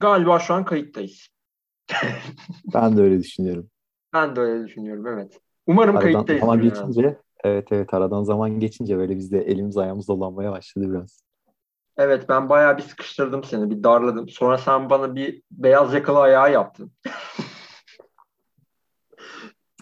Galiba 0.00 0.38
şu 0.38 0.54
an 0.54 0.64
kayıttayız. 0.64 1.28
ben 2.74 2.96
de 2.96 3.00
öyle 3.00 3.18
düşünüyorum. 3.18 3.70
Ben 4.12 4.36
de 4.36 4.40
öyle 4.40 4.66
düşünüyorum 4.66 5.06
evet. 5.06 5.40
Umarım 5.66 5.96
aradan 5.96 6.12
kayıttayız. 6.12 6.40
Zaman 6.40 6.62
geçince 6.62 7.02
yani. 7.02 7.16
evet 7.44 7.68
evet 7.72 7.94
aradan 7.94 8.22
zaman 8.22 8.60
geçince 8.60 8.98
böyle 8.98 9.16
biz 9.16 9.32
de 9.32 9.38
elimiz 9.38 9.76
ayağımız 9.76 10.08
dolanmaya 10.08 10.52
başladı 10.52 10.90
biraz. 10.90 11.22
Evet 11.96 12.28
ben 12.28 12.48
bayağı 12.48 12.76
bir 12.76 12.82
sıkıştırdım 12.82 13.44
seni, 13.44 13.70
bir 13.70 13.82
darladım. 13.82 14.28
Sonra 14.28 14.58
sen 14.58 14.90
bana 14.90 15.14
bir 15.14 15.42
beyaz 15.50 15.94
yakalı 15.94 16.18
ayağı 16.18 16.52
yaptın. 16.52 16.92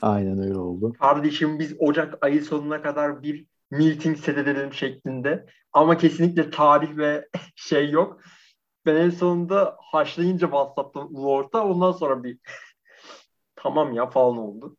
Aynen 0.03 0.39
öyle 0.39 0.59
oldu. 0.59 0.93
Kardeşim 0.93 1.59
biz 1.59 1.77
Ocak 1.79 2.19
ayı 2.21 2.45
sonuna 2.45 2.83
kadar 2.83 3.23
bir 3.23 3.47
meeting 3.71 4.19
set 4.19 4.39
edelim 4.39 4.73
şeklinde. 4.73 5.47
Ama 5.73 5.99
kesinlikle 5.99 6.51
tarih 6.51 6.97
ve 6.97 7.29
şey 7.57 7.91
yok. 7.91 8.21
Ben 8.89 8.97
en 8.97 9.11
sonunda 9.11 9.77
haşlayınca 9.81 10.47
WhatsApp'tan 10.47 11.15
ulu 11.15 11.33
orta 11.33 11.65
ondan 11.65 11.93
sonra 11.93 12.25
bir 12.25 12.39
tamam 13.57 13.93
ya 13.93 14.07
falan 14.11 14.39
oldu. 14.39 14.77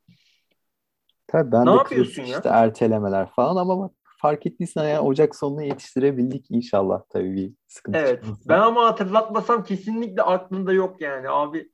Tabii 1.27 1.51
ben 1.51 1.65
ne 1.65 1.71
de 1.71 1.75
yapıyorsun 1.75 2.23
ya? 2.23 2.37
işte 2.37 2.49
ertelemeler 2.49 3.29
falan 3.35 3.55
ama 3.55 3.79
bak 3.79 3.91
fark 4.21 4.45
ettiysen 4.45 4.89
ya 4.89 5.01
Ocak 5.01 5.35
sonuna 5.35 5.63
yetiştirebildik 5.63 6.45
inşallah 6.49 7.01
tabii 7.09 7.35
bir 7.35 7.53
sıkıntı 7.67 7.99
Evet. 7.99 8.15
Çıkmasın. 8.15 8.45
Ben 8.49 8.59
ama 8.59 8.85
hatırlatmasam 8.85 9.63
kesinlikle 9.63 10.21
aklında 10.21 10.73
yok 10.73 11.01
yani. 11.01 11.29
Abi 11.29 11.69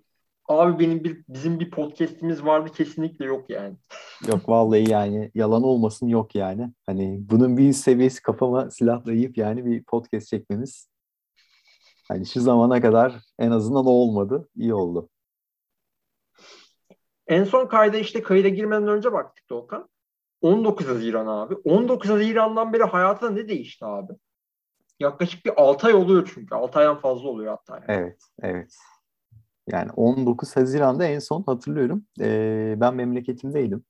abi 0.48 0.80
benim 0.80 1.04
bir 1.04 1.24
bizim 1.30 1.60
bir 1.60 1.72
podcast'imiz 1.72 2.46
vardı 2.46 2.72
kesinlikle 2.72 3.26
yok 3.26 3.50
yani. 3.50 3.76
Yok 4.28 4.50
vallahi 4.50 4.90
yani 4.92 5.32
yalan 5.36 5.64
olmasın 5.64 6.08
yok 6.08 6.36
yani. 6.36 6.72
Hani 6.86 7.20
bunun 7.30 7.58
bir 7.58 7.74
seviyesi 7.74 8.22
kafama 8.22 8.72
silahlayıp 8.72 9.38
yani 9.38 9.66
bir 9.66 9.84
podcast 9.84 10.28
çekmemiz 10.28 10.95
hani 12.08 12.26
şu 12.26 12.42
zamana 12.42 12.82
kadar 12.82 13.16
en 13.40 13.52
azından 13.52 13.86
o 13.86 13.90
olmadı. 13.90 14.50
İyi 14.56 14.74
oldu. 14.74 15.10
En 17.28 17.44
son 17.44 17.68
kayda 17.68 17.98
işte 17.98 18.24
kayda 18.24 18.50
girmeden 18.50 18.88
önce 18.88 19.14
baktık 19.14 19.50
Doğukan. 19.50 19.90
19 20.42 20.88
Haziran 20.88 21.28
abi. 21.28 21.56
19 21.56 22.10
Haziran'dan 22.10 22.74
beri 22.74 22.84
hayatında 22.84 23.32
ne 23.32 23.48
değişti 23.48 23.86
abi? 23.86 24.14
Yaklaşık 25.00 25.46
bir 25.46 25.62
6 25.62 25.88
ay 25.88 25.94
oluyor 25.94 26.32
çünkü. 26.34 26.56
6 26.56 26.80
aydan 26.80 26.98
fazla 27.00 27.30
oluyor 27.30 27.52
hatta. 27.58 27.74
Yani. 27.76 27.86
Evet, 27.88 28.20
evet. 28.42 28.76
Yani 29.68 29.92
19 29.92 30.56
Haziran'da 30.56 31.06
en 31.06 31.20
son 31.20 31.44
hatırlıyorum. 31.44 32.06
Ee, 32.20 32.76
ben 32.78 32.96
memleketimdeydim. 32.96 33.86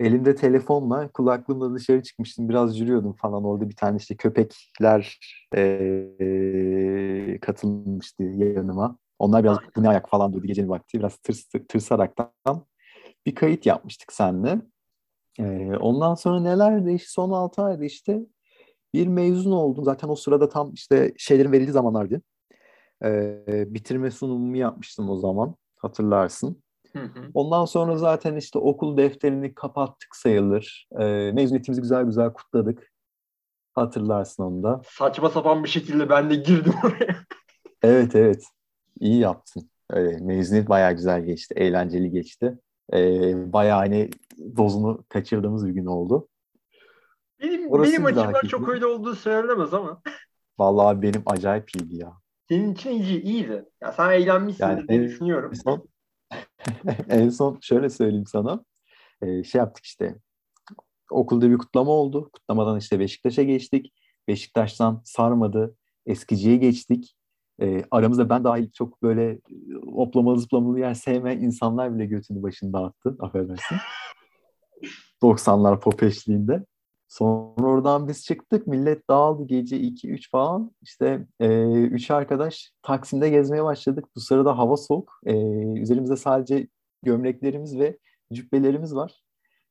Elimde 0.00 0.34
telefonla 0.34 1.08
kulaklığımla 1.12 1.74
dışarı 1.74 2.02
çıkmıştım. 2.02 2.48
Biraz 2.48 2.80
yürüyordum 2.80 3.12
falan. 3.12 3.44
Orada 3.44 3.68
bir 3.68 3.76
tane 3.76 3.96
işte 3.96 4.16
köpekler 4.16 5.18
ee, 5.56 7.38
katılmıştı 7.42 8.22
yanıma. 8.22 8.98
Onlar 9.18 9.44
biraz 9.44 9.58
bu 9.76 9.82
ne 9.82 9.88
ayak 9.88 10.08
falan 10.08 10.32
diyordu 10.32 10.46
gecenin 10.46 10.68
vakti. 10.68 10.98
Biraz 10.98 11.16
tırs, 11.18 11.44
tırsaraktan 11.68 12.66
bir 13.26 13.34
kayıt 13.34 13.66
yapmıştık 13.66 14.12
seninle. 14.12 14.62
Ee, 15.40 15.76
ondan 15.80 16.14
sonra 16.14 16.40
neler 16.40 16.86
değişti? 16.86 17.12
Son 17.12 17.30
6 17.30 17.62
ayda 17.62 17.84
işte 17.84 18.20
bir 18.94 19.06
mezun 19.06 19.52
oldum. 19.52 19.84
Zaten 19.84 20.08
o 20.08 20.16
sırada 20.16 20.48
tam 20.48 20.72
işte 20.74 21.14
şeylerin 21.18 21.52
verildiği 21.52 21.72
zamanlardı. 21.72 22.22
Ee, 23.04 23.74
bitirme 23.74 24.10
sunumumu 24.10 24.56
yapmıştım 24.56 25.10
o 25.10 25.16
zaman. 25.16 25.56
Hatırlarsın. 25.76 26.62
Hı 26.92 27.02
hı. 27.02 27.30
Ondan 27.34 27.64
sonra 27.64 27.96
zaten 27.96 28.36
işte 28.36 28.58
okul 28.58 28.96
defterini 28.96 29.54
kapattık 29.54 30.16
sayılır. 30.16 30.88
Ee, 31.00 31.32
mezuniyetimizi 31.34 31.80
güzel 31.82 32.04
güzel 32.04 32.32
kutladık. 32.32 32.92
Hatırlarsın 33.74 34.42
onu 34.42 34.62
da. 34.62 34.80
Saçma 34.88 35.30
sapan 35.30 35.64
bir 35.64 35.68
şekilde 35.68 36.08
ben 36.08 36.30
de 36.30 36.34
girdim 36.34 36.74
oraya. 36.84 37.16
evet 37.82 38.16
evet. 38.16 38.44
İyi 39.00 39.18
yaptın. 39.18 39.70
Öyle, 39.90 40.18
mezuniyet 40.18 40.68
bayağı 40.68 40.92
güzel 40.92 41.24
geçti. 41.24 41.54
Eğlenceli 41.56 42.10
geçti. 42.10 42.58
Ee, 42.92 43.52
bayağı 43.52 43.78
hani 43.78 44.10
dozunu 44.56 45.04
kaçırdığımız 45.08 45.66
bir 45.66 45.72
gün 45.72 45.86
oldu. 45.86 46.28
Benim, 47.42 47.70
Orası 47.70 47.92
benim 47.92 48.04
açımdan 48.04 48.48
çok 48.48 48.68
öyle 48.68 48.86
olduğu 48.86 49.14
söylenemez 49.14 49.74
ama. 49.74 50.02
Vallahi 50.58 51.02
benim 51.02 51.22
acayip 51.26 51.76
iyiydi 51.76 51.96
ya. 51.96 52.12
Senin 52.48 52.74
için 52.74 52.90
iyi, 52.90 53.22
iyiydi. 53.22 53.64
Ya 53.80 53.92
sen 53.92 54.10
eğlenmişsin 54.10 54.64
yani 54.64 54.88
diye 54.88 55.02
düşünüyorum. 55.02 55.54
Son, 55.54 55.88
en 57.08 57.28
son 57.28 57.58
şöyle 57.62 57.90
söyleyeyim 57.90 58.26
sana. 58.26 58.64
Ee, 59.22 59.44
şey 59.44 59.58
yaptık 59.58 59.84
işte. 59.84 60.16
Okulda 61.10 61.50
bir 61.50 61.58
kutlama 61.58 61.92
oldu. 61.92 62.30
Kutlamadan 62.32 62.78
işte 62.78 63.00
Beşiktaş'a 63.00 63.42
geçtik. 63.42 63.92
Beşiktaş'tan 64.28 65.02
sarmadı. 65.04 65.76
Eskici'ye 66.06 66.56
geçtik 66.56 67.16
e, 67.62 67.84
aramızda 67.90 68.28
ben 68.28 68.44
dahil 68.44 68.70
çok 68.70 69.02
böyle 69.02 69.30
e, 69.30 69.40
hoplamalı 69.94 70.40
zıplamalı 70.40 70.80
yer 70.80 70.94
sevmeyen 70.94 71.40
insanlar 71.40 71.94
bile 71.94 72.06
götünü 72.06 72.42
başını 72.42 72.72
dağıttı. 72.72 73.16
Affedersin. 73.20 73.76
90'lar 75.22 75.80
pop 75.80 76.02
eşliğinde. 76.02 76.64
Sonra 77.12 77.66
oradan 77.66 78.08
biz 78.08 78.24
çıktık. 78.24 78.66
Millet 78.66 79.08
dağıldı 79.10 79.46
gece 79.46 79.76
2-3 79.80 80.30
falan. 80.30 80.72
İşte 80.82 81.26
e, 81.40 81.72
üç 81.72 82.10
arkadaş 82.10 82.72
Taksim'de 82.82 83.30
gezmeye 83.30 83.64
başladık. 83.64 84.04
Bu 84.16 84.20
sırada 84.20 84.58
hava 84.58 84.76
soğuk. 84.76 85.20
E, 85.26 85.34
üzerimizde 85.80 86.16
sadece 86.16 86.68
gömleklerimiz 87.02 87.78
ve 87.78 87.98
cübbelerimiz 88.32 88.94
var. 88.94 89.22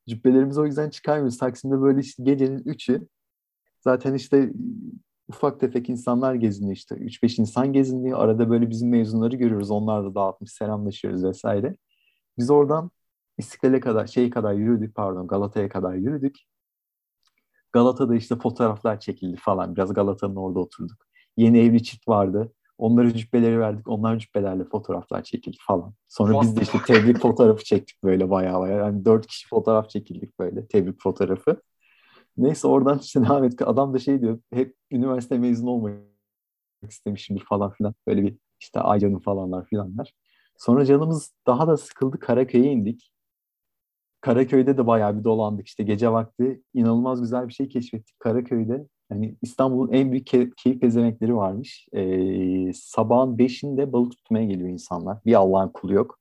Cübbelerimizi 0.08 0.60
o 0.60 0.66
yüzden 0.66 0.90
çıkarmıyoruz. 0.90 1.38
Taksim'de 1.38 1.80
böyle 1.80 2.00
işte 2.00 2.22
gecenin 2.22 2.58
3'ü. 2.58 3.08
Zaten 3.80 4.14
işte 4.14 4.52
ufak 5.28 5.60
tefek 5.60 5.88
insanlar 5.88 6.34
geziniyor 6.34 6.76
işte. 6.76 6.94
3-5 6.94 7.40
insan 7.40 7.72
geziniyor. 7.72 8.18
Arada 8.18 8.50
böyle 8.50 8.70
bizim 8.70 8.90
mezunları 8.90 9.36
görüyoruz. 9.36 9.70
Onlar 9.70 10.04
da 10.04 10.14
dağıtmış, 10.14 10.52
selamlaşıyoruz 10.52 11.24
vesaire. 11.24 11.76
Biz 12.38 12.50
oradan 12.50 12.90
İstiklal'e 13.38 13.80
kadar, 13.80 14.06
şey 14.06 14.30
kadar 14.30 14.54
yürüdük 14.54 14.94
pardon 14.94 15.26
Galata'ya 15.26 15.68
kadar 15.68 15.94
yürüdük. 15.94 16.36
Galata'da 17.72 18.14
işte 18.14 18.36
fotoğraflar 18.36 19.00
çekildi 19.00 19.36
falan. 19.36 19.76
Biraz 19.76 19.94
Galata'nın 19.94 20.36
orada 20.36 20.60
oturduk. 20.60 21.06
Yeni 21.36 21.58
evli 21.58 21.82
çift 21.82 22.08
vardı. 22.08 22.52
Onlara 22.78 23.14
cübbeleri 23.14 23.60
verdik. 23.60 23.88
Onlar 23.88 24.18
cübbelerle 24.18 24.64
fotoğraflar 24.64 25.22
çekildi 25.22 25.56
falan. 25.66 25.94
Sonra 26.08 26.40
biz 26.42 26.56
de 26.56 26.60
işte 26.60 26.78
tebrik 26.86 27.18
fotoğrafı 27.18 27.64
çektik 27.64 28.04
böyle 28.04 28.30
bayağı 28.30 28.60
bayağı. 28.60 28.78
Yani 28.78 29.04
dört 29.04 29.26
kişi 29.26 29.48
fotoğraf 29.48 29.90
çekildik 29.90 30.38
böyle 30.38 30.66
tebrik 30.66 31.02
fotoğrafı. 31.02 31.62
Neyse 32.36 32.68
oradan 32.68 32.98
işte 32.98 33.22
devam 33.24 33.44
ettik. 33.44 33.68
Adam 33.68 33.94
da 33.94 33.98
şey 33.98 34.20
diyor. 34.20 34.38
Hep 34.52 34.76
üniversite 34.90 35.38
mezunu 35.38 35.70
olmak 35.70 35.94
istemişimdir 36.88 37.44
falan 37.44 37.70
filan. 37.70 37.94
Böyle 38.06 38.22
bir 38.22 38.36
işte 38.60 38.80
Aycan'ın 38.80 39.18
falanlar 39.18 39.66
filanlar. 39.66 40.14
Sonra 40.58 40.84
canımız 40.84 41.34
daha 41.46 41.66
da 41.66 41.76
sıkıldı. 41.76 42.18
Karaköy'e 42.18 42.72
indik. 42.72 43.11
Karaköy'de 44.22 44.76
de 44.78 44.86
bayağı 44.86 45.18
bir 45.18 45.24
dolandık. 45.24 45.66
işte 45.66 45.82
gece 45.82 46.12
vakti 46.12 46.62
inanılmaz 46.74 47.20
güzel 47.20 47.48
bir 47.48 47.52
şey 47.52 47.68
keşfettik 47.68 48.20
Karaköy'de. 48.20 48.86
Yani 49.10 49.36
İstanbul'un 49.42 49.92
en 49.92 50.12
büyük 50.12 50.26
key- 50.26 50.52
keyif 50.56 50.80
gezemekleri 50.80 51.36
varmış. 51.36 51.88
Ee, 51.92 52.72
sabahın 52.74 53.38
beşinde 53.38 53.92
balık 53.92 54.12
tutmaya 54.12 54.44
geliyor 54.44 54.68
insanlar. 54.68 55.18
Bir 55.26 55.34
Allah'ın 55.34 55.68
kulu 55.68 55.94
yok. 55.94 56.18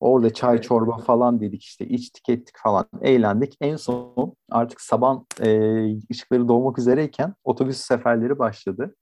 Orada 0.00 0.34
çay 0.34 0.60
çorba 0.60 0.98
falan 0.98 1.40
dedik 1.40 1.62
işte 1.62 1.88
içtik 1.88 2.28
ettik 2.28 2.54
falan 2.58 2.86
eğlendik. 3.02 3.56
En 3.60 3.76
son 3.76 4.34
artık 4.50 4.80
sabah 4.80 5.20
e, 5.40 5.98
ışıkları 6.10 6.48
doğmak 6.48 6.78
üzereyken 6.78 7.34
otobüs 7.44 7.76
seferleri 7.76 8.38
başladı. 8.38 8.96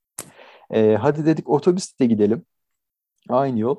E, 0.71 0.97
hadi 0.97 1.27
dedik 1.27 1.49
otobüste 1.49 2.07
gidelim. 2.07 2.43
Aynı 3.29 3.59
yol. 3.59 3.77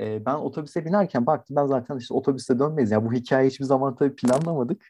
E, 0.00 0.26
ben 0.26 0.34
otobüse 0.34 0.84
binerken 0.84 1.26
baktım 1.26 1.56
ben 1.56 1.66
zaten 1.66 1.96
işte 1.96 2.14
otobüste 2.14 2.58
dönmeyiz. 2.58 2.90
Yani 2.90 3.06
bu 3.06 3.12
hikayeyi 3.12 3.50
hiçbir 3.50 3.64
zaman 3.64 3.96
tabii 3.96 4.14
planlamadık. 4.16 4.82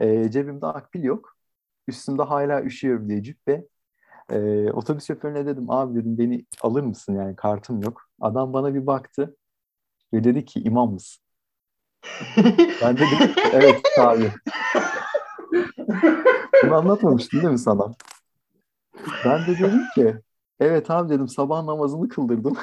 E, 0.00 0.30
cebimde 0.30 0.66
akbil 0.66 1.02
yok. 1.02 1.36
Üstümde 1.88 2.22
hala 2.22 2.62
üşüyorum 2.62 3.08
diye 3.08 3.22
cübbe. 3.22 3.64
E, 4.30 4.70
otobüs 4.72 5.06
şoförüne 5.06 5.46
dedim 5.46 5.70
abi 5.70 5.94
dedim 5.94 6.18
beni 6.18 6.46
alır 6.62 6.82
mısın 6.82 7.14
yani 7.14 7.36
kartım 7.36 7.82
yok. 7.82 8.02
Adam 8.20 8.52
bana 8.52 8.74
bir 8.74 8.86
baktı. 8.86 9.36
Ve 10.12 10.24
dedi 10.24 10.44
ki 10.44 10.60
imam 10.60 10.92
mısın? 10.92 11.24
ben 12.82 12.96
dedim 12.96 13.34
evet 13.52 13.82
abi. 13.98 14.32
Bunu 16.64 16.74
anlatmamıştım 16.74 17.40
değil 17.40 17.52
mi 17.52 17.58
sana? 17.58 17.94
Ben 19.24 19.46
de 19.46 19.58
dedim 19.58 19.82
ki 19.94 20.16
evet 20.60 20.90
abi 20.90 21.08
dedim 21.08 21.28
sabah 21.28 21.64
namazını 21.64 22.08
kıldırdım. 22.08 22.56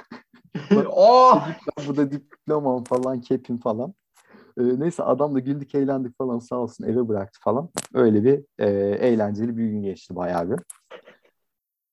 oh! 0.91 1.47
Bu 1.87 1.97
da 1.97 2.11
diplomam 2.11 2.83
falan, 2.83 3.21
kepim 3.21 3.57
falan. 3.57 3.93
Ee, 4.57 4.79
neyse 4.79 5.03
adam 5.03 5.35
da 5.35 5.39
güldük 5.39 5.75
eğlendik 5.75 6.17
falan 6.17 6.39
sağ 6.39 6.55
olsun 6.55 6.83
eve 6.83 7.07
bıraktı 7.07 7.39
falan. 7.41 7.69
Öyle 7.93 8.23
bir 8.23 8.43
e, 8.59 8.69
eğlenceli 9.07 9.57
bir 9.57 9.67
gün 9.67 9.81
geçti 9.81 10.15
bayağı 10.15 10.49
bir. 10.49 10.59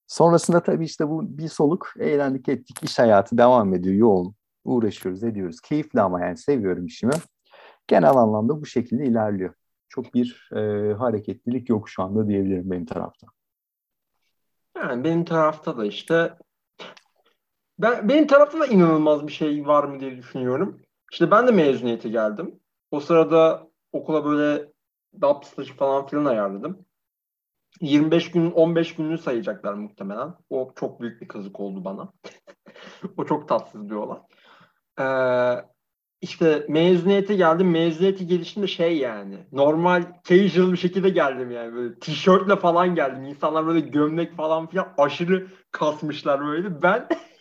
Sonrasında 0.07 0.63
tabii 0.63 0.85
işte 0.85 1.09
bu 1.09 1.39
bir 1.39 1.49
soluk 1.49 1.93
eğlendik 1.99 2.49
ettik. 2.49 2.83
iş 2.83 2.99
hayatı 2.99 3.39
devam 3.39 3.75
ediyor 3.75 3.95
yoğun 3.95 4.35
uğraşıyoruz, 4.65 5.25
ediyoruz. 5.25 5.61
Keyifli 5.61 6.01
ama 6.01 6.21
yani 6.21 6.37
seviyorum 6.37 6.87
işimi. 6.87 7.15
Genel 7.87 8.17
anlamda 8.17 8.61
bu 8.61 8.67
şekilde 8.67 9.05
ilerliyor. 9.05 9.55
Çok 9.89 10.15
bir 10.15 10.51
e, 10.53 10.93
hareketlilik 10.95 11.69
yok 11.69 11.89
şu 11.89 12.03
anda 12.03 12.29
diyebilirim 12.29 12.71
benim 12.71 12.87
tarafta. 12.87 13.27
Yani 14.77 15.05
benim 15.05 15.25
tarafta 15.25 15.77
da 15.77 15.87
işte 15.87 16.35
Ben, 17.79 18.09
benim 18.09 18.27
tarafta 18.27 18.61
da 18.61 18.67
inanılmaz 18.67 19.27
bir 19.27 19.33
şey 19.33 19.67
var 19.67 19.85
mı 19.85 20.01
diye 20.01 20.17
düşünüyorum. 20.17 20.81
İşte 21.13 21.31
ben 21.31 21.47
de 21.47 21.51
mezuniyete 21.51 22.09
geldim. 22.09 22.61
O 22.91 23.01
sırada 23.01 23.69
okula 23.93 24.25
böyle 24.25 24.73
DAP 25.21 25.45
falan 25.79 26.07
filan 26.07 26.25
ayarladım. 26.25 26.87
25 27.81 28.31
gün 28.31 28.51
15 28.51 28.95
gününü 28.95 29.19
sayacaklar 29.19 29.75
muhtemelen. 29.75 30.35
O 30.51 30.73
çok 30.77 31.01
büyük 31.01 31.21
bir 31.21 31.29
kazık 31.29 31.61
oldu 31.61 31.85
bana. 31.85 32.13
o 33.17 33.25
çok 33.25 33.49
tatsız 33.49 33.91
bir 33.91 33.95
olay. 33.95 34.19
Ee, 35.01 35.65
işte 36.21 36.67
mezuniyete 36.69 37.35
geldim. 37.35 37.71
Mezuniyete 37.71 38.25
gelişimde 38.25 38.67
şey 38.67 38.99
yani. 38.99 39.47
Normal 39.53 40.03
casual 40.25 40.73
bir 40.73 40.77
şekilde 40.77 41.09
geldim 41.09 41.51
yani. 41.51 41.75
Böyle 41.75 41.99
tişörtle 41.99 42.57
falan 42.57 42.95
geldim. 42.95 43.25
İnsanlar 43.25 43.67
böyle 43.67 43.81
gömlek 43.81 44.37
falan 44.37 44.67
filan 44.67 44.95
aşırı 44.99 45.47
kasmışlar 45.71 46.47
böyle. 46.47 46.83
Ben 46.83 47.09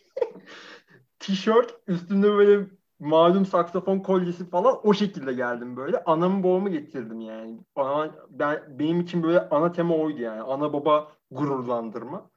tişört 1.21 1.75
üstünde 1.88 2.31
böyle 2.31 2.68
malum 3.00 3.45
saksafon 3.45 4.00
kolyesi 4.00 4.50
falan 4.50 4.79
o 4.83 4.94
şekilde 4.94 5.33
geldim 5.33 5.77
böyle. 5.77 6.03
Anamı 6.03 6.44
babamı 6.44 6.69
getirdim 6.69 7.21
yani. 7.21 7.59
Ana, 7.75 8.15
ben, 8.29 8.79
benim 8.79 9.00
için 9.00 9.23
böyle 9.23 9.50
ana 9.50 9.71
tema 9.71 9.95
oydu 9.95 10.21
yani. 10.21 10.41
Ana 10.41 10.73
baba 10.73 11.12
gururlandırma. 11.31 12.29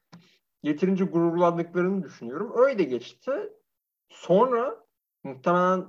Getirince 0.63 1.05
gururlandıklarını 1.05 2.03
düşünüyorum. 2.03 2.53
Öyle 2.57 2.83
geçti. 2.83 3.33
Sonra 4.09 4.77
muhtemelen 5.25 5.85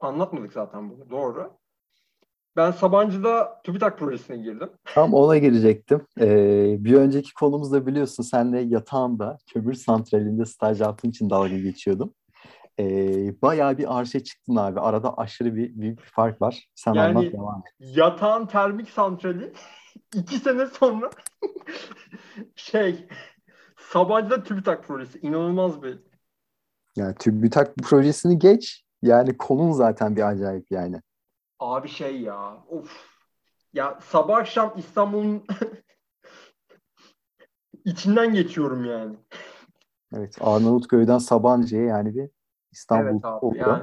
anlatmadık 0.00 0.52
zaten 0.52 0.90
bunu. 0.90 1.10
Doğru. 1.10 1.50
Ben 2.56 2.70
Sabancı'da 2.70 3.60
TÜBİTAK 3.64 3.98
projesine 3.98 4.36
girdim. 4.36 4.70
Tam 4.84 5.14
ona 5.14 5.38
girecektim. 5.38 6.06
Ee, 6.20 6.76
bir 6.78 6.94
önceki 6.94 7.34
konumuzda 7.34 7.86
biliyorsun 7.86 8.22
senle 8.22 8.60
yatağında 8.60 9.38
kömür 9.52 9.74
santralinde 9.74 10.44
staj 10.44 10.80
yaptığın 10.80 11.10
için 11.10 11.30
dalga 11.30 11.58
geçiyordum. 11.58 12.14
Ee, 12.80 13.42
bayağı 13.42 13.78
bir 13.78 13.98
arşa 13.98 14.24
çıktın 14.24 14.56
abi. 14.56 14.80
Arada 14.80 15.18
aşırı 15.18 15.54
bir 15.54 15.80
büyük 15.80 15.98
bir 15.98 16.04
fark 16.04 16.42
var. 16.42 16.68
Sen 16.74 16.94
yani, 16.94 17.18
anlat 17.18 17.32
devam 17.32 17.62
et. 17.66 17.96
Yatağın 17.96 18.46
termik 18.46 18.90
santrali 18.90 19.52
iki 20.14 20.38
sene 20.38 20.66
sonra 20.66 21.10
şey 22.56 23.08
Sabancı'da 23.78 24.42
TÜBİTAK 24.42 24.84
projesi. 24.84 25.18
inanılmaz 25.18 25.82
bir. 25.82 25.98
Yani 26.96 27.14
TÜBİTAK 27.14 27.76
projesini 27.76 28.38
geç. 28.38 28.84
Yani 29.02 29.36
kolun 29.36 29.72
zaten 29.72 30.16
bir 30.16 30.28
acayip 30.28 30.70
yani. 30.70 31.00
Abi 31.58 31.88
şey 31.88 32.20
ya. 32.20 32.64
Of. 32.68 33.06
Ya 33.72 33.98
sabah 34.02 34.36
akşam 34.36 34.74
İstanbul'un 34.76 35.44
içinden 37.84 38.34
geçiyorum 38.34 38.84
yani. 38.84 39.16
Evet 40.16 40.36
Arnavutköy'den 40.40 41.18
Sabancı'ya 41.18 41.82
yani 41.82 42.14
bir 42.14 42.30
İstanbul 42.74 43.10
evet 43.10 43.24
abi, 43.24 43.58
Yani, 43.58 43.82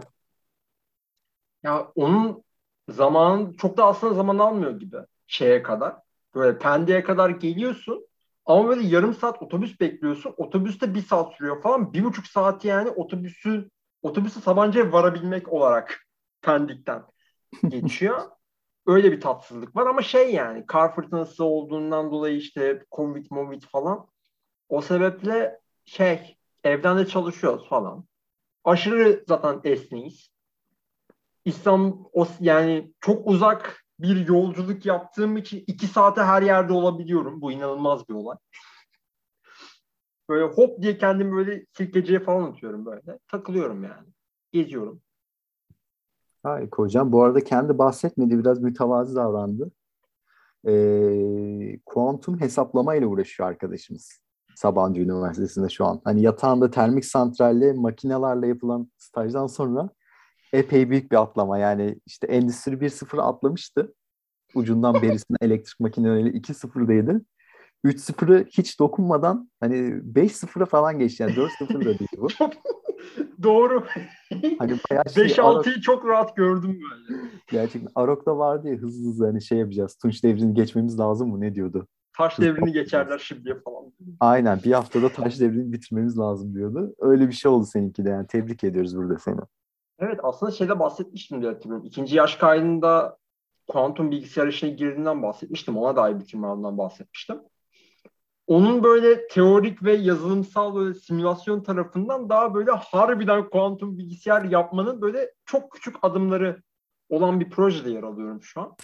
ya 1.63 1.91
onun 1.95 2.43
zaman 2.89 3.53
çok 3.53 3.77
da 3.77 3.85
aslında 3.85 4.13
zaman 4.13 4.37
almıyor 4.37 4.79
gibi 4.79 4.97
şeye 5.27 5.63
kadar. 5.63 5.95
Böyle 6.35 6.57
Pendik'e 6.57 7.03
kadar 7.03 7.29
geliyorsun 7.29 8.07
ama 8.45 8.67
böyle 8.69 8.87
yarım 8.87 9.13
saat 9.13 9.41
otobüs 9.41 9.79
bekliyorsun. 9.79 10.33
Otobüste 10.37 10.95
bir 10.95 11.01
saat 11.01 11.33
sürüyor 11.33 11.61
falan. 11.61 11.93
Bir 11.93 12.03
buçuk 12.03 12.27
saat 12.27 12.65
yani 12.65 12.89
otobüsü 12.89 13.69
otobüse 14.01 14.39
Sabancı'ya 14.39 14.91
varabilmek 14.91 15.53
olarak 15.53 16.07
Pendik'ten 16.41 17.03
geçiyor. 17.67 18.19
Öyle 18.87 19.11
bir 19.11 19.21
tatsızlık 19.21 19.75
var 19.75 19.87
ama 19.87 20.01
şey 20.01 20.33
yani 20.33 20.65
kar 20.65 20.95
fırtınası 20.95 21.43
olduğundan 21.43 22.11
dolayı 22.11 22.37
işte 22.37 22.85
Covid, 22.91 23.25
Movid 23.31 23.61
falan 23.63 24.07
o 24.69 24.81
sebeple 24.81 25.59
şey 25.85 26.37
evden 26.63 26.97
de 26.97 27.07
çalışıyoruz 27.07 27.69
falan. 27.69 28.05
Aşırı 28.63 29.23
zaten 29.27 29.61
esneyiz. 29.63 30.31
İslam 31.45 32.07
o, 32.13 32.27
yani 32.39 32.93
çok 32.99 33.27
uzak 33.27 33.85
bir 33.99 34.27
yolculuk 34.27 34.85
yaptığım 34.85 35.37
için 35.37 35.63
iki 35.67 35.87
saate 35.87 36.21
her 36.21 36.41
yerde 36.41 36.73
olabiliyorum. 36.73 37.41
Bu 37.41 37.51
inanılmaz 37.51 38.09
bir 38.09 38.13
olay. 38.13 38.37
Böyle 40.29 40.53
hop 40.53 40.81
diye 40.81 40.97
kendimi 40.97 41.35
böyle 41.35 41.65
sirkeciye 41.77 42.19
falan 42.19 42.51
atıyorum 42.51 42.85
böyle. 42.85 43.19
Takılıyorum 43.27 43.83
yani. 43.83 44.07
Geziyorum. 44.51 45.01
Harika 46.43 46.83
hocam. 46.83 47.11
Bu 47.11 47.23
arada 47.23 47.43
kendi 47.43 47.77
bahsetmedi. 47.77 48.39
Biraz 48.39 48.59
mütevazi 48.59 49.15
davrandı. 49.15 49.71
Ee, 50.67 51.79
hesaplama 52.39 52.95
ile 52.95 53.05
uğraşıyor 53.05 53.49
arkadaşımız. 53.49 54.19
Sabancı 54.61 55.01
Üniversitesi'nde 55.01 55.69
şu 55.69 55.85
an. 55.85 56.01
Hani 56.03 56.21
yatağında 56.21 56.71
termik 56.71 57.05
santralle 57.05 57.73
makinelerle 57.73 58.47
yapılan 58.47 58.91
stajdan 58.97 59.47
sonra 59.47 59.89
epey 60.53 60.89
büyük 60.89 61.11
bir 61.11 61.21
atlama. 61.21 61.57
Yani 61.57 61.99
işte 62.05 62.27
Endüstri 62.27 62.73
1.0 62.73 63.21
atlamıştı. 63.21 63.93
Ucundan 64.55 64.93
berisine 64.93 65.37
elektrik 65.41 65.79
makineleri 65.79 66.29
2.0'daydı. 66.29 67.21
3-0'ı 67.85 68.45
hiç 68.45 68.79
dokunmadan 68.79 69.49
hani 69.59 69.75
5-0'a 70.13 70.65
falan 70.65 70.99
geçti. 70.99 71.23
Yani 71.23 71.33
4-0 71.33 71.85
da 71.85 71.99
değil 71.99 72.09
bu. 72.17 72.27
Doğru. 73.43 73.85
Hani 74.59 74.77
şey, 75.13 75.25
5-6'yı 75.25 75.81
çok 75.81 76.05
rahat 76.05 76.35
gördüm 76.35 76.79
böyle. 77.09 77.21
Gerçekten 77.51 77.91
Arok'ta 77.95 78.37
vardı 78.37 78.69
ya 78.69 78.75
hızlı 78.75 79.09
hızlı 79.09 79.25
hani 79.25 79.41
şey 79.41 79.57
yapacağız. 79.57 79.95
Tunç 79.95 80.23
devrini 80.23 80.53
geçmemiz 80.53 80.99
lazım 80.99 81.29
mı 81.29 81.41
ne 81.41 81.55
diyordu? 81.55 81.87
Taş 82.17 82.39
devrini 82.39 82.71
geçerler 82.71 83.17
şimdiye 83.17 83.55
falan. 83.55 83.93
Aynen 84.19 84.59
bir 84.63 84.71
haftada 84.71 85.09
taş 85.09 85.39
devrini 85.39 85.73
bitirmemiz 85.73 86.19
lazım 86.19 86.55
diyordu. 86.55 86.95
Öyle 86.99 87.27
bir 87.27 87.33
şey 87.33 87.51
oldu 87.51 87.65
seninki 87.65 88.05
de 88.05 88.09
yani 88.09 88.27
tebrik 88.27 88.63
ediyoruz 88.63 88.97
burada 88.97 89.19
seni. 89.19 89.39
Evet 89.99 90.19
aslında 90.23 90.51
şeyde 90.51 90.79
bahsetmiştim 90.79 91.41
diye 91.41 91.51
hatırlıyorum. 91.51 91.85
İkinci 91.85 92.15
yaş 92.15 92.35
kaydında 92.35 93.17
kuantum 93.67 94.11
bilgisayar 94.11 94.47
işine 94.47 94.69
girdiğinden 94.69 95.23
bahsetmiştim. 95.23 95.77
Ona 95.77 95.95
dair 95.95 96.19
bitirme 96.19 96.47
alanından 96.47 96.77
bahsetmiştim 96.77 97.39
onun 98.51 98.83
böyle 98.83 99.27
teorik 99.27 99.83
ve 99.83 99.93
yazılımsal 99.93 100.75
böyle 100.75 100.93
simülasyon 100.93 101.63
tarafından 101.63 102.29
daha 102.29 102.53
böyle 102.53 102.71
harbiden 102.71 103.49
kuantum 103.49 103.97
bilgisayar 103.97 104.43
yapmanın 104.43 105.01
böyle 105.01 105.31
çok 105.45 105.71
küçük 105.71 105.95
adımları 106.01 106.61
olan 107.09 107.39
bir 107.39 107.49
projede 107.49 107.89
yer 107.89 108.03
alıyorum 108.03 108.43
şu 108.43 108.61
an. 108.61 108.75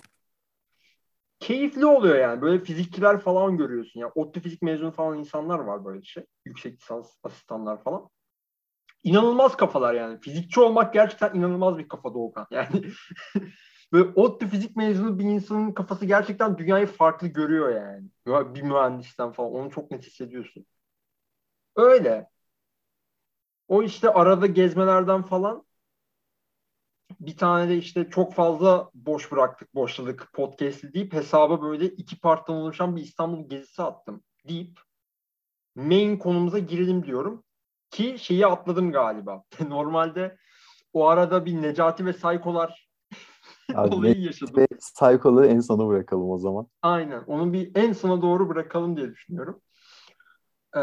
Keyifli 1.40 1.86
oluyor 1.86 2.16
yani. 2.16 2.42
Böyle 2.42 2.64
fizikçiler 2.64 3.20
falan 3.20 3.58
görüyorsun. 3.58 4.00
Yani 4.00 4.12
ODTÜ 4.16 4.40
fizik 4.40 4.62
mezunu 4.62 4.92
falan 4.92 5.18
insanlar 5.20 5.60
var 5.60 5.86
böyle 5.86 6.04
şey. 6.04 6.26
Yüksek 6.46 6.82
lisans 6.82 7.16
asistanlar 7.24 7.84
falan. 7.84 8.10
İnanılmaz 9.04 9.58
kafalar 9.58 9.94
yani. 9.94 10.20
Fizikçi 10.22 10.60
olmak 10.60 10.94
gerçekten 10.94 11.34
inanılmaz 11.36 11.78
bir 11.78 11.88
kafa 11.88 12.14
Doğukan. 12.14 12.48
Yani 12.52 12.70
Böyle 13.94 14.10
ODTÜ 14.16 14.48
fizik 14.48 14.76
mezunu 14.76 15.20
bir 15.20 15.26
insanın 15.26 15.72
kafası 15.72 16.06
gerçekten 16.06 16.58
dünyayı 16.58 16.86
farklı 16.88 17.28
görüyor 17.28 17.70
yani. 17.76 18.10
Bir 18.56 18.62
mühendisten 18.62 19.32
falan. 19.32 19.54
Onu 19.54 19.72
çok 19.72 19.92
net 19.92 20.06
hissediyorsun. 20.08 20.66
Öyle. 21.76 22.30
O 23.68 23.84
işte 23.84 24.10
arada 24.14 24.48
gezmelerden 24.48 25.24
falan 25.24 25.66
bir 27.20 27.38
tane 27.38 27.70
de 27.70 27.78
işte 27.78 28.10
çok 28.10 28.34
fazla 28.34 28.90
boş 28.94 29.32
bıraktık, 29.32 29.76
boşladık 29.76 30.30
podcast'i 30.34 30.94
deyip 30.94 31.14
hesaba 31.14 31.62
böyle 31.62 31.86
iki 31.86 32.20
parttan 32.20 32.56
oluşan 32.56 32.96
bir 32.96 33.02
İstanbul 33.02 33.50
gezisi 33.50 33.84
attım 33.84 34.24
deyip 34.48 34.80
main 35.76 36.18
konumuza 36.18 36.60
girelim 36.60 37.06
diyorum. 37.06 37.44
Ki 37.90 38.16
şeyi 38.20 38.48
atladım 38.48 38.92
galiba. 38.92 39.44
Normalde 39.68 40.38
o 40.94 41.08
arada 41.08 41.46
bir 41.46 41.62
Necati 41.62 42.06
ve 42.06 42.14
Saykolar 42.14 42.90
Abi, 43.76 43.90
olayı 43.96 44.22
yaşadım. 44.22 44.58
Ve 44.58 44.68
Psycho'ları 44.68 45.48
en 45.48 45.60
sona 45.60 45.88
bırakalım 45.88 46.30
o 46.30 46.38
zaman. 46.38 46.68
Aynen. 46.82 47.24
Onu 47.28 47.54
bir 47.54 47.72
en 47.76 47.94
sona 47.94 48.22
doğru 48.22 48.50
bırakalım 48.50 48.98
diye 48.98 49.10
düşünüyorum. 49.10 49.62
Ee, 50.78 50.82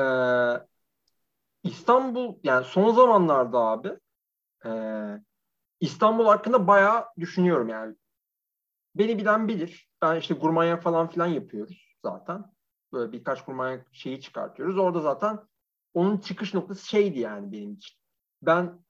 İstanbul 1.62 2.36
yani 2.42 2.64
son 2.64 2.94
zamanlarda 2.94 3.58
abi 3.58 3.88
e, 4.66 4.70
İstanbul 5.84 6.26
hakkında 6.26 6.66
bayağı 6.66 7.04
düşünüyorum 7.18 7.68
yani. 7.68 7.96
Beni 8.94 9.18
bilen 9.18 9.48
bilir. 9.48 9.88
Ben 10.02 10.16
işte 10.16 10.34
gurmanya 10.34 10.76
falan 10.80 11.10
filan 11.10 11.26
yapıyoruz 11.26 11.96
zaten. 12.02 12.44
Böyle 12.92 13.12
birkaç 13.12 13.44
gurmanya 13.44 13.84
şeyi 13.92 14.20
çıkartıyoruz. 14.20 14.78
Orada 14.78 15.00
zaten 15.00 15.40
onun 15.94 16.18
çıkış 16.18 16.54
noktası 16.54 16.86
şeydi 16.86 17.18
yani 17.18 17.52
benim 17.52 17.74
için. 17.74 17.96
Ben 18.42 18.84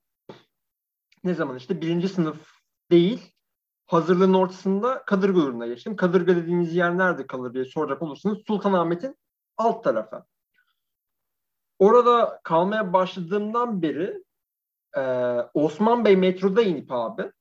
ne 1.25 1.35
zaman 1.35 1.57
işte 1.57 1.81
birinci 1.81 2.09
sınıf 2.09 2.51
değil 2.91 3.33
hazırlığın 3.87 4.35
ortasında 4.35 5.05
Kadırga 5.05 5.41
yoluna 5.41 5.67
geçtim. 5.67 5.97
Kadırga 5.97 6.37
dediğimiz 6.37 6.77
yer 6.77 6.99
nerede 6.99 7.27
kalır 7.27 7.55
diye 7.55 7.65
soracak 7.65 8.03
olursanız 8.03 8.39
Sultanahmet'in 8.47 9.17
alt 9.57 9.85
tarafı. 9.85 10.25
Orada 11.79 12.41
kalmaya 12.45 12.93
başladığımdan 12.93 13.83
beri 13.83 14.25
e, 14.97 15.01
Osman 15.55 16.05
Bey 16.05 16.17
metroda 16.17 16.63
inip 16.63 16.93
abi 16.93 17.33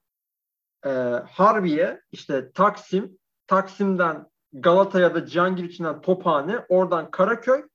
e, 0.85 0.89
Harbiye 1.31 2.01
işte 2.11 2.51
Taksim, 2.51 3.17
Taksim'den 3.47 4.27
Galata 4.53 4.99
ya 4.99 5.15
da 5.15 5.25
Cihangir 5.25 5.63
içinden 5.63 6.01
Tophane, 6.01 6.65
oradan 6.69 7.11
Karaköy, 7.11 7.67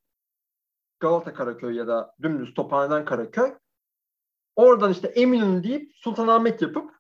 Galata 1.01 1.35
Karaköy 1.35 1.77
ya 1.77 1.87
da 1.87 2.15
dümdüz 2.23 2.55
Tophane'den 2.55 3.05
Karaköy, 3.05 3.55
Oradan 4.59 4.93
işte 4.93 5.09
Eminönü 5.09 5.63
deyip 5.63 5.93
Sultanahmet 5.95 6.63
yapıp 6.63 6.91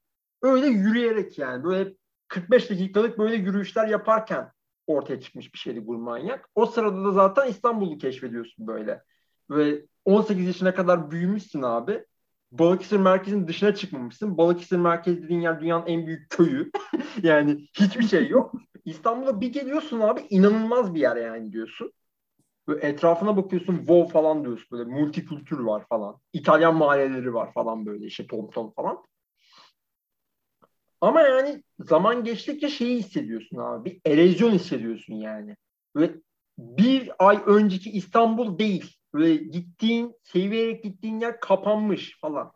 öyle 0.42 0.66
yürüyerek 0.66 1.38
yani 1.38 1.64
böyle 1.64 1.94
45 2.28 2.70
dakikalık 2.70 3.18
böyle 3.18 3.34
yürüyüşler 3.34 3.88
yaparken 3.88 4.52
ortaya 4.86 5.20
çıkmış 5.20 5.54
bir 5.54 5.58
şeydi 5.58 5.80
Gurmanyak. 5.80 6.48
O 6.54 6.66
sırada 6.66 7.04
da 7.04 7.12
zaten 7.12 7.48
İstanbul'u 7.48 7.98
keşfediyorsun 7.98 8.66
böyle. 8.66 9.02
Ve 9.50 9.84
18 10.04 10.46
yaşına 10.46 10.74
kadar 10.74 11.10
büyümüşsün 11.10 11.62
abi. 11.62 12.06
Balıkesir 12.52 12.96
merkezin 12.96 13.48
dışına 13.48 13.74
çıkmamışsın. 13.74 14.38
Balıkesir 14.38 14.76
merkezi 14.76 15.22
dediğin 15.22 15.40
yer 15.40 15.60
dünyanın 15.60 15.86
en 15.86 16.06
büyük 16.06 16.30
köyü. 16.30 16.70
yani 17.22 17.68
hiçbir 17.72 18.08
şey 18.08 18.28
yok. 18.28 18.54
İstanbul'a 18.84 19.40
bir 19.40 19.52
geliyorsun 19.52 20.00
abi 20.00 20.26
inanılmaz 20.30 20.94
bir 20.94 21.00
yer 21.00 21.16
yani 21.16 21.52
diyorsun. 21.52 21.92
Böyle 22.68 22.86
etrafına 22.86 23.36
bakıyorsun 23.36 23.76
wow 23.76 24.12
falan 24.12 24.44
diyorsun 24.44 24.66
böyle 24.78 24.90
multikültür 24.90 25.58
var 25.58 25.86
falan. 25.88 26.20
İtalyan 26.32 26.76
mahalleleri 26.76 27.34
var 27.34 27.52
falan 27.52 27.86
böyle 27.86 28.06
işte 28.06 28.26
tom 28.26 28.50
tom 28.50 28.70
falan. 28.70 29.04
Ama 31.00 31.22
yani 31.22 31.62
zaman 31.78 32.24
geçtikçe 32.24 32.68
şeyi 32.68 32.98
hissediyorsun 32.98 33.56
abi. 33.56 34.00
Bir 34.04 34.10
erozyon 34.10 34.50
hissediyorsun 34.50 35.14
yani. 35.14 35.56
Böyle 35.94 36.14
bir 36.58 37.10
ay 37.18 37.42
önceki 37.46 37.90
İstanbul 37.90 38.58
değil. 38.58 38.97
Böyle 39.14 39.36
gittiğin, 39.36 40.16
seviyerek 40.22 40.84
gittiğin 40.84 41.20
yer 41.20 41.40
kapanmış 41.40 42.18
falan. 42.20 42.52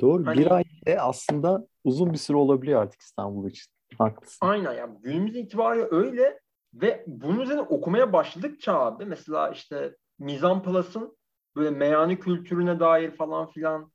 Doğru. 0.00 0.26
Hani, 0.26 0.38
bir 0.38 0.50
ay 0.50 0.64
de 0.86 1.00
aslında 1.00 1.66
uzun 1.84 2.12
bir 2.12 2.18
süre 2.18 2.36
olabiliyor 2.36 2.82
artık 2.82 3.00
İstanbul 3.00 3.50
için. 3.50 3.72
Haklısın. 3.98 4.46
Aynen 4.46 4.72
yani 4.72 4.98
günümüz 5.02 5.36
itibariyle 5.36 5.88
öyle 5.90 6.40
ve 6.74 7.04
bunun 7.06 7.40
üzerine 7.40 7.60
okumaya 7.60 8.12
başladıkça 8.12 8.74
abi 8.74 9.04
mesela 9.04 9.50
işte 9.50 9.96
Mizan 10.18 10.62
Plus'ın 10.62 11.16
böyle 11.56 11.70
meyhane 11.70 12.18
kültürüne 12.18 12.80
dair 12.80 13.10
falan 13.10 13.46
filan 13.46 13.92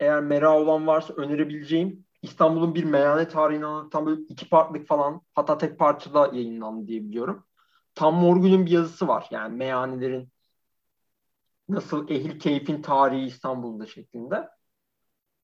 eğer 0.00 0.20
merak 0.20 0.56
olan 0.56 0.86
varsa 0.86 1.14
önerebileceğim 1.14 2.04
İstanbul'un 2.22 2.74
bir 2.74 2.84
meyhane 2.84 3.28
tarihini 3.28 3.66
anlatan 3.66 4.06
böyle 4.06 4.20
iki 4.20 4.48
partlık 4.48 4.86
falan 4.86 5.22
hatta 5.34 5.58
tek 5.58 5.78
parçada 5.78 6.30
yayınlandı 6.32 6.88
diye 6.88 7.02
biliyorum. 7.02 7.44
Tam 7.94 8.14
Morgül'ün 8.14 8.66
bir 8.66 8.70
yazısı 8.70 9.08
var. 9.08 9.26
Yani 9.30 9.56
meyhanelerin 9.56 10.28
nasıl 11.68 12.10
ehil 12.10 12.40
keyfin 12.40 12.82
tarihi 12.82 13.26
İstanbul'da 13.26 13.86
şeklinde. 13.86 14.48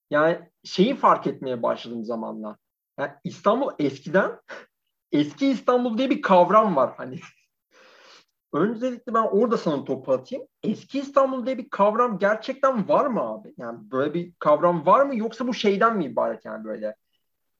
Yani 0.09 0.49
şeyi 0.63 0.95
fark 0.95 1.27
etmeye 1.27 1.63
başladım 1.63 2.05
zamanla. 2.05 2.57
Yani 2.99 3.11
İstanbul 3.23 3.71
eskiden 3.79 4.39
eski 5.11 5.47
İstanbul 5.47 5.97
diye 5.97 6.09
bir 6.09 6.21
kavram 6.21 6.75
var 6.75 6.93
hani. 6.97 7.19
Öncelikle 8.53 9.13
ben 9.13 9.23
orada 9.23 9.57
sana 9.57 9.85
topu 9.85 10.11
atayım. 10.13 10.47
Eski 10.63 10.99
İstanbul 10.99 11.45
diye 11.45 11.57
bir 11.57 11.69
kavram 11.69 12.19
gerçekten 12.19 12.89
var 12.89 13.05
mı 13.05 13.21
abi? 13.21 13.53
Yani 13.57 13.91
böyle 13.91 14.13
bir 14.13 14.33
kavram 14.39 14.85
var 14.85 15.05
mı 15.05 15.15
yoksa 15.15 15.47
bu 15.47 15.53
şeyden 15.53 15.97
mi 15.97 16.05
ibaret 16.05 16.45
yani 16.45 16.63
böyle? 16.65 16.95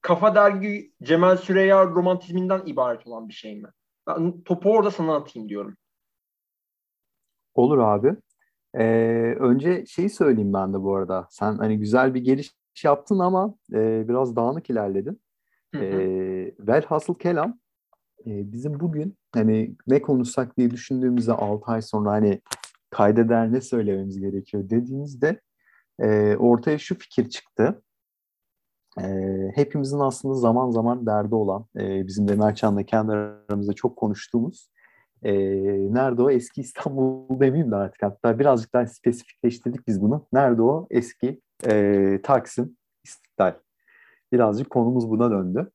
Kafa 0.01 0.35
dergi 0.35 0.93
Cemal 1.03 1.37
Süreyya 1.37 1.85
romantizminden 1.85 2.61
ibaret 2.65 3.07
olan 3.07 3.29
bir 3.29 3.33
şey 3.33 3.61
mi? 3.61 3.69
Ben 4.07 4.41
topu 4.41 4.71
orada 4.71 4.91
sana 4.91 5.15
atayım 5.15 5.49
diyorum. 5.49 5.77
Olur 7.55 7.77
abi. 7.77 8.15
Ee, 8.79 9.35
önce 9.39 9.85
şeyi 9.85 10.09
söyleyeyim 10.09 10.53
ben 10.53 10.73
de 10.73 10.81
bu 10.81 10.95
arada. 10.95 11.27
Sen 11.29 11.57
hani 11.57 11.77
güzel 11.79 12.13
bir 12.13 12.21
giriş 12.21 12.55
yaptın 12.83 13.19
ama 13.19 13.55
e, 13.73 14.07
biraz 14.07 14.35
dağınık 14.35 14.69
ilerledin. 14.69 15.21
Hı 15.75 15.81
hı. 15.81 15.83
E, 15.83 16.55
velhasıl 16.59 17.15
kelam 17.15 17.59
e, 18.25 18.51
bizim 18.51 18.79
bugün 18.79 19.17
hani 19.33 19.75
ne 19.87 20.01
konuşsak 20.01 20.57
diye 20.57 20.71
düşündüğümüzde 20.71 21.33
6 21.33 21.71
ay 21.71 21.81
sonra 21.81 22.11
hani 22.11 22.41
kaydeder 22.89 23.53
ne 23.53 23.61
söylememiz 23.61 24.19
gerekiyor 24.19 24.69
dediğimizde 24.69 25.41
e, 25.99 26.35
ortaya 26.35 26.77
şu 26.77 26.95
fikir 26.97 27.29
çıktı. 27.29 27.81
E, 29.01 29.05
hepimizin 29.55 29.99
aslında 29.99 30.33
zaman 30.33 30.69
zaman 30.69 31.05
derdi 31.05 31.35
olan, 31.35 31.65
e, 31.79 32.07
bizim 32.07 32.27
de 32.27 32.35
Mertcan'la 32.35 32.83
kendi 32.83 33.11
aramızda 33.11 33.73
çok 33.73 33.97
konuştuğumuz 33.97 34.69
e, 35.25 35.33
nerede 35.93 36.21
o 36.21 36.29
eski 36.29 36.61
İstanbul 36.61 37.39
demeyeyim 37.39 37.71
de 37.71 37.75
artık 37.75 38.03
hatta 38.03 38.39
birazcık 38.39 38.73
daha 38.73 38.87
spesifikleştirdik 38.87 39.87
biz 39.87 40.01
bunu. 40.01 40.27
Nerede 40.33 40.61
o 40.61 40.87
eski 40.89 41.41
e, 41.67 42.19
Taksim 42.23 42.77
İstiklal. 43.03 43.53
Birazcık 44.33 44.69
konumuz 44.69 45.09
buna 45.09 45.31
döndü. 45.31 45.71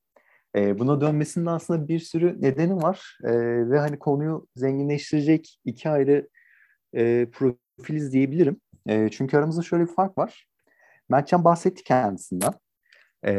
E, 0.57 0.78
buna 0.78 1.00
dönmesinin 1.00 1.47
aslında 1.47 1.88
bir 1.88 1.99
sürü 1.99 2.42
nedeni 2.42 2.76
var 2.76 3.19
e, 3.25 3.33
ve 3.71 3.78
hani 3.78 3.99
konuyu 3.99 4.47
zenginleştirecek 4.57 5.61
iki 5.64 5.90
ayrı 5.90 6.28
e, 6.95 7.26
profiliz 7.33 8.12
diyebilirim. 8.12 8.61
E, 8.88 9.09
çünkü 9.09 9.37
aramızda 9.37 9.62
şöyle 9.62 9.83
bir 9.83 9.95
fark 9.95 10.19
var. 10.19 10.47
Mertcan 11.09 11.45
bahsetti 11.45 11.85
kendisinden. 11.85 12.52
E, 13.26 13.33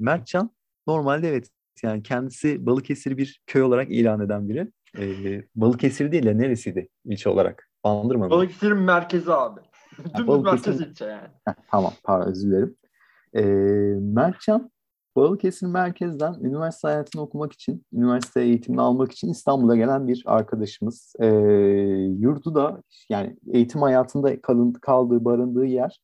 Mertcan 0.00 0.50
normalde 0.86 1.28
evet 1.28 1.48
yani 1.82 2.02
kendisi 2.02 2.66
Balıkesir'i 2.66 3.16
bir 3.18 3.42
köy 3.46 3.62
olarak 3.62 3.90
ilan 3.90 4.20
eden 4.20 4.48
biri. 4.48 4.68
E, 4.98 5.04
Balıkesir 5.54 6.12
değil 6.12 6.26
de 6.26 6.38
neresiydi 6.38 6.88
ilçe 7.04 7.28
olarak? 7.28 7.70
Bandırma 7.84 8.24
mı? 8.24 8.30
Balıkesir'in 8.30 8.76
merkezi 8.76 9.32
abi. 9.32 9.60
Dümdüz 10.18 10.42
merkez 10.42 10.80
ilçe 10.80 11.04
yani. 11.04 11.28
Heh, 11.44 11.54
tamam 11.70 11.92
pardon 12.04 12.30
özür 12.30 12.50
dilerim. 12.50 12.76
E, 13.34 13.42
Mertcan 14.00 14.70
Balıkesir 15.16 15.66
merkezden 15.66 16.34
üniversite 16.34 16.88
hayatını 16.88 17.22
okumak 17.22 17.52
için, 17.52 17.86
üniversite 17.92 18.40
eğitimini 18.40 18.80
almak 18.80 19.12
için 19.12 19.28
İstanbul'a 19.28 19.76
gelen 19.76 20.08
bir 20.08 20.22
arkadaşımız. 20.26 21.12
E, 21.20 21.26
yurdu 22.18 22.54
da 22.54 22.82
yani 23.08 23.36
eğitim 23.52 23.82
hayatında 23.82 24.40
kalın, 24.40 24.72
kaldığı, 24.72 25.24
barındığı 25.24 25.64
yer 25.64 26.00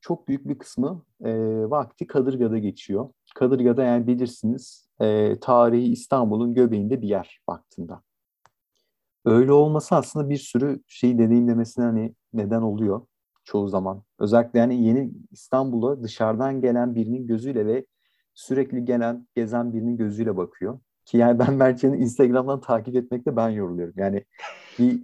çok 0.00 0.28
büyük 0.28 0.48
bir 0.48 0.58
kısmı 0.58 1.02
e, 1.24 1.32
vakti 1.70 2.06
Kadırga'da 2.06 2.58
geçiyor. 2.58 3.10
Kadırga'da 3.34 3.84
yani 3.84 4.06
bilirsiniz 4.06 4.83
e, 5.00 5.38
tarihi 5.40 5.92
İstanbul'un 5.92 6.54
göbeğinde 6.54 7.02
bir 7.02 7.08
yer 7.08 7.40
baktığında. 7.48 8.02
Öyle 9.24 9.52
olması 9.52 9.94
aslında 9.94 10.30
bir 10.30 10.36
sürü 10.36 10.82
şey 10.86 11.18
deneyimlemesine 11.18 11.84
hani 11.84 12.14
neden 12.32 12.62
oluyor 12.62 13.06
çoğu 13.44 13.68
zaman. 13.68 14.02
Özellikle 14.18 14.58
yani 14.58 14.84
yeni 14.84 15.12
İstanbul'a 15.30 16.02
dışarıdan 16.02 16.60
gelen 16.60 16.94
birinin 16.94 17.26
gözüyle 17.26 17.66
ve 17.66 17.86
sürekli 18.34 18.84
gelen, 18.84 19.26
gezen 19.34 19.72
birinin 19.72 19.96
gözüyle 19.96 20.36
bakıyor. 20.36 20.78
Ki 21.04 21.16
yani 21.18 21.38
ben 21.38 21.54
Mertcan'ı 21.54 21.96
Instagram'dan 21.96 22.60
takip 22.60 22.96
etmekte 22.96 23.36
ben 23.36 23.48
yoruluyorum. 23.48 23.94
Yani 23.96 24.24
bir 24.78 25.02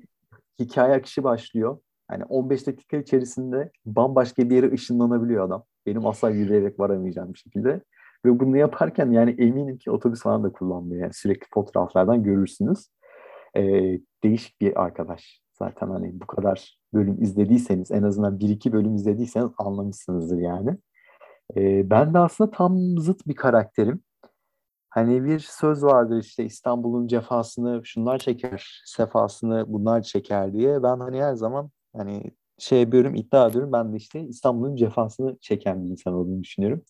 hikaye 0.59 0.95
akışı 0.95 1.25
başlıyor. 1.25 1.79
Yani 2.11 2.25
15 2.25 2.67
dakika 2.67 2.97
içerisinde 2.97 3.71
bambaşka 3.87 4.51
bir 4.51 4.57
yere 4.57 4.73
ışınlanabiliyor 4.73 5.47
adam. 5.47 5.65
Benim 5.87 6.07
asla 6.07 6.31
yürüyerek 6.31 6.81
varamayacağım 6.81 7.33
bir 7.35 7.39
şekilde. 7.39 7.81
Ve 8.25 8.41
bunu 8.41 8.57
yaparken 8.57 9.11
yani 9.11 9.31
eminim 9.39 9.79
ki 9.79 9.91
otobüs 9.91 10.23
falan 10.23 10.45
da 10.45 10.53
kullanmıyor. 10.53 11.03
Yani 11.03 11.15
sürekli 11.15 11.47
fotoğraflardan 11.55 12.23
görürsünüz. 12.23 12.89
Ee, 13.57 14.01
değişik 14.25 14.61
bir 14.61 14.83
arkadaş. 14.83 15.41
Zaten 15.59 15.91
hani 15.91 16.21
bu 16.21 16.27
kadar 16.27 16.79
bölüm 16.95 17.23
izlediyseniz 17.23 17.91
en 17.91 18.03
azından 18.03 18.41
bir 18.41 18.49
iki 18.49 18.73
bölüm 18.73 18.95
izlediyseniz 18.95 19.51
anlamışsınızdır 19.59 20.39
yani. 20.39 20.77
E, 21.57 21.91
ben 21.91 22.15
de 22.15 22.19
aslında 22.19 22.51
tam 22.51 22.99
zıt 22.99 23.27
bir 23.27 23.35
karakterim. 23.35 24.03
Hani 24.91 25.25
bir 25.25 25.39
söz 25.39 25.85
vardır 25.85 26.19
işte 26.21 26.45
İstanbul'un 26.45 27.07
cefasını 27.07 27.81
şunlar 27.85 28.19
çeker, 28.19 28.83
sefasını 28.87 29.65
bunlar 29.69 30.03
çeker 30.03 30.53
diye. 30.53 30.83
Ben 30.83 31.01
hani 31.01 31.23
her 31.23 31.35
zaman 31.35 31.71
hani 31.97 32.23
şey 32.59 32.81
yapıyorum, 32.81 33.15
iddia 33.15 33.49
ediyorum. 33.49 33.73
Ben 33.73 33.93
de 33.93 33.97
işte 33.97 34.21
İstanbul'un 34.21 34.77
cefasını 34.77 35.39
çeken 35.41 35.85
bir 35.85 35.91
insan 35.91 36.15
olduğunu 36.15 36.43
düşünüyorum. 36.43 36.83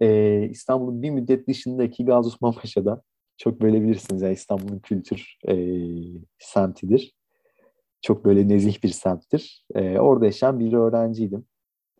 Ee, 0.00 0.48
İstanbul'un 0.50 1.02
bir 1.02 1.10
müddet 1.10 1.48
dışındaki 1.48 2.04
Gazi 2.04 2.26
Osman 2.26 2.52
Paşa'da 2.52 3.02
çok 3.36 3.60
böyle 3.60 3.82
bilirsiniz 3.82 4.22
yani 4.22 4.32
İstanbul'un 4.32 4.78
kültür 4.78 5.38
e, 5.48 5.54
semtidir. 6.38 7.14
Çok 8.02 8.24
böyle 8.24 8.48
nezih 8.48 8.82
bir 8.82 8.88
semttir. 8.88 9.64
E, 9.74 9.98
orada 9.98 10.24
yaşayan 10.26 10.60
bir 10.60 10.72
öğrenciydim. 10.72 11.46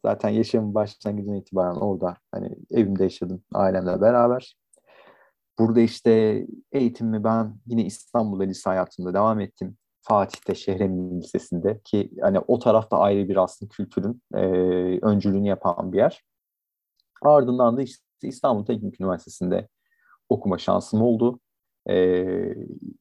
Zaten 0.04 0.28
yaşamın 0.28 0.74
başlangıcından 0.74 1.36
itibaren 1.36 1.76
orada 1.76 2.16
hani 2.32 2.56
evimde 2.70 3.02
yaşadım 3.02 3.42
ailemle 3.54 4.00
beraber. 4.00 4.56
Burada 5.58 5.80
işte 5.80 6.46
eğitimimi 6.72 7.24
ben 7.24 7.56
yine 7.66 7.84
İstanbul'da 7.84 8.44
lise 8.44 8.70
hayatımda 8.70 9.14
devam 9.14 9.40
ettim. 9.40 9.76
Fatih'te 10.02 10.54
Şehremin 10.54 11.20
Lisesi'nde 11.20 11.80
ki 11.84 12.10
hani 12.20 12.38
o 12.38 12.58
tarafta 12.58 12.98
ayrı 12.98 13.28
bir 13.28 13.36
aslında 13.36 13.68
kültürün 13.68 14.22
e, 14.34 14.38
öncülüğünü 15.02 15.48
yapan 15.48 15.92
bir 15.92 15.98
yer. 15.98 16.22
Ardından 17.24 17.76
da 17.76 17.82
işte 17.82 18.04
İstanbul 18.22 18.64
Teknik 18.64 19.00
Üniversitesi'nde 19.00 19.68
okuma 20.28 20.58
şansım 20.58 21.02
oldu. 21.02 21.40
E, 21.88 22.24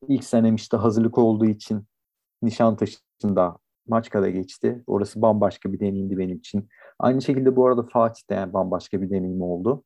ilk 0.07 0.23
senem 0.23 0.55
işte 0.55 0.77
hazırlık 0.77 1.17
olduğu 1.17 1.45
için 1.45 1.87
Nişantaşı'nda 2.41 3.57
Maçka'da 3.87 4.29
geçti. 4.29 4.83
Orası 4.87 5.21
bambaşka 5.21 5.73
bir 5.73 5.79
deneyimdi 5.79 6.17
benim 6.17 6.37
için. 6.37 6.69
Aynı 6.99 7.21
şekilde 7.21 7.55
bu 7.55 7.67
arada 7.67 7.83
Fatih'te 7.83 8.35
yani 8.35 8.53
bambaşka 8.53 9.01
bir 9.01 9.09
deneyim 9.09 9.41
oldu. 9.41 9.83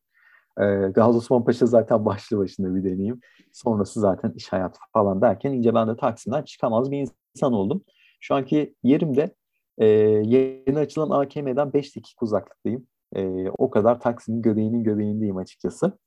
Ee, 0.59 0.63
Gazi 0.65 1.17
Osman 1.17 1.45
Paşa 1.45 1.65
zaten 1.65 2.05
başlı 2.05 2.37
başına 2.37 2.75
bir 2.75 2.83
deneyim. 2.83 3.19
Sonrası 3.53 3.99
zaten 3.99 4.31
iş 4.35 4.53
hayatı 4.53 4.79
falan 4.93 5.21
derken 5.21 5.51
iyice 5.51 5.75
ben 5.75 5.87
de 5.87 5.97
Taksim'den 5.97 6.43
çıkamaz 6.43 6.91
bir 6.91 6.97
insan 7.35 7.53
oldum. 7.53 7.83
Şu 8.19 8.35
anki 8.35 8.75
yerimde 8.83 9.35
E, 9.77 9.85
yeni 9.85 10.79
açılan 10.79 11.09
AKM'den 11.09 11.73
5 11.73 11.95
dakika 11.95 12.25
uzaklıktayım. 12.25 12.87
E, 13.15 13.49
o 13.49 13.69
kadar 13.69 13.99
Taksim'in 13.99 14.41
göbeğinin 14.41 14.83
göbeğindeyim 14.83 15.37
açıkçası. 15.37 15.97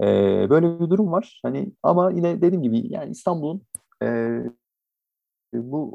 E, 0.00 0.06
böyle 0.50 0.80
bir 0.80 0.90
durum 0.90 1.12
var. 1.12 1.40
Hani 1.42 1.72
ama 1.82 2.10
yine 2.10 2.42
dediğim 2.42 2.62
gibi 2.62 2.92
yani 2.92 3.10
İstanbul'un 3.10 3.62
e, 4.02 4.40
bu 5.54 5.94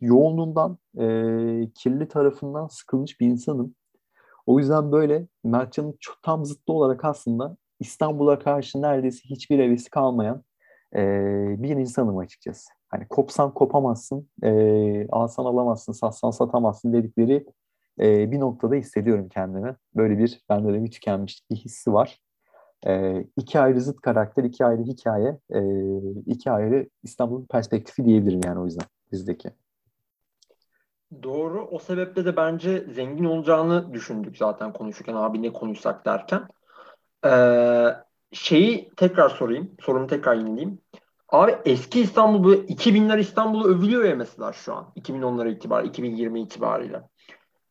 yoğunluğundan, 0.00 0.78
e, 0.98 1.04
kirli 1.74 2.08
tarafından 2.08 2.66
sıkılmış 2.66 3.20
bir 3.20 3.26
insanım. 3.26 3.74
O 4.46 4.58
yüzden 4.58 4.92
böyle 4.92 5.26
Mertcan'ın 5.44 5.98
tam 6.22 6.44
zıttı 6.44 6.72
olarak 6.72 7.04
aslında 7.04 7.56
İstanbul'a 7.80 8.38
karşı 8.38 8.82
neredeyse 8.82 9.20
hiçbir 9.24 9.58
hevesi 9.58 9.90
kalmayan 9.90 10.42
e, 10.96 11.00
bir 11.62 11.76
insanım 11.76 12.18
açıkçası. 12.18 12.70
Hani 12.88 13.08
kopsan 13.08 13.54
kopamazsın, 13.54 14.28
e, 14.42 15.06
alsan 15.08 15.44
alamazsın, 15.44 15.92
satsan 15.92 16.30
satamazsın 16.30 16.92
dedikleri 16.92 17.46
e, 18.00 18.30
bir 18.30 18.40
noktada 18.40 18.74
hissediyorum 18.74 19.28
kendimi. 19.28 19.76
Böyle 19.96 20.18
bir 20.18 20.44
bende 20.48 20.72
de 20.72 20.84
bir 20.84 20.90
tükenmiş 20.90 21.42
bir 21.50 21.56
hissi 21.56 21.92
var. 21.92 22.20
E, 22.86 23.24
iki 23.36 23.60
ayrı 23.60 23.80
zıt 23.80 24.00
karakter, 24.00 24.44
iki 24.44 24.64
ayrı 24.64 24.82
hikaye, 24.82 25.38
e, 25.50 25.60
iki 26.26 26.50
ayrı 26.50 26.88
İstanbul 27.02 27.46
perspektifi 27.46 28.04
diyebilirim 28.04 28.40
yani 28.44 28.60
o 28.60 28.64
yüzden 28.64 28.86
bizdeki. 29.12 29.50
Doğru. 31.22 31.68
O 31.70 31.78
sebeple 31.78 32.24
de 32.24 32.36
bence 32.36 32.84
zengin 32.90 33.24
olacağını 33.24 33.94
düşündük 33.94 34.36
zaten 34.36 34.72
konuşurken 34.72 35.14
abi 35.14 35.42
ne 35.42 35.52
konuşsak 35.52 36.06
derken. 36.06 36.48
Ee, 37.26 37.86
şeyi 38.32 38.90
tekrar 38.96 39.28
sorayım. 39.28 39.70
Sorumu 39.80 40.06
tekrar 40.06 40.34
yenileyim. 40.34 40.78
Abi 41.28 41.56
eski 41.64 42.00
İstanbul 42.00 42.44
bu 42.44 42.54
2000'ler 42.54 43.20
İstanbul'u 43.20 43.68
övülüyor 43.68 44.04
ya 44.04 44.16
mesela 44.16 44.52
şu 44.52 44.74
an. 44.74 44.92
2010'lara 44.96 45.50
itibar, 45.50 45.84
2020 45.84 46.40
itibariyle. 46.40 47.02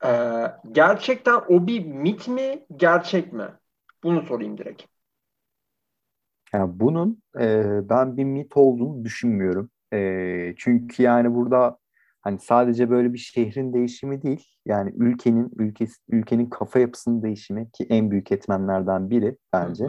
Ee, 0.06 0.52
gerçekten 0.72 1.42
o 1.50 1.68
bir 1.68 1.86
mit 1.86 2.28
mi, 2.28 2.66
gerçek 2.76 3.34
mi? 3.34 3.48
Bunu 4.04 4.22
sorayım 4.22 4.58
direkt. 4.58 4.84
Yani 6.54 6.80
bunun 6.80 7.22
e, 7.40 7.66
ben 7.90 8.18
bir 8.18 8.24
mit 8.24 8.58
olduğunu 8.58 9.06
düşünmüyorum. 9.06 9.70
E, 9.94 10.54
çünkü 10.58 11.04
yani 11.04 11.36
burada 11.36 11.78
hani 12.22 12.40
sadece 12.40 12.90
böyle 12.90 13.14
bir 13.14 13.18
şehrin 13.18 13.74
değişimi 13.74 14.22
değil, 14.22 14.46
yani 14.66 14.94
ülkenin 14.96 15.52
ülkesi, 15.58 15.96
ülkenin 16.10 16.50
kafa 16.50 16.80
yapısının 16.80 17.22
değişimi 17.22 17.72
ki 17.72 17.88
en 17.90 18.12
büyük 18.12 18.32
etmenlerden 18.32 19.10
biri 19.10 19.38
bence. 19.54 19.86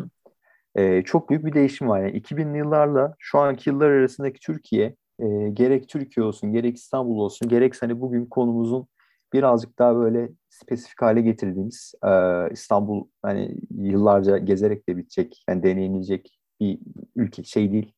E, 0.75 1.03
çok 1.03 1.31
büyük 1.31 1.45
bir 1.47 1.53
değişim 1.53 1.89
var. 1.89 2.01
Yani 2.01 2.17
2000'li 2.17 2.59
yıllarla 2.59 3.15
şu 3.19 3.39
anki 3.39 3.71
yıllar 3.71 3.91
arasındaki 3.91 4.41
Türkiye, 4.41 4.97
e, 5.19 5.27
gerek 5.53 5.89
Türkiye 5.89 6.27
olsun, 6.27 6.53
gerek 6.53 6.77
İstanbul 6.77 7.19
olsun, 7.19 7.49
gerek 7.49 7.83
hani 7.83 8.01
bugün 8.01 8.27
konumuzun 8.27 8.89
birazcık 9.33 9.79
daha 9.79 9.97
böyle 9.97 10.31
spesifik 10.49 11.03
hale 11.03 11.21
getirdiğimiz 11.21 11.95
e, 12.05 12.11
İstanbul 12.51 13.09
hani 13.23 13.57
yıllarca 13.71 14.39
gezerek 14.39 14.89
de 14.89 14.97
bitecek, 14.97 15.45
yani 15.49 15.63
deneyimleyecek 15.63 16.39
bir 16.61 16.79
ülke 17.17 17.43
şey 17.45 17.73
değil, 17.73 17.95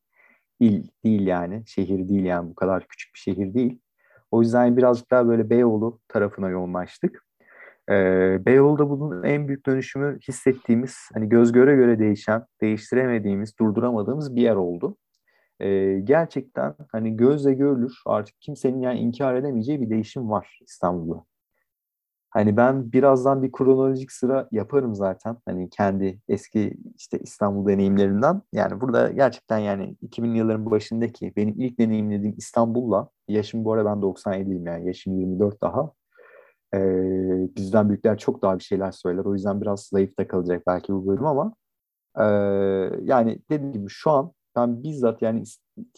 il 0.61 0.89
değil 1.05 1.27
yani, 1.27 1.63
şehir 1.67 2.09
değil 2.09 2.25
yani 2.25 2.51
bu 2.51 2.55
kadar 2.55 2.89
küçük 2.89 3.15
bir 3.15 3.19
şehir 3.19 3.55
değil. 3.55 3.81
O 4.31 4.43
yüzden 4.43 4.77
birazcık 4.77 5.11
daha 5.11 5.29
böyle 5.29 5.51
Beyoğlu 5.51 6.01
tarafına 6.09 6.49
yoğunlaştık. 6.49 7.25
Ee, 7.91 8.39
Beyoğlu'da 8.47 8.91
bunun 8.91 9.23
en 9.23 9.49
büyük 9.49 9.67
dönüşümü 9.67 10.19
hissettiğimiz, 10.29 10.97
hani 11.15 11.29
göz 11.29 11.53
göre 11.53 11.77
göre 11.77 11.99
değişen, 11.99 12.47
değiştiremediğimiz, 12.61 13.59
durduramadığımız 13.59 14.37
bir 14.37 14.43
yer 14.43 14.57
oldu. 14.57 14.97
Ee, 15.61 16.01
gerçekten 16.05 16.75
hani 16.93 17.17
gözle 17.17 17.55
görülür 17.55 18.03
artık 18.07 18.41
kimsenin 18.41 18.81
yani 18.81 18.99
inkar 18.99 19.35
edemeyeceği 19.35 19.81
bir 19.81 19.91
değişim 19.91 20.31
var 20.31 20.59
İstanbul'da. 20.63 21.25
Hani 22.31 22.57
ben 22.57 22.93
birazdan 22.93 23.43
bir 23.43 23.53
kronolojik 23.53 24.13
sıra 24.13 24.49
yaparım 24.53 24.95
zaten. 24.95 25.37
Hani 25.47 25.71
kendi 25.71 26.21
eski 26.29 26.75
işte 26.97 27.19
İstanbul 27.19 27.67
deneyimlerinden. 27.67 28.43
Yani 28.53 28.81
burada 28.81 29.11
gerçekten 29.11 29.59
yani 29.59 29.97
2000 30.03 30.35
yılların 30.35 30.71
başındaki 30.71 31.33
benim 31.37 31.55
ilk 31.61 31.79
deneyimlediğim 31.79 32.35
İstanbul'la 32.39 33.09
yaşım 33.29 33.65
bu 33.65 33.73
arada 33.73 33.91
ben 33.91 34.03
97'liyim 34.03 34.67
yani 34.67 34.87
yaşım 34.87 35.19
24 35.19 35.63
daha. 35.63 35.93
Ee, 36.75 36.79
bizden 37.57 37.89
büyükler 37.89 38.19
çok 38.19 38.43
daha 38.43 38.59
bir 38.59 38.65
şeyler 38.65 38.93
söyler. 38.93 39.25
O 39.25 39.35
yüzden 39.35 39.61
biraz 39.61 39.81
zayıf 39.83 40.19
da 40.19 40.29
kalacak 40.29 40.63
belki 40.67 40.93
bu 40.93 41.07
bölüm 41.07 41.27
ama 41.27 41.55
e, 42.19 42.25
yani 43.03 43.39
dediğim 43.51 43.73
gibi 43.73 43.87
şu 43.89 44.11
an 44.11 44.33
ben 44.59 44.83
bizzat 44.83 45.23
yani 45.23 45.43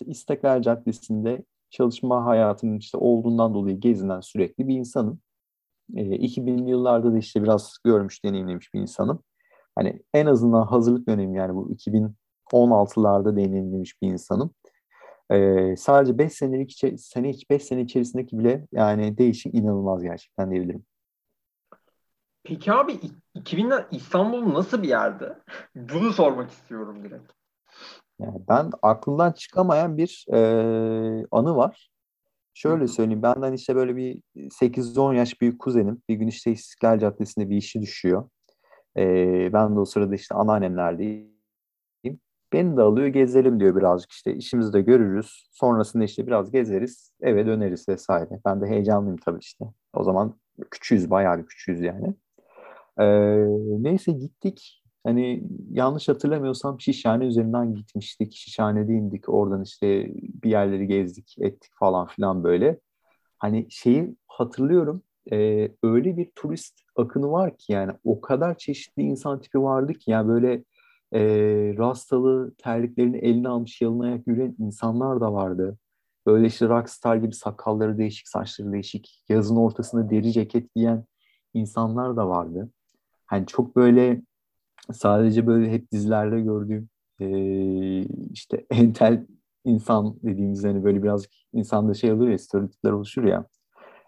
İstiklal 0.00 0.62
Caddesi'nde 0.62 1.44
çalışma 1.70 2.24
hayatının 2.24 2.78
işte 2.78 2.98
olduğundan 2.98 3.54
dolayı 3.54 3.80
gezinen 3.80 4.20
sürekli 4.20 4.68
bir 4.68 4.74
insanım. 4.74 5.20
E, 5.96 6.02
2000'li 6.02 6.70
yıllarda 6.70 7.12
da 7.12 7.18
işte 7.18 7.42
biraz 7.42 7.78
görmüş, 7.84 8.24
deneyimlemiş 8.24 8.74
bir 8.74 8.80
insanım. 8.80 9.22
Hani 9.74 10.02
en 10.14 10.26
azından 10.26 10.66
hazırlık 10.66 11.08
dönemi 11.08 11.36
yani 11.38 11.54
bu 11.54 11.72
2016'larda 12.52 13.36
deneyimlemiş 13.36 14.02
bir 14.02 14.08
insanım. 14.08 14.54
Ee, 15.30 15.74
sadece 15.76 16.18
5 16.18 16.32
senelik 16.32 16.72
sene 16.98 17.32
5 17.50 17.64
sene 17.64 17.80
içerisindeki 17.80 18.38
bile 18.38 18.66
yani 18.72 19.18
değişim 19.18 19.52
inanılmaz 19.54 20.02
gerçekten 20.02 20.50
diyebilirim. 20.50 20.84
Peki 22.44 22.72
abi 22.72 23.00
2000'ler 23.34 23.84
İstanbul 23.90 24.54
nasıl 24.54 24.82
bir 24.82 24.88
yerdi? 24.88 25.38
Bunu 25.74 26.12
sormak 26.12 26.50
istiyorum 26.50 27.04
direkt. 27.04 27.39
Yani 28.20 28.42
ben 28.48 28.70
aklımdan 28.82 29.32
çıkamayan 29.32 29.96
bir 29.98 30.26
e, 30.32 30.38
anı 31.30 31.56
var. 31.56 31.90
Şöyle 32.54 32.88
söyleyeyim 32.88 33.22
benden 33.22 33.52
işte 33.52 33.76
böyle 33.76 33.96
bir 33.96 34.22
8-10 34.36 35.14
yaş 35.16 35.40
büyük 35.40 35.58
kuzenim 35.58 36.02
bir 36.08 36.14
gün 36.14 36.28
işte 36.28 36.50
İstiklal 36.52 36.98
Caddesi'nde 36.98 37.50
bir 37.50 37.56
işi 37.56 37.82
düşüyor. 37.82 38.28
E, 38.96 39.04
ben 39.52 39.76
de 39.76 39.80
o 39.80 39.84
sırada 39.84 40.14
işte 40.14 40.34
anneannemlerdeyim. 40.34 41.30
Beni 42.52 42.76
de 42.76 42.82
alıyor 42.82 43.06
gezelim 43.06 43.60
diyor 43.60 43.76
birazcık 43.76 44.10
işte 44.12 44.34
işimizi 44.34 44.72
de 44.72 44.80
görürüz. 44.80 45.48
Sonrasında 45.52 46.04
işte 46.04 46.26
biraz 46.26 46.50
gezeriz 46.50 47.12
eve 47.20 47.46
döneriz 47.46 47.88
vesaire. 47.88 48.40
Ben 48.44 48.60
de 48.60 48.66
heyecanlıyım 48.66 49.16
tabii 49.16 49.38
işte. 49.38 49.64
O 49.94 50.04
zaman 50.04 50.40
küçüğüz 50.70 51.10
bayağı 51.10 51.38
bir 51.38 51.46
küçüğüz 51.46 51.80
yani. 51.80 52.14
Ee, 52.98 53.04
neyse 53.82 54.12
gittik. 54.12 54.79
Hani 55.04 55.42
yanlış 55.70 56.08
hatırlamıyorsam 56.08 56.80
Şişhane 56.80 57.24
üzerinden 57.26 57.74
gitmiştik. 57.74 58.32
Şişhane'de 58.32 58.92
indik. 58.92 59.28
Oradan 59.28 59.62
işte 59.62 60.10
bir 60.14 60.50
yerleri 60.50 60.86
gezdik 60.86 61.36
ettik 61.40 61.72
falan 61.78 62.06
filan 62.06 62.44
böyle. 62.44 62.80
Hani 63.38 63.66
şeyi 63.70 64.16
hatırlıyorum. 64.28 65.02
E, 65.32 65.68
öyle 65.82 66.16
bir 66.16 66.30
turist 66.34 66.80
akını 66.96 67.30
var 67.30 67.56
ki 67.56 67.72
yani 67.72 67.92
o 68.04 68.20
kadar 68.20 68.58
çeşitli 68.58 69.02
insan 69.02 69.40
tipi 69.40 69.62
vardı 69.62 69.94
ki 69.94 70.10
yani 70.10 70.28
böyle 70.28 70.64
e, 71.14 71.20
rastalı 71.78 72.54
terliklerini 72.58 73.16
eline 73.16 73.48
almış 73.48 73.80
yalın 73.80 74.00
ayak 74.00 74.26
yürüyen 74.26 74.56
insanlar 74.58 75.20
da 75.20 75.32
vardı. 75.32 75.78
Böyle 76.26 76.46
işte 76.46 76.68
rockstar 76.68 77.16
gibi 77.16 77.34
sakalları 77.34 77.98
değişik, 77.98 78.28
saçları 78.28 78.72
değişik, 78.72 79.24
yazın 79.28 79.56
ortasında 79.56 80.10
deri 80.10 80.32
ceket 80.32 80.74
giyen 80.74 81.04
insanlar 81.54 82.16
da 82.16 82.28
vardı. 82.28 82.70
Hani 83.26 83.46
çok 83.46 83.76
böyle 83.76 84.22
sadece 84.92 85.46
böyle 85.46 85.72
hep 85.72 85.92
dizilerde 85.92 86.40
gördüğüm 86.40 86.88
e, 87.20 87.28
işte 88.32 88.66
entel 88.70 89.26
insan 89.64 90.16
dediğimiz 90.22 90.64
hani 90.64 90.84
böyle 90.84 91.02
birazcık 91.02 91.32
insanda 91.52 91.94
şey 91.94 92.12
olur 92.12 92.28
ya 92.28 92.38
stereotipler 92.38 92.92
oluşur 92.92 93.24
ya. 93.24 93.46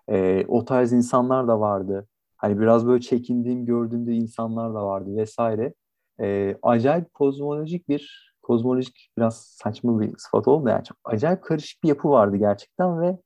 E, 0.08 0.44
o 0.48 0.64
tarz 0.64 0.92
insanlar 0.92 1.48
da 1.48 1.60
vardı. 1.60 2.08
Hani 2.36 2.60
biraz 2.60 2.86
böyle 2.86 3.00
çekindiğim 3.00 3.66
gördüğümde 3.66 4.12
insanlar 4.12 4.74
da 4.74 4.86
vardı 4.86 5.16
vesaire 5.16 5.74
e, 6.20 6.56
acayip 6.62 7.14
kozmolojik 7.14 7.88
bir 7.88 8.32
kozmolojik 8.42 9.10
biraz 9.18 9.36
saçma 9.36 10.00
bir 10.00 10.14
sıfat 10.18 10.48
oldu 10.48 10.68
yani 10.68 10.84
çok 10.84 10.96
acayip 11.04 11.42
karışık 11.44 11.82
bir 11.82 11.88
yapı 11.88 12.08
vardı 12.08 12.36
gerçekten 12.36 13.00
ve 13.00 13.18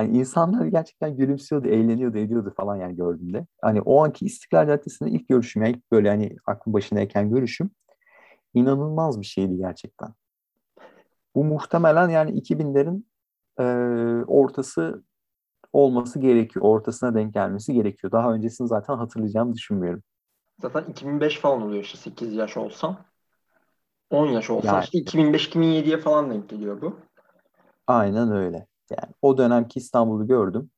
hani 0.00 0.18
insanlar 0.18 0.66
gerçekten 0.66 1.16
gülümsüyordu, 1.16 1.68
eğleniyordu, 1.68 2.18
ediyordu 2.18 2.52
falan 2.56 2.76
yani 2.76 2.96
gördüğümde. 2.96 3.46
Hani 3.62 3.80
o 3.80 4.04
anki 4.04 4.26
İstiklal 4.26 4.66
Caddesi'nde 4.66 5.10
ilk 5.10 5.28
görüşüm 5.28 5.62
yani 5.62 5.76
ilk 5.76 5.92
böyle 5.92 6.08
hani 6.08 6.36
aklım 6.46 6.74
başındayken 6.74 7.30
görüşüm 7.30 7.70
inanılmaz 8.54 9.20
bir 9.20 9.26
şeydi 9.26 9.56
gerçekten. 9.56 10.08
Bu 11.34 11.44
muhtemelen 11.44 12.08
yani 12.08 12.40
2000'lerin 12.40 13.04
e, 13.58 13.64
ortası 14.24 15.02
olması 15.72 16.18
gerekiyor. 16.18 16.64
Ortasına 16.64 17.14
denk 17.14 17.34
gelmesi 17.34 17.74
gerekiyor. 17.74 18.12
Daha 18.12 18.32
öncesini 18.32 18.68
zaten 18.68 18.94
hatırlayacağımı 18.94 19.54
düşünmüyorum. 19.54 20.02
Zaten 20.62 20.84
2005 20.84 21.38
falan 21.38 21.62
oluyor 21.62 21.82
işte 21.82 21.98
8 21.98 22.34
yaş 22.34 22.56
olsam. 22.56 23.04
10 24.10 24.26
yaş 24.26 24.50
olsa 24.50 24.66
yani, 24.66 24.84
işte 24.84 24.98
2005-2007'ye 24.98 25.98
falan 25.98 26.30
denk 26.30 26.48
geliyor 26.48 26.82
bu. 26.82 26.96
Aynen 27.86 28.32
öyle. 28.32 28.66
Yani 28.90 29.14
o 29.22 29.38
dönemki 29.38 29.78
İstanbul'u 29.78 30.26
gördüm. 30.26 30.70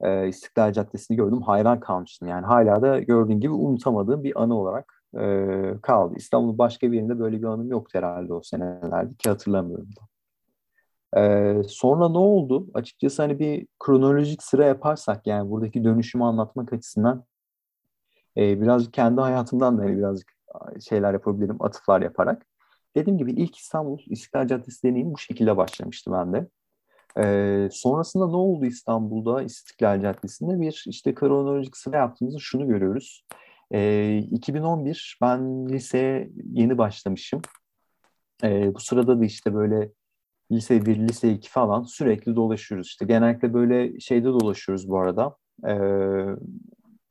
Ee, 0.00 0.28
İstiklal 0.28 0.72
Caddesi'ni 0.72 1.16
gördüm. 1.16 1.42
Hayran 1.42 1.80
kalmıştım. 1.80 2.28
Yani 2.28 2.46
hala 2.46 2.82
da 2.82 2.98
gördüğün 2.98 3.40
gibi 3.40 3.52
unutamadığım 3.52 4.24
bir 4.24 4.42
anı 4.42 4.58
olarak 4.58 5.04
e, 5.18 5.74
kaldı. 5.82 6.14
İstanbul'un 6.16 6.58
başka 6.58 6.92
bir 6.92 6.96
yerinde 6.96 7.18
böyle 7.18 7.38
bir 7.38 7.46
anım 7.46 7.70
yoktu 7.70 7.98
herhalde 7.98 8.32
o 8.34 8.42
senelerde 8.42 9.14
ki 9.14 9.28
hatırlamıyorum 9.28 9.88
da. 9.96 10.00
Ee, 11.16 11.62
sonra 11.68 12.08
ne 12.08 12.18
oldu? 12.18 12.66
Açıkçası 12.74 13.22
hani 13.22 13.38
bir 13.38 13.66
kronolojik 13.78 14.42
sıra 14.42 14.64
yaparsak 14.64 15.26
yani 15.26 15.50
buradaki 15.50 15.84
dönüşümü 15.84 16.24
anlatmak 16.24 16.72
açısından 16.72 17.24
e, 18.36 18.60
birazcık 18.60 18.92
kendi 18.92 19.20
hayatımdan 19.20 19.78
da 19.78 19.82
hani 19.82 19.98
birazcık 19.98 20.32
şeyler 20.88 21.12
yapabilirim, 21.12 21.56
atıflar 21.62 22.00
yaparak. 22.02 22.46
Dediğim 22.96 23.18
gibi 23.18 23.32
ilk 23.32 23.56
İstanbul 23.56 23.98
İstiklal 24.06 24.46
Caddesi 24.46 24.82
deneyimi 24.88 25.14
bu 25.14 25.18
şekilde 25.18 25.56
başlamıştı 25.56 26.12
bende. 26.12 26.48
Ee, 27.18 27.68
sonrasında 27.72 28.26
ne 28.26 28.36
oldu 28.36 28.66
İstanbul'da 28.66 29.42
İstiklal 29.42 30.00
Caddesi'nde 30.00 30.60
bir 30.60 30.84
işte 30.86 31.14
kronolojik 31.14 31.76
sıra 31.76 31.96
yaptığımızda 31.96 32.38
şunu 32.40 32.68
görüyoruz. 32.68 33.24
Ee, 33.72 34.18
2011 34.30 35.18
ben 35.22 35.68
liseye 35.68 36.30
yeni 36.52 36.78
başlamışım. 36.78 37.42
Ee, 38.44 38.74
bu 38.74 38.80
sırada 38.80 39.20
da 39.20 39.24
işte 39.24 39.54
böyle 39.54 39.90
lise 40.52 40.86
1, 40.86 40.96
lise 40.96 41.32
2 41.32 41.50
falan 41.50 41.82
sürekli 41.82 42.36
dolaşıyoruz. 42.36 42.86
İşte 42.86 43.04
genellikle 43.04 43.54
böyle 43.54 44.00
şeyde 44.00 44.26
dolaşıyoruz 44.26 44.88
bu 44.88 44.98
arada. 44.98 45.36
Ee, 45.64 45.72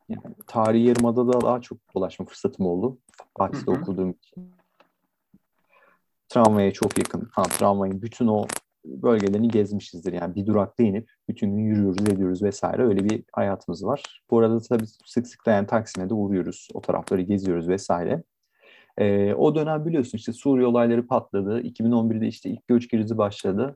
yani 0.10 0.36
tarihi 0.48 0.84
yarımada 0.84 1.28
da 1.28 1.42
daha 1.42 1.62
çok 1.62 1.78
dolaşma 1.96 2.26
fırsatım 2.26 2.66
oldu. 2.66 2.98
Fatih'te 3.38 3.72
okuduğum 3.72 4.12
için. 4.12 4.54
Tramvaya 6.30 6.74
çok 6.74 6.98
yakın. 6.98 7.30
Ha, 7.32 7.44
tramvayın 7.44 8.02
bütün 8.02 8.28
o 8.28 8.48
bölgelerini 8.86 9.48
gezmişizdir. 9.48 10.14
Yani 10.14 10.36
bir 10.36 10.46
durakta 10.46 10.84
inip 10.84 11.12
bütün 11.30 11.56
gün 11.56 11.64
yürüyoruz, 11.64 12.02
ediyoruz 12.02 12.44
vesaire. 12.44 12.84
Öyle 12.84 13.04
bir 13.10 13.24
hayatımız 13.34 13.86
var. 13.86 14.24
Bu 14.30 14.40
arada 14.40 14.60
tabii 14.60 14.88
sık 15.06 15.28
sık 15.28 15.46
da 15.46 15.52
yani 15.52 15.68
Taksim'e 15.68 16.10
de 16.10 16.14
uğruyoruz. 16.14 16.68
O 16.74 16.82
tarafları 16.82 17.22
geziyoruz 17.22 17.70
vesaire. 17.70 18.24
Ee, 18.98 19.34
o 19.34 19.56
dönem 19.56 19.86
biliyorsun 19.86 20.18
işte 20.18 20.34
Suriye 20.34 20.68
olayları 20.68 21.08
patladı. 21.08 21.62
2011'de 21.62 22.28
işte 22.28 22.50
ilk 22.50 22.68
göç 22.68 22.90
krizi 22.90 23.18
başladı. 23.18 23.74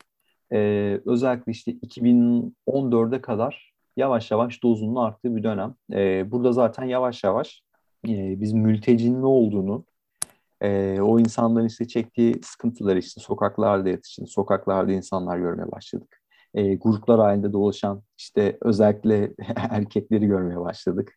Ee, 0.53 1.01
özellikle 1.05 1.51
işte 1.51 1.71
2014'e 1.71 3.21
kadar 3.21 3.73
yavaş 3.97 4.31
yavaş 4.31 4.63
dozunun 4.63 4.95
arttığı 4.95 5.35
bir 5.35 5.43
dönem. 5.43 5.75
Ee, 5.93 6.31
burada 6.31 6.51
zaten 6.51 6.83
yavaş 6.83 7.23
yavaş 7.23 7.63
e, 8.07 8.41
biz 8.41 8.53
mültecinin 8.53 9.21
ne 9.21 9.25
olduğunu, 9.25 9.85
e, 10.63 11.01
o 11.01 11.19
insanların 11.19 11.67
işte 11.67 11.87
çektiği 11.87 12.41
sıkıntıları 12.43 12.99
işte 12.99 13.21
sokaklarda 13.21 13.89
yatışın, 13.89 14.25
sokaklarda 14.25 14.91
insanlar 14.91 15.37
görmeye 15.37 15.71
başladık. 15.71 16.19
E, 16.53 16.75
gruplar 16.75 17.19
halinde 17.19 17.53
dolaşan 17.53 18.03
işte 18.17 18.57
özellikle 18.61 19.33
erkekleri 19.55 20.27
görmeye 20.27 20.59
başladık. 20.59 21.13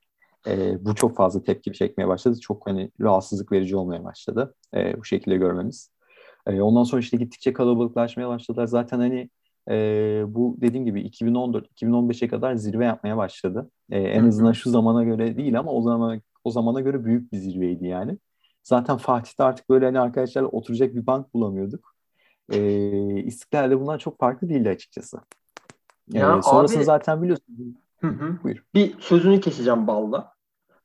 E, 0.47 0.85
bu 0.85 0.95
çok 0.95 1.17
fazla 1.17 1.43
tepki 1.43 1.73
çekmeye 1.73 2.09
başladı. 2.09 2.41
Çok 2.41 2.67
hani 2.67 2.91
rahatsızlık 3.01 3.53
verici 3.53 3.77
olmaya 3.77 4.05
başladı 4.05 4.55
e, 4.75 4.99
bu 4.99 5.05
şekilde 5.05 5.37
görmemiz. 5.37 5.91
E, 6.47 6.61
ondan 6.61 6.85
sonra 6.85 7.01
işte 7.01 7.17
gittikçe 7.17 7.53
kalabalıklaşmaya 7.53 8.29
başladılar. 8.29 8.67
Zaten 8.67 8.99
hani 8.99 9.31
e, 9.71 9.75
bu 10.29 10.57
dediğim 10.61 10.87
gibi 10.87 11.03
2014-2015'e 11.03 12.29
kadar 12.29 12.55
zirve 12.55 12.85
yapmaya 12.85 13.17
başladı. 13.17 13.71
E, 13.91 14.01
en 14.01 14.25
azından 14.25 14.53
şu 14.53 14.71
zamana 14.71 15.05
göre 15.05 15.37
değil 15.37 15.59
ama 15.59 15.73
o 15.73 15.83
zaman 15.83 16.23
o 16.45 16.51
zamana 16.51 16.81
göre 16.81 17.05
büyük 17.05 17.33
bir 17.33 17.37
zirveydi 17.39 17.87
yani. 17.87 18.19
Zaten 18.67 18.97
Fatih'te 18.97 19.45
artık 19.45 19.71
böyle 19.71 19.85
hani 19.85 20.01
arkadaşlarla 20.01 20.49
oturacak 20.49 20.95
bir 20.95 21.07
bank 21.07 21.35
bulamıyorduk. 21.35 21.95
E, 22.53 23.23
İstiklal'de 23.23 23.81
bundan 23.81 23.99
çok 23.99 24.19
farklı 24.19 24.49
değildi 24.49 24.69
açıkçası. 24.69 25.21
Ya 26.09 26.37
e, 26.39 26.43
sonrasını 26.43 26.79
abi, 26.79 26.85
zaten 26.85 27.23
biliyorsun. 27.23 27.79
Hı 28.01 28.07
hı. 28.07 28.39
Buyur. 28.43 28.65
Bir 28.75 29.01
sözünü 29.01 29.41
keseceğim 29.41 29.87
Balda. 29.87 30.33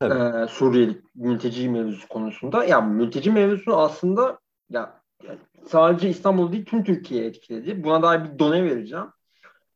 Ee, 0.02 0.48
Suriyeli 0.50 1.02
mülteci 1.16 1.70
mevzusu 1.70 2.08
konusunda. 2.08 2.64
Ya 2.64 2.82
mülteci 2.82 3.32
mevzusu 3.32 3.78
aslında 3.78 4.40
ya 4.70 5.02
yani 5.24 5.40
sadece 5.68 6.10
İstanbul 6.10 6.52
değil 6.52 6.66
tüm 6.66 6.84
Türkiye'ye 6.84 7.28
etkiledi. 7.28 7.84
Buna 7.84 8.04
dair 8.04 8.24
bir 8.24 8.40
done 8.40 8.64
vereceğim. 8.64 9.08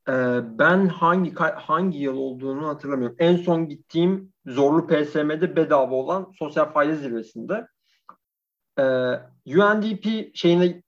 Ee, 0.10 0.39
ben 0.60 0.88
hangi 0.88 1.34
hangi 1.56 1.98
yıl 1.98 2.18
olduğunu 2.18 2.68
hatırlamıyorum. 2.68 3.15
En 3.20 3.36
son 3.36 3.68
gittiğim 3.68 4.34
zorlu 4.46 4.88
PSM'de 4.88 5.56
bedava 5.56 5.96
olan 5.96 6.32
sosyal 6.39 6.65
fayda 6.65 6.96
zirvesinde 6.96 7.68
e, 8.78 8.84
ee, 8.84 9.58
UNDP 9.58 10.36
şeyine 10.36 10.84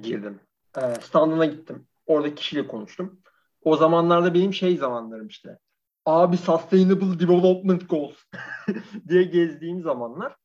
girdim. 0.00 0.40
E, 0.76 0.80
standına 1.00 1.44
gittim. 1.44 1.86
Orada 2.06 2.34
kişiyle 2.34 2.66
konuştum. 2.66 3.20
O 3.62 3.76
zamanlarda 3.76 4.34
benim 4.34 4.54
şey 4.54 4.76
zamanlarım 4.76 5.26
işte. 5.26 5.58
Abi 6.06 6.36
Sustainable 6.36 7.20
Development 7.20 7.90
Goals 7.90 8.16
diye 9.08 9.22
gezdiğim 9.22 9.82
zamanlar. 9.82 10.36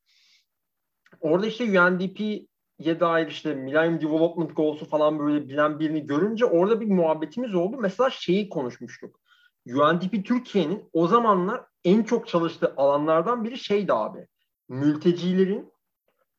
Orada 1.19 1.47
işte 1.47 1.81
UNDP'ye 1.81 2.99
dair 2.99 3.27
işte 3.27 3.55
Millennium 3.55 4.01
Development 4.01 4.55
Goals'u 4.55 4.85
falan 4.85 5.19
böyle 5.19 5.49
bilen 5.49 5.79
birini 5.79 6.07
görünce 6.07 6.45
orada 6.45 6.81
bir 6.81 6.87
muhabbetimiz 6.87 7.55
oldu. 7.55 7.77
Mesela 7.79 8.09
şeyi 8.09 8.49
konuşmuştuk. 8.49 9.19
UNDP 9.67 10.25
Türkiye'nin 10.25 10.89
o 10.93 11.07
zamanlar 11.07 11.65
en 11.83 12.03
çok 12.03 12.27
çalıştığı 12.27 12.73
alanlardan 12.77 13.43
biri 13.43 13.57
şeydi 13.57 13.93
abi. 13.93 14.27
Mültecilerin 14.69 15.70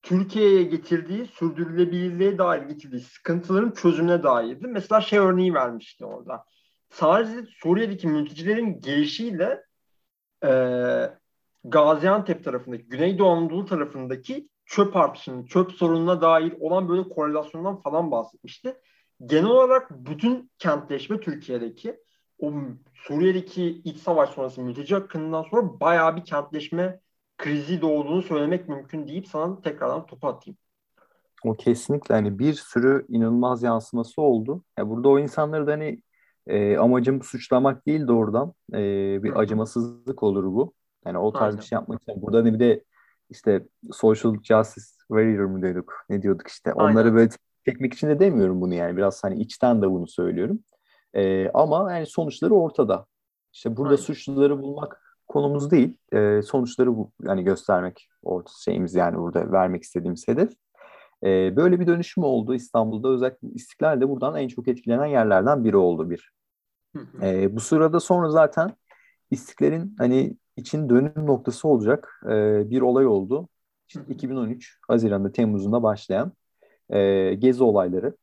Türkiye'ye 0.02 0.62
getirdiği 0.62 1.26
sürdürülebilirliğe 1.26 2.38
dair 2.38 2.62
getirdiği 2.62 3.00
sıkıntıların 3.00 3.70
çözümüne 3.70 4.22
dairdi. 4.22 4.66
Mesela 4.66 5.00
şey 5.00 5.18
örneği 5.18 5.54
vermişti 5.54 6.04
orada. 6.04 6.44
Sadece 6.90 7.46
Suriye'deki 7.62 8.08
mültecilerin 8.08 8.80
gelişiyle 8.80 9.64
e, 10.44 10.52
Gaziantep 11.64 12.44
tarafındaki, 12.44 12.84
Güneydoğu 12.88 13.30
Anadolu 13.30 13.66
tarafındaki 13.66 14.48
çöp 14.66 14.96
artışının, 14.96 15.44
çöp 15.44 15.72
sorununa 15.72 16.20
dair 16.20 16.52
olan 16.60 16.88
böyle 16.88 17.08
korelasyondan 17.08 17.80
falan 17.80 18.10
bahsetmişti. 18.10 18.76
Genel 19.26 19.50
olarak 19.50 19.90
bütün 19.90 20.50
kentleşme 20.58 21.20
Türkiye'deki 21.20 22.00
o 22.38 22.52
Suriye'deki 22.94 23.66
iç 23.66 23.98
savaş 23.98 24.30
sonrası 24.30 24.62
mülteci 24.62 24.96
akınından 24.96 25.42
sonra 25.42 25.80
bayağı 25.80 26.16
bir 26.16 26.24
kentleşme 26.24 27.00
krizi 27.38 27.82
doğduğunu 27.82 28.22
söylemek 28.22 28.68
mümkün 28.68 29.08
deyip 29.08 29.28
sana 29.28 29.60
tekrardan 29.60 30.06
topu 30.06 30.28
atayım. 30.28 30.58
O 31.44 31.54
kesinlikle 31.54 32.14
hani 32.14 32.38
bir 32.38 32.54
sürü 32.54 33.06
inanılmaz 33.08 33.62
yansıması 33.62 34.22
oldu. 34.22 34.64
Ya 34.78 34.88
burada 34.88 35.08
o 35.08 35.18
insanları 35.18 35.66
da 35.66 35.72
hani 35.72 36.02
e, 36.46 36.76
amacım 36.76 37.22
suçlamak 37.22 37.86
değil 37.86 38.06
doğrudan 38.06 38.54
e, 38.72 38.78
bir 39.22 39.38
acımasızlık 39.38 40.22
olur 40.22 40.44
bu. 40.44 40.72
Yani 41.06 41.18
o 41.18 41.32
tarz 41.32 41.42
Aynen. 41.42 41.58
bir 41.58 41.64
şey 41.64 41.76
yapmak 41.76 42.02
için. 42.02 42.22
Burada 42.22 42.38
hani 42.38 42.54
bir 42.54 42.60
de 42.60 42.84
işte 43.30 43.66
social 43.92 44.34
justice 44.42 44.86
warrior 45.08 45.44
mu 45.44 45.62
diyorduk? 45.62 46.04
Ne 46.08 46.22
diyorduk 46.22 46.48
işte. 46.48 46.72
Aynen. 46.72 46.92
Onları 46.92 47.14
böyle 47.14 47.30
çekmek 47.64 47.94
için 47.94 48.08
de 48.08 48.20
demiyorum 48.20 48.60
bunu 48.60 48.74
yani. 48.74 48.96
Biraz 48.96 49.24
hani 49.24 49.40
içten 49.40 49.82
de 49.82 49.90
bunu 49.90 50.06
söylüyorum. 50.06 50.60
E, 51.14 51.50
ama 51.50 51.92
yani 51.92 52.06
sonuçları 52.06 52.54
ortada. 52.54 53.06
İşte 53.52 53.76
burada 53.76 53.90
Aynen. 53.90 54.02
suçluları 54.02 54.62
bulmak 54.62 55.01
konumuz 55.28 55.70
değil. 55.70 55.96
E, 56.12 56.42
sonuçları 56.42 56.96
bu 56.96 57.12
yani 57.22 57.44
göstermek 57.44 58.08
orta 58.22 58.52
şeyimiz 58.64 58.94
yani 58.94 59.18
burada 59.18 59.52
vermek 59.52 59.82
istediğimiz 59.82 60.28
hedef. 60.28 60.52
E, 61.24 61.56
böyle 61.56 61.80
bir 61.80 61.86
dönüşüm 61.86 62.24
oldu 62.24 62.54
İstanbul'da. 62.54 63.08
Özellikle 63.08 63.48
İstiklal 63.48 64.00
de 64.00 64.08
buradan 64.08 64.36
en 64.36 64.48
çok 64.48 64.68
etkilenen 64.68 65.06
yerlerden 65.06 65.64
biri 65.64 65.76
oldu 65.76 66.10
bir. 66.10 66.32
E, 67.22 67.56
bu 67.56 67.60
sırada 67.60 68.00
sonra 68.00 68.30
zaten 68.30 68.70
İstiklal'in 69.30 69.94
hani 69.98 70.36
için 70.56 70.88
dönüm 70.88 71.26
noktası 71.26 71.68
olacak 71.68 72.22
e, 72.26 72.70
bir 72.70 72.80
olay 72.80 73.06
oldu. 73.06 73.48
İşte 73.88 74.00
2013 74.08 74.78
Haziran'da 74.88 75.32
Temmuz'unda 75.32 75.82
başlayan 75.82 76.32
e, 76.90 77.34
gezi 77.34 77.62
olayları. 77.62 78.16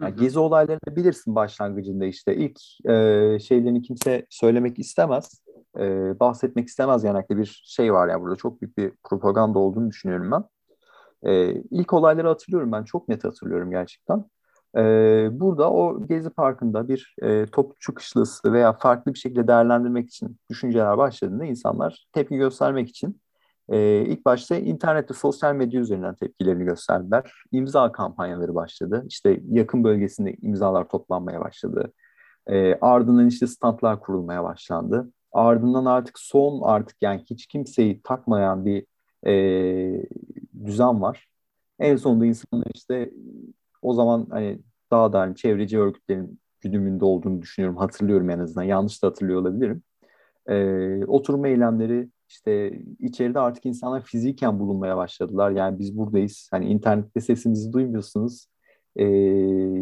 Yani 0.00 0.16
gezi 0.16 0.38
olaylarını 0.38 0.96
bilirsin 0.96 1.34
başlangıcında 1.34 2.04
işte. 2.04 2.36
İlk 2.36 2.60
e, 2.88 3.38
şeylerini 3.38 3.82
kimse 3.82 4.26
söylemek 4.30 4.78
istemez. 4.78 5.42
E, 5.78 6.20
bahsetmek 6.20 6.68
istemez 6.68 7.04
yanaklı 7.04 7.36
bir 7.36 7.62
şey 7.64 7.92
var 7.92 8.08
yani 8.08 8.22
burada. 8.22 8.36
Çok 8.36 8.62
büyük 8.62 8.78
bir 8.78 8.92
propaganda 9.04 9.58
olduğunu 9.58 9.90
düşünüyorum 9.90 10.30
ben. 10.30 10.44
E, 11.30 11.54
ilk 11.70 11.92
olayları 11.92 12.28
hatırlıyorum 12.28 12.72
ben. 12.72 12.84
Çok 12.84 13.08
net 13.08 13.24
hatırlıyorum 13.24 13.70
gerçekten. 13.70 14.24
E, 14.76 14.82
burada 15.32 15.72
o 15.72 16.06
Gezi 16.06 16.30
Parkı'nda 16.30 16.88
bir 16.88 17.14
e, 17.22 17.46
toplu 17.46 17.94
kışlası 17.94 18.52
veya 18.52 18.72
farklı 18.72 19.14
bir 19.14 19.18
şekilde 19.18 19.48
değerlendirmek 19.48 20.08
için 20.08 20.36
düşünceler 20.50 20.98
başladığında 20.98 21.44
insanlar 21.44 22.06
tepki 22.12 22.36
göstermek 22.36 22.88
için 22.88 23.20
e, 23.70 24.04
ilk 24.06 24.24
başta 24.24 24.56
internette 24.56 25.14
sosyal 25.14 25.54
medya 25.54 25.80
üzerinden 25.80 26.14
tepkilerini 26.14 26.64
gösterdiler. 26.64 27.32
İmza 27.52 27.92
kampanyaları 27.92 28.54
başladı. 28.54 29.04
İşte 29.08 29.40
yakın 29.50 29.84
bölgesinde 29.84 30.34
imzalar 30.42 30.88
toplanmaya 30.88 31.40
başladı. 31.40 31.92
E, 32.46 32.74
ardından 32.80 33.28
işte 33.28 33.46
standlar 33.46 34.00
kurulmaya 34.00 34.44
başlandı. 34.44 35.12
Ardından 35.32 35.84
artık 35.84 36.18
son 36.18 36.60
artık 36.62 36.96
yani 37.02 37.24
hiç 37.30 37.46
kimseyi 37.46 38.02
takmayan 38.02 38.66
bir 38.66 38.86
e, 39.26 40.06
düzen 40.64 41.02
var. 41.02 41.28
En 41.78 41.96
sonunda 41.96 42.26
insanlar 42.26 42.66
işte 42.74 43.10
o 43.82 43.94
zaman 43.94 44.26
hani 44.30 44.60
daha 44.90 45.12
da 45.12 45.20
hani 45.20 45.36
çevreci 45.36 45.78
örgütlerin 45.80 46.40
güdümünde 46.60 47.04
olduğunu 47.04 47.42
düşünüyorum. 47.42 47.76
Hatırlıyorum 47.76 48.30
en 48.30 48.38
azından. 48.38 48.62
Yanlış 48.62 49.02
da 49.02 49.06
hatırlıyor 49.06 49.40
olabilirim. 49.40 49.82
E, 50.46 51.04
oturma 51.06 51.48
eylemleri 51.48 52.08
işte 52.30 52.80
içeride 53.00 53.40
artık 53.40 53.66
insanlar 53.66 54.02
fiziken 54.04 54.60
bulunmaya 54.60 54.96
başladılar. 54.96 55.50
Yani 55.50 55.78
biz 55.78 55.96
buradayız. 55.98 56.48
Hani 56.50 56.66
internette 56.66 57.20
sesimizi 57.20 57.72
duymuyorsunuz. 57.72 58.46
e, 58.96 59.04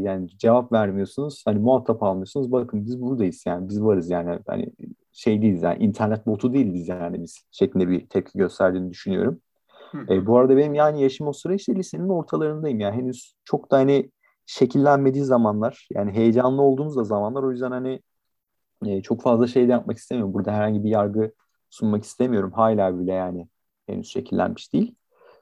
yani 0.02 0.28
cevap 0.38 0.72
vermiyorsunuz. 0.72 1.42
Hani 1.46 1.58
muhatap 1.58 2.02
almıyorsunuz. 2.02 2.52
Bakın 2.52 2.86
biz 2.86 3.00
buradayız 3.02 3.42
yani 3.46 3.68
biz 3.68 3.82
varız 3.82 4.10
yani 4.10 4.38
hani 4.46 4.66
şey 5.12 5.42
değiliz 5.42 5.62
yani 5.62 5.84
internet 5.84 6.26
botu 6.26 6.52
değiliz 6.52 6.88
yani 6.88 7.22
biz 7.22 7.44
şeklinde 7.50 7.88
bir 7.88 8.06
tepki 8.08 8.38
gösterdiğini 8.38 8.90
düşünüyorum. 8.90 9.40
E, 10.10 10.26
bu 10.26 10.38
arada 10.38 10.56
benim 10.56 10.74
yani 10.74 11.02
yaşım 11.02 11.28
o 11.28 11.32
sıra 11.32 11.54
işte 11.54 11.74
lisenin 11.76 12.08
ortalarındayım 12.08 12.80
yani 12.80 12.96
henüz 12.96 13.34
çok 13.44 13.70
da 13.70 13.76
hani 13.76 14.10
şekillenmediği 14.46 15.24
zamanlar 15.24 15.88
yani 15.94 16.12
heyecanlı 16.12 16.62
olduğumuz 16.62 16.96
da 16.96 17.04
zamanlar 17.04 17.42
o 17.42 17.50
yüzden 17.50 17.70
hani 17.70 18.00
e, 18.86 19.02
çok 19.02 19.22
fazla 19.22 19.46
şey 19.46 19.68
de 19.68 19.72
yapmak 19.72 19.98
istemiyorum. 19.98 20.34
Burada 20.34 20.52
herhangi 20.52 20.84
bir 20.84 20.90
yargı 20.90 21.32
sunmak 21.70 22.04
istemiyorum. 22.04 22.52
Hala 22.52 22.98
bile 22.98 23.12
yani 23.12 23.48
henüz 23.86 24.08
şekillenmiş 24.08 24.72
değil. 24.72 24.94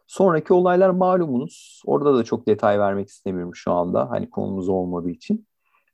Sonraki 0.06 0.52
olaylar 0.52 0.90
malumunuz. 0.90 1.82
Orada 1.86 2.16
da 2.16 2.24
çok 2.24 2.48
detay 2.48 2.78
vermek 2.78 3.08
istemiyorum 3.08 3.54
şu 3.54 3.72
anda. 3.72 4.10
Hani 4.10 4.30
konumuz 4.30 4.68
olmadığı 4.68 5.10
için. 5.10 5.46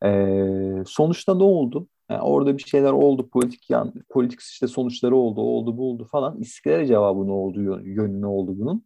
Ee, 0.05 0.85
sonuçta 0.87 1.35
ne 1.35 1.43
oldu? 1.43 1.89
Yani 2.11 2.23
orada 2.23 2.59
bir 2.59 2.63
şeyler 2.63 2.93
oldu. 2.93 3.29
Politik 3.29 3.71
yan, 3.71 3.95
politik 4.11 4.41
işte 4.41 4.69
sonuçları 4.69 5.17
oldu. 5.17 5.41
Oldu 5.41 5.77
bu 5.79 5.91
oldu 5.91 6.05
falan. 6.05 6.41
İstiklale 6.41 6.87
cevabı 6.87 7.27
ne 7.27 7.33
oldu? 7.33 7.81
Yönü 7.83 8.21
ne 8.21 8.27
oldu 8.27 8.55
bunun? 8.59 8.85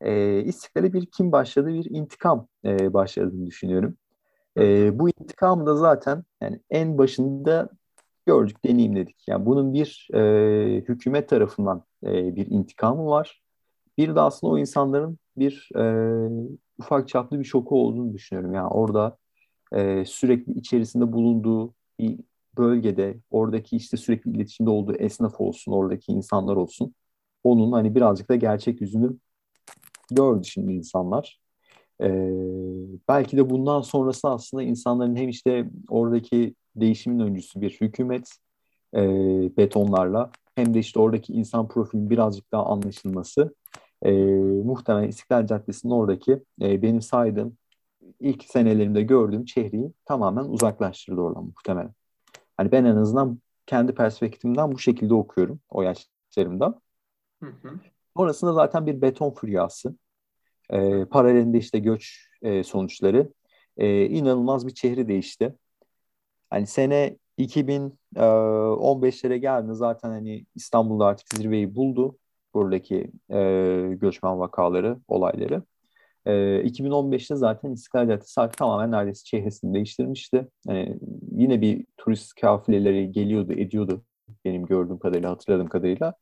Ee, 0.00 0.40
İstiklale 0.44 0.92
bir 0.92 1.06
kim 1.06 1.32
başladı? 1.32 1.68
Bir 1.68 1.84
intikam 1.90 2.48
e, 2.64 2.94
başladığını 2.94 3.46
düşünüyorum. 3.46 3.96
E, 4.58 4.98
bu 4.98 5.08
intikam 5.08 5.66
da 5.66 5.76
zaten 5.76 6.24
yani 6.40 6.60
en 6.70 6.98
başında 6.98 7.70
gördük, 8.26 8.64
deneyimledik. 8.64 9.16
Yani 9.28 9.46
bunun 9.46 9.74
bir 9.74 10.08
e, 10.14 10.20
hükümet 10.88 11.28
tarafından 11.28 11.84
e, 12.04 12.36
bir 12.36 12.46
intikamı 12.46 13.06
var. 13.06 13.42
Bir 13.98 14.14
de 14.14 14.20
aslında 14.20 14.52
o 14.52 14.58
insanların 14.58 15.18
bir 15.36 15.68
e, 15.76 15.84
ufak 16.78 17.08
çaplı 17.08 17.38
bir 17.40 17.44
şoku 17.44 17.82
olduğunu 17.86 18.14
düşünüyorum. 18.14 18.54
Yani 18.54 18.68
orada 18.68 19.16
e, 19.72 20.04
sürekli 20.04 20.52
içerisinde 20.52 21.12
bulunduğu 21.12 21.74
bir 21.98 22.18
bölgede 22.58 23.20
oradaki 23.30 23.76
işte 23.76 23.96
sürekli 23.96 24.30
iletişimde 24.30 24.70
olduğu 24.70 24.94
esnaf 24.94 25.40
olsun, 25.40 25.72
oradaki 25.72 26.12
insanlar 26.12 26.56
olsun. 26.56 26.94
Onun 27.44 27.72
hani 27.72 27.94
birazcık 27.94 28.28
da 28.28 28.36
gerçek 28.36 28.80
yüzünü 28.80 29.16
gördü 30.10 30.44
şimdi 30.44 30.72
insanlar. 30.72 31.40
Ee, 32.02 32.30
belki 33.08 33.36
de 33.36 33.50
bundan 33.50 33.80
sonrası 33.80 34.28
aslında 34.28 34.62
insanların 34.62 35.16
hem 35.16 35.28
işte 35.28 35.70
oradaki 35.88 36.54
değişimin 36.76 37.18
öncüsü 37.18 37.60
bir 37.60 37.70
hükümet 37.70 38.38
e, 38.94 39.00
betonlarla 39.56 40.30
hem 40.54 40.74
de 40.74 40.78
işte 40.78 41.00
oradaki 41.00 41.32
insan 41.32 41.68
profilinin 41.68 42.10
birazcık 42.10 42.52
daha 42.52 42.66
anlaşılması 42.66 43.54
e, 44.02 44.12
muhtemelen 44.64 45.08
İstiklal 45.08 45.46
Caddesi'nin 45.46 45.92
oradaki 45.92 46.32
e, 46.62 46.82
benim 46.82 47.02
saydığım 47.02 47.56
ilk 48.20 48.44
senelerimde 48.44 49.02
gördüğüm 49.02 49.44
çehreyi 49.44 49.92
tamamen 50.04 50.44
uzaklaştırdı 50.44 51.20
oradan 51.20 51.44
muhtemelen. 51.44 51.94
Hani 52.56 52.72
ben 52.72 52.84
en 52.84 52.96
azından 52.96 53.38
kendi 53.66 53.94
perspektifimden 53.94 54.72
bu 54.72 54.78
şekilde 54.78 55.14
okuyorum 55.14 55.60
o 55.70 55.82
yaşlarımda. 55.82 56.80
Hı 57.42 57.46
hı. 57.46 57.80
Sonrasında 58.16 58.52
zaten 58.52 58.86
bir 58.86 59.02
beton 59.02 59.30
furyası. 59.30 59.96
E, 60.70 61.04
paralelinde 61.04 61.58
işte 61.58 61.78
göç 61.78 62.28
e, 62.42 62.64
sonuçları. 62.64 63.32
E, 63.76 64.06
inanılmaz 64.06 64.66
bir 64.66 64.74
çehre 64.74 65.08
değişti. 65.08 65.56
Hani 66.52 66.66
sene 66.66 67.16
2015'lere 67.38 69.36
geldi 69.36 69.74
zaten 69.74 70.10
hani 70.10 70.46
İstanbul'da 70.54 71.06
artık 71.06 71.28
zirveyi 71.34 71.74
buldu 71.74 72.18
buradaki 72.54 73.10
e, 73.30 73.38
göçmen 74.00 74.38
vakaları, 74.38 74.98
olayları. 75.08 75.62
E, 76.26 76.32
2015'te 76.64 77.36
zaten 77.36 77.72
İstiklal 77.72 78.08
Caddesi 78.08 78.40
tamamen 78.58 78.90
neredeyse 78.90 79.24
çehresini 79.24 79.74
değiştirmişti. 79.74 80.48
Yani 80.68 80.98
yine 81.32 81.60
bir 81.60 81.86
turist 81.96 82.34
kafileleri 82.40 83.12
geliyordu, 83.12 83.52
ediyordu 83.52 84.04
benim 84.44 84.66
gördüğüm 84.66 84.98
kadarıyla, 84.98 85.30
hatırladığım 85.30 85.68
kadarıyla. 85.68 86.14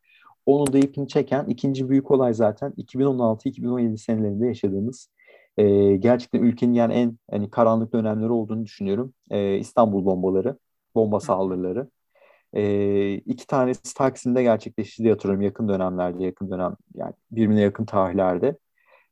Onun 0.46 0.72
da 0.72 0.78
ipini 0.78 1.08
çeken 1.08 1.46
ikinci 1.46 1.88
büyük 1.88 2.10
olay 2.10 2.34
zaten 2.34 2.72
2016-2017 2.78 3.98
senelerinde 3.98 4.46
yaşadığımız 4.46 5.08
e, 5.60 5.96
gerçekten 5.96 6.42
ülkenin 6.42 6.74
yani 6.74 6.94
en 6.94 7.18
hani 7.30 7.50
karanlık 7.50 7.92
dönemleri 7.92 8.30
olduğunu 8.30 8.64
düşünüyorum. 8.64 9.14
E, 9.30 9.58
İstanbul 9.58 10.04
bombaları, 10.04 10.58
bomba 10.94 11.20
saldırıları. 11.20 11.88
E, 12.54 13.14
iki 13.14 13.46
tanesi 13.46 13.94
Taksim'de 13.94 14.42
gerçekleşti 14.42 15.02
diye 15.02 15.12
hatırlıyorum 15.12 15.42
yakın 15.42 15.68
dönemlerde, 15.68 16.24
yakın 16.24 16.50
dönem 16.50 16.76
yani 16.94 17.12
birbirine 17.30 17.60
yakın 17.60 17.84
tarihlerde. 17.84 18.58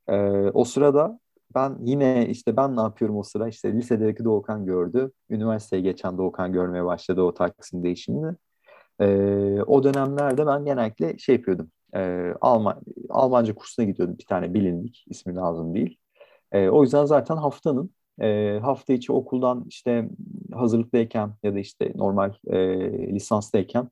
E, 0.09 0.17
o 0.55 0.65
sırada 0.65 1.21
ben 1.55 1.77
yine 1.83 2.29
işte 2.29 2.57
ben 2.57 2.77
ne 2.77 2.81
yapıyorum 2.81 3.17
o 3.17 3.23
sıra 3.23 3.49
işte 3.49 3.73
lisedeki 3.73 4.25
Doğukan 4.25 4.67
gördü. 4.67 5.13
Üniversiteye 5.31 5.83
geçen 5.83 6.19
Doğukan 6.19 6.53
görmeye 6.53 6.85
başladı 6.85 7.23
o 7.23 7.35
Taksim 7.35 7.83
değişimini. 7.83 8.35
E, 9.01 9.07
o 9.67 9.85
dönemlerde 9.85 10.47
ben 10.47 10.65
genellikle 10.65 11.19
şey 11.19 11.35
yapıyordum. 11.35 11.71
E, 11.95 12.33
Alman, 12.41 12.81
Almanca 13.11 13.55
kursuna 13.55 13.87
gidiyordum 13.87 14.19
bir 14.19 14.27
tane 14.27 14.55
bilindik 14.55 15.05
ismi 15.09 15.35
lazım 15.35 15.75
değil. 15.75 15.99
E, 16.53 16.69
o 16.69 16.83
yüzden 16.83 17.05
zaten 17.05 17.37
haftanın 17.37 17.91
e, 18.21 18.59
hafta 18.63 18.93
içi 18.93 19.13
okuldan 19.13 19.65
işte 19.69 20.09
hazırlıktayken 20.53 21.35
ya 21.43 21.55
da 21.55 21.59
işte 21.59 21.93
normal 21.95 22.33
e, 22.47 22.59
lisanstayken 23.15 23.89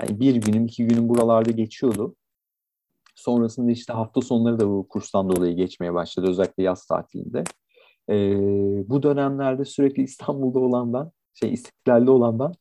yani 0.00 0.20
bir 0.20 0.36
günüm 0.36 0.66
iki 0.66 0.86
günüm 0.86 1.08
buralarda 1.08 1.50
geçiyordu. 1.50 2.14
Sonrasında 3.14 3.70
işte 3.70 3.92
hafta 3.92 4.20
sonları 4.20 4.60
da 4.60 4.68
bu 4.68 4.88
kurstan 4.88 5.28
dolayı 5.28 5.56
geçmeye 5.56 5.94
başladı 5.94 6.26
özellikle 6.30 6.62
yaz 6.62 6.86
tatilinde. 6.86 7.44
E, 8.10 8.14
bu 8.88 9.02
dönemlerde 9.02 9.64
sürekli 9.64 10.02
İstanbul'da 10.04 10.58
olan 10.58 10.92
ben, 10.92 11.10
şey 11.34 11.52
İstiklal'de 11.52 12.10
olan 12.10 12.38
ben 12.38 12.52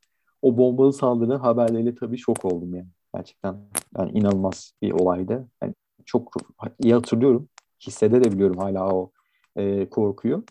o 0.41 0.57
bombalı 0.57 0.93
saldırı 0.93 1.35
haberleriyle 1.35 1.95
tabii 1.95 2.17
şok 2.17 2.45
oldum 2.45 2.75
yani. 2.75 2.87
Gerçekten 3.15 3.57
yani 3.97 4.11
inanılmaz 4.11 4.73
bir 4.81 4.91
olaydı. 4.91 5.47
Yani 5.63 5.73
çok 6.05 6.33
iyi 6.83 6.93
hatırlıyorum. 6.93 7.49
Hissedebiliyorum 7.87 8.57
hala 8.57 8.93
o 8.95 9.11
e, 9.57 9.89
korkuyu. 9.89 10.43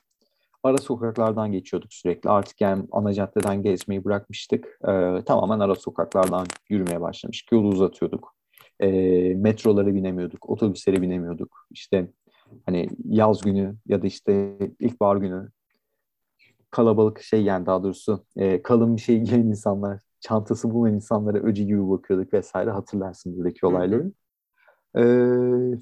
Ara 0.63 0.79
sokaklardan 0.79 1.53
geçiyorduk 1.53 1.93
sürekli. 1.93 2.31
Artık 2.31 2.61
yani 2.61 2.85
ana 2.93 3.13
caddeden 3.13 3.63
gezmeyi 3.63 4.05
bırakmıştık. 4.05 4.79
E, 4.89 5.25
tamamen 5.27 5.61
ara 5.61 5.75
sokaklardan 5.75 6.47
yürümeye 6.69 7.01
başlamıştık. 7.01 7.53
Yolu 7.53 7.69
uzatıyorduk. 7.69 8.35
E, 8.81 8.89
metrolara 9.35 9.95
binemiyorduk. 9.95 10.51
Otobüslere 10.51 11.03
binemiyorduk. 11.03 11.67
İşte 11.71 12.09
hani 12.67 12.89
yaz 13.05 13.41
günü 13.41 13.77
ya 13.87 14.03
da 14.03 14.07
işte 14.07 14.59
ilkbahar 14.81 15.17
günü 15.17 15.49
kalabalık 16.71 17.23
şey 17.23 17.43
yani 17.43 17.67
daha 17.67 17.83
doğrusu 17.83 18.25
e, 18.37 18.63
kalın 18.63 18.97
bir 18.97 19.01
şey 19.01 19.21
giyen 19.21 19.41
insanlar, 19.41 20.01
çantası 20.21 20.71
bulunan 20.71 20.95
insanlara 20.95 21.39
öcü 21.39 21.63
gibi 21.63 21.91
bakıyorduk 21.91 22.33
vesaire 22.33 22.71
hatırlarsın 22.71 23.37
buradaki 23.37 23.67
olayları. 23.67 24.13
E, 24.97 25.03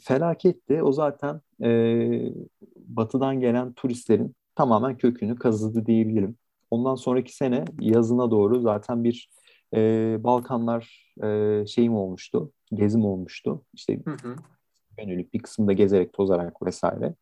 felaketti. 0.02 0.82
O 0.82 0.92
zaten 0.92 1.40
e, 1.62 2.32
batıdan 2.76 3.40
gelen 3.40 3.72
turistlerin 3.72 4.34
tamamen 4.54 4.96
kökünü 4.96 5.36
kazıdı 5.36 5.86
diyebilirim. 5.86 6.36
Ondan 6.70 6.94
sonraki 6.94 7.36
sene 7.36 7.64
yazına 7.80 8.30
doğru 8.30 8.60
zaten 8.60 9.04
bir 9.04 9.30
e, 9.74 10.16
Balkanlar 10.24 11.12
e, 11.22 11.66
şeyim 11.66 11.94
olmuştu, 11.94 12.52
gezim 12.74 13.04
olmuştu. 13.04 13.62
İşte 13.74 14.00
hı 14.04 14.10
hı. 14.10 14.36
gönüllük 14.96 15.34
bir 15.34 15.38
kısımda 15.38 15.72
gezerek, 15.72 16.12
tozarak 16.12 16.62
vesaire. 16.62 17.14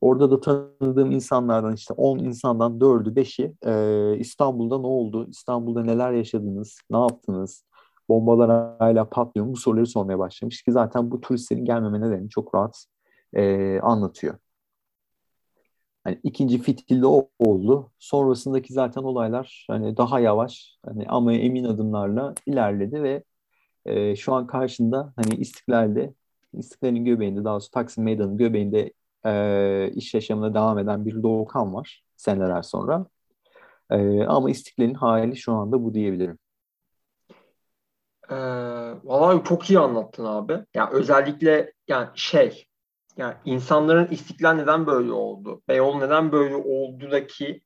Orada 0.00 0.30
da 0.30 0.40
tanıdığım 0.40 1.10
insanlardan 1.10 1.74
işte 1.74 1.94
10 1.94 2.18
insandan 2.18 2.78
4'ü 2.78 3.14
5'i 3.14 3.54
e, 3.66 4.18
İstanbul'da 4.18 4.78
ne 4.78 4.86
oldu? 4.86 5.26
İstanbul'da 5.30 5.82
neler 5.82 6.12
yaşadınız? 6.12 6.78
Ne 6.90 6.98
yaptınız? 6.98 7.64
Bombalar 8.08 8.76
hala 8.78 9.08
patlıyor 9.08 9.46
mu? 9.46 9.52
Bu 9.52 9.56
soruları 9.56 9.86
sormaya 9.86 10.18
başlamış 10.18 10.62
ki 10.62 10.72
zaten 10.72 11.10
bu 11.10 11.20
turistlerin 11.20 11.64
gelmeme 11.64 12.00
nedeni 12.00 12.28
çok 12.30 12.54
rahat 12.54 12.86
e, 13.34 13.80
anlatıyor. 13.80 14.38
Hani 16.04 16.20
ikinci 16.22 16.58
fitilde 16.62 17.06
o 17.06 17.28
oldu. 17.38 17.90
Sonrasındaki 17.98 18.72
zaten 18.72 19.02
olaylar 19.02 19.66
hani 19.70 19.96
daha 19.96 20.20
yavaş 20.20 20.78
hani 20.86 21.06
ama 21.08 21.32
emin 21.32 21.64
adımlarla 21.64 22.34
ilerledi 22.46 23.02
ve 23.02 23.24
e, 23.86 24.16
şu 24.16 24.34
an 24.34 24.46
karşında 24.46 25.12
hani 25.16 25.34
İstiklal'de 25.40 26.14
İstiklal'in 26.52 27.04
göbeğinde 27.04 27.44
daha 27.44 27.54
doğrusu 27.54 27.70
Taksim 27.70 28.04
Meydanı'nın 28.04 28.36
göbeğinde 28.36 28.92
e, 29.26 29.90
iş 29.94 30.14
yaşamına 30.14 30.54
devam 30.54 30.78
eden 30.78 31.04
bir 31.06 31.22
Doğukan 31.22 31.74
var 31.74 32.04
seneler 32.16 32.62
sonra. 32.62 33.06
E, 33.90 34.24
ama 34.24 34.50
İstiklal'in 34.50 34.94
hali 34.94 35.36
şu 35.36 35.52
anda 35.52 35.84
bu 35.84 35.94
diyebilirim. 35.94 36.38
Ee, 38.30 38.36
vallahi 39.04 39.44
çok 39.44 39.70
iyi 39.70 39.78
anlattın 39.78 40.24
abi. 40.24 40.52
Ya 40.52 40.66
yani 40.74 40.90
özellikle 40.92 41.72
yani 41.88 42.08
şey 42.14 42.66
yani 43.16 43.34
insanların 43.44 44.06
istiklal 44.10 44.52
neden 44.52 44.86
böyle 44.86 45.12
oldu? 45.12 45.62
Beyoğlu 45.68 46.00
neden 46.00 46.32
böyle 46.32 46.54
oldudaki 46.54 47.62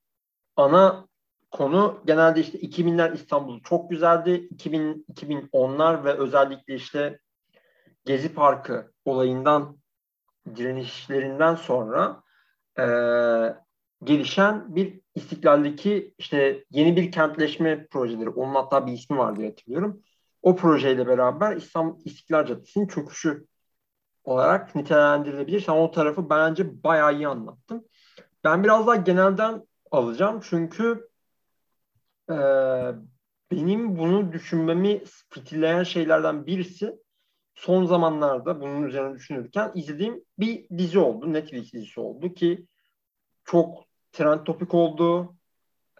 ana 0.56 1.08
konu 1.50 2.00
genelde 2.06 2.40
işte 2.40 2.58
2000'ler 2.58 3.14
İstanbul 3.14 3.62
çok 3.62 3.90
güzeldi. 3.90 4.48
2000 4.50 5.06
2010'lar 5.14 6.04
ve 6.04 6.12
özellikle 6.12 6.74
işte 6.74 7.18
Gezi 8.04 8.34
Parkı 8.34 8.92
olayından 9.04 9.78
direnişlerinden 10.56 11.54
sonra 11.54 12.22
e, 12.78 12.84
gelişen 14.04 14.76
bir 14.76 15.00
istiklaldeki 15.14 16.14
işte 16.18 16.64
yeni 16.70 16.96
bir 16.96 17.12
kentleşme 17.12 17.86
projeleri. 17.86 18.28
Onun 18.28 18.54
hatta 18.54 18.86
bir 18.86 18.92
ismi 18.92 19.18
var 19.18 19.36
diye 19.36 19.48
hatırlıyorum. 19.48 20.02
O 20.42 20.56
projeyle 20.56 21.06
beraber 21.06 21.56
İslam 21.56 21.98
İstiklal 22.04 22.46
Caddesi'nin 22.46 22.86
çöküşü 22.86 23.46
olarak 24.24 24.74
nitelendirilebilir. 24.74 25.60
Sen 25.60 25.72
o 25.72 25.90
tarafı 25.90 26.30
bence 26.30 26.84
bayağı 26.84 27.14
iyi 27.14 27.28
anlattın. 27.28 27.88
Ben 28.44 28.64
biraz 28.64 28.86
daha 28.86 28.96
genelden 28.96 29.66
alacağım 29.90 30.40
çünkü 30.42 31.08
e, 32.30 32.36
benim 33.50 33.98
bunu 33.98 34.32
düşünmemi 34.32 35.02
fitilleyen 35.30 35.82
şeylerden 35.82 36.46
birisi 36.46 36.98
son 37.54 37.84
zamanlarda 37.84 38.60
bunun 38.60 38.82
üzerine 38.82 39.14
düşünürken 39.14 39.72
izlediğim 39.74 40.24
bir 40.38 40.68
dizi 40.78 40.98
oldu. 40.98 41.32
Netflix 41.32 41.72
dizisi 41.72 42.00
oldu 42.00 42.34
ki 42.34 42.66
çok 43.44 43.84
trend 44.12 44.44
topik 44.44 44.74
oldu. 44.74 45.34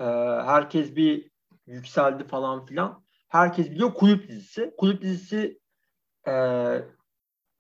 Ee, 0.00 0.04
herkes 0.44 0.96
bir 0.96 1.30
yükseldi 1.66 2.24
falan 2.24 2.66
filan. 2.66 3.04
Herkes 3.30 3.70
biliyor 3.70 3.94
kulüp 3.94 4.28
dizisi. 4.28 4.74
Kulüp 4.78 5.02
dizisi 5.02 5.60
e, 6.26 6.32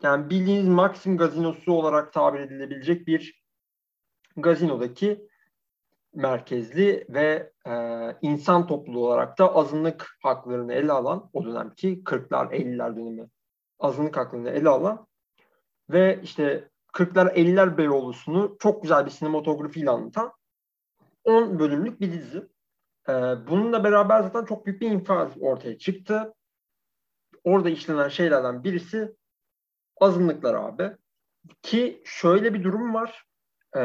yani 0.02 0.30
bildiğiniz 0.30 0.68
Maxim 0.68 1.16
gazinosu 1.16 1.72
olarak 1.72 2.12
tabir 2.12 2.40
edilebilecek 2.40 3.06
bir 3.06 3.42
gazinodaki 4.36 5.28
merkezli 6.14 7.06
ve 7.08 7.52
e, 7.66 7.72
insan 8.22 8.66
topluluğu 8.66 9.06
olarak 9.06 9.38
da 9.38 9.54
azınlık 9.54 10.16
haklarını 10.22 10.72
ele 10.74 10.92
alan 10.92 11.30
o 11.32 11.44
dönemki 11.44 12.02
40'lar 12.02 12.52
50'ler 12.52 12.96
dönemi 12.96 13.28
azınlık 13.78 14.16
haklarını 14.16 14.50
ele 14.50 14.68
alan 14.68 15.06
ve 15.90 16.20
işte 16.22 16.70
40'lar 16.92 17.34
50'ler 17.34 17.78
Beyoğlu'sunu 17.78 18.56
çok 18.60 18.82
güzel 18.82 19.06
bir 19.06 19.10
sinematografiyle 19.10 19.90
anlatan 19.90 20.32
10 21.24 21.58
bölümlük 21.58 22.00
bir 22.00 22.12
dizi. 22.12 22.48
Ee, 23.08 23.12
bununla 23.48 23.84
beraber 23.84 24.22
zaten 24.22 24.44
çok 24.44 24.66
büyük 24.66 24.80
bir 24.80 24.90
infaz 24.90 25.30
ortaya 25.40 25.78
çıktı. 25.78 26.34
Orada 27.44 27.70
işlenen 27.70 28.08
şeylerden 28.08 28.64
birisi 28.64 29.16
azınlıklar 30.00 30.54
abi. 30.54 30.96
Ki 31.62 32.02
şöyle 32.04 32.54
bir 32.54 32.64
durum 32.64 32.94
var. 32.94 33.24
Ee, 33.76 33.80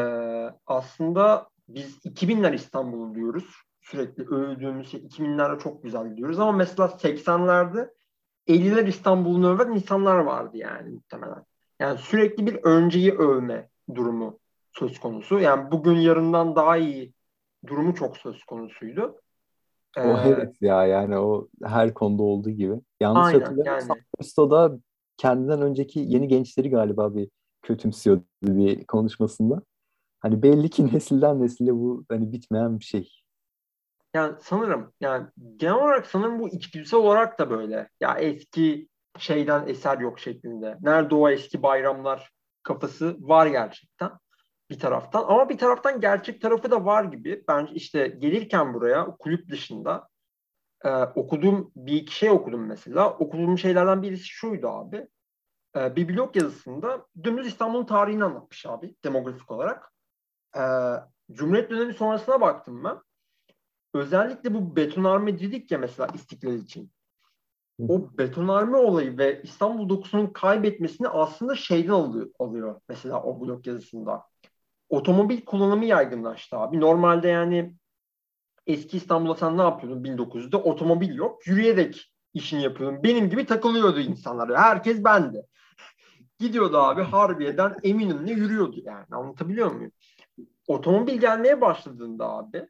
aslında 0.65 1.49
biz 1.67 2.05
2000'ler 2.05 2.55
İstanbul'u 2.55 3.15
diyoruz. 3.15 3.55
Sürekli 3.81 4.23
övdüğümüz 4.23 4.91
şey 4.91 4.99
2000'lerde 4.99 5.59
çok 5.59 5.83
güzel 5.83 6.17
diyoruz 6.17 6.39
ama 6.39 6.51
mesela 6.51 6.87
80'lerde 6.87 7.89
50'ler 8.47 8.87
İstanbul'un 8.87 9.55
öven 9.55 9.71
insanlar 9.71 10.15
vardı 10.15 10.57
yani 10.57 10.89
muhtemelen. 10.89 11.45
Yani 11.79 11.97
sürekli 11.97 12.45
bir 12.45 12.55
önceyi 12.63 13.13
övme 13.13 13.69
durumu 13.95 14.39
söz 14.71 14.99
konusu. 14.99 15.39
Yani 15.39 15.71
bugün 15.71 15.95
yarından 15.95 16.55
daha 16.55 16.77
iyi 16.77 17.14
durumu 17.67 17.95
çok 17.95 18.17
söz 18.17 18.43
konusuydu. 18.43 19.21
O 19.97 20.01
ee, 20.01 20.23
evet 20.27 20.61
ya 20.61 20.85
yani 20.85 21.17
o 21.17 21.47
her 21.63 21.93
konuda 21.93 22.23
olduğu 22.23 22.49
gibi. 22.49 22.81
Yanlış 22.99 23.25
aynen, 23.25 23.39
hatırlamıyorsam 23.39 23.97
yani. 24.51 24.79
kendinden 25.17 25.61
önceki 25.61 25.99
yeni 25.99 26.27
gençleri 26.27 26.69
galiba 26.69 27.15
bir 27.15 27.29
kötümsüyordu 27.61 28.23
bir 28.43 28.85
konuşmasında. 28.85 29.61
Hani 30.19 30.43
belli 30.43 30.69
ki 30.69 30.87
nesilden 30.93 31.41
nesile 31.41 31.73
bu 31.73 32.05
hani 32.09 32.31
bitmeyen 32.31 32.79
bir 32.79 32.85
şey. 32.85 33.11
Yani 34.13 34.35
sanırım 34.41 34.93
yani 35.01 35.27
genel 35.55 35.75
olarak 35.75 36.07
sanırım 36.07 36.39
bu 36.39 36.49
içgüdüsel 36.49 36.99
olarak 36.99 37.39
da 37.39 37.49
böyle. 37.49 37.89
Ya 37.99 38.15
eski 38.15 38.87
şeyden 39.19 39.67
eser 39.67 39.99
yok 39.99 40.19
şeklinde. 40.19 40.77
Nerede 40.81 41.15
o 41.15 41.29
eski 41.29 41.63
bayramlar 41.63 42.31
kafası 42.63 43.17
var 43.19 43.47
gerçekten 43.47 44.11
bir 44.69 44.79
taraftan. 44.79 45.23
Ama 45.27 45.49
bir 45.49 45.57
taraftan 45.57 46.01
gerçek 46.01 46.41
tarafı 46.41 46.71
da 46.71 46.85
var 46.85 47.03
gibi. 47.03 47.43
Ben 47.47 47.65
işte 47.65 48.07
gelirken 48.07 48.73
buraya 48.73 49.05
kulüp 49.05 49.49
dışında 49.49 50.09
e, 50.83 50.89
okuduğum 50.89 51.71
bir 51.75 51.93
iki 51.93 52.15
şey 52.15 52.29
okudum 52.29 52.65
mesela. 52.65 53.09
Okuduğum 53.09 53.57
şeylerden 53.57 54.01
birisi 54.01 54.25
şuydu 54.25 54.67
abi. 54.67 55.07
E, 55.77 55.95
bir 55.95 56.09
blog 56.09 56.35
yazısında 56.35 57.05
dümdüz 57.23 57.47
İstanbul'un 57.47 57.85
tarihini 57.85 58.23
anlatmış 58.23 58.65
abi 58.65 58.95
demografik 59.03 59.51
olarak. 59.51 59.93
E, 60.57 60.61
Cumhuriyet 61.31 61.69
dönemi 61.69 61.93
sonrasına 61.93 62.41
baktım 62.41 62.83
ben. 62.83 62.97
Özellikle 63.93 64.53
bu 64.53 64.75
betonarme 64.75 65.39
dedik 65.39 65.71
ya 65.71 65.77
mesela 65.77 66.07
istiklal 66.13 66.53
için 66.53 66.91
o 67.79 68.17
betonarme 68.17 68.77
olayı 68.77 69.17
ve 69.17 69.41
İstanbul 69.41 69.89
dokusunun 69.89 70.27
kaybetmesini 70.27 71.07
aslında 71.07 71.55
şeyden 71.55 71.89
alıyor, 71.89 72.29
alıyor 72.39 72.81
mesela 72.89 73.23
o 73.23 73.41
blog 73.41 73.67
yazısında. 73.67 74.23
Otomobil 74.89 75.41
kullanımı 75.41 75.85
yaygınlaştı 75.85 76.57
abi. 76.57 76.79
Normalde 76.79 77.27
yani 77.27 77.73
eski 78.67 78.97
İstanbul'da 78.97 79.35
sen 79.35 79.57
ne 79.57 79.61
yapıyordun 79.61 80.03
1900'de? 80.03 80.57
Otomobil 80.57 81.15
yok. 81.15 81.47
Yürüyerek 81.47 82.13
işini 82.33 82.63
yapıyordun. 82.63 83.03
Benim 83.03 83.29
gibi 83.29 83.45
takılıyordu 83.45 83.99
insanlar. 83.99 84.57
Herkes 84.57 85.03
bende. 85.03 85.45
Gidiyordu 86.39 86.77
abi 86.77 87.01
Harbiye'den 87.01 87.75
Eminönü'ne 87.83 88.31
yürüyordu 88.31 88.79
yani. 88.83 89.05
Anlatabiliyor 89.11 89.71
muyum? 89.71 89.91
Otomobil 90.67 91.19
gelmeye 91.19 91.61
başladığında 91.61 92.29
abi 92.29 92.67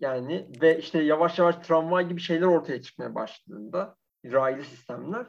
yani 0.00 0.48
ve 0.62 0.78
işte 0.78 1.02
yavaş 1.02 1.38
yavaş 1.38 1.56
tramvay 1.56 2.08
gibi 2.08 2.20
şeyler 2.20 2.46
ortaya 2.46 2.82
çıkmaya 2.82 3.14
başladığında 3.14 3.96
raylı 4.24 4.64
sistemler. 4.64 5.26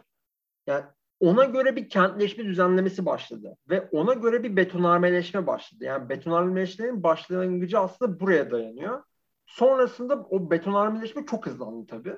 Yani 0.67 0.85
ona 1.23 1.45
göre 1.45 1.75
bir 1.75 1.89
kentleşme 1.89 2.45
düzenlemesi 2.45 3.05
başladı 3.05 3.57
ve 3.69 3.89
ona 3.91 4.13
göre 4.13 4.43
bir 4.43 4.55
betonarmeleşme 4.55 5.47
başladı. 5.47 5.83
Yani 5.83 6.09
betonarmeleşmenin 6.09 7.03
başlangıcı 7.03 7.79
aslında 7.79 8.19
buraya 8.19 8.51
dayanıyor. 8.51 9.03
Sonrasında 9.45 10.21
o 10.29 10.51
betonarmeleşme 10.51 11.25
çok 11.25 11.45
hızlandı 11.45 11.87
tabii. 11.87 12.17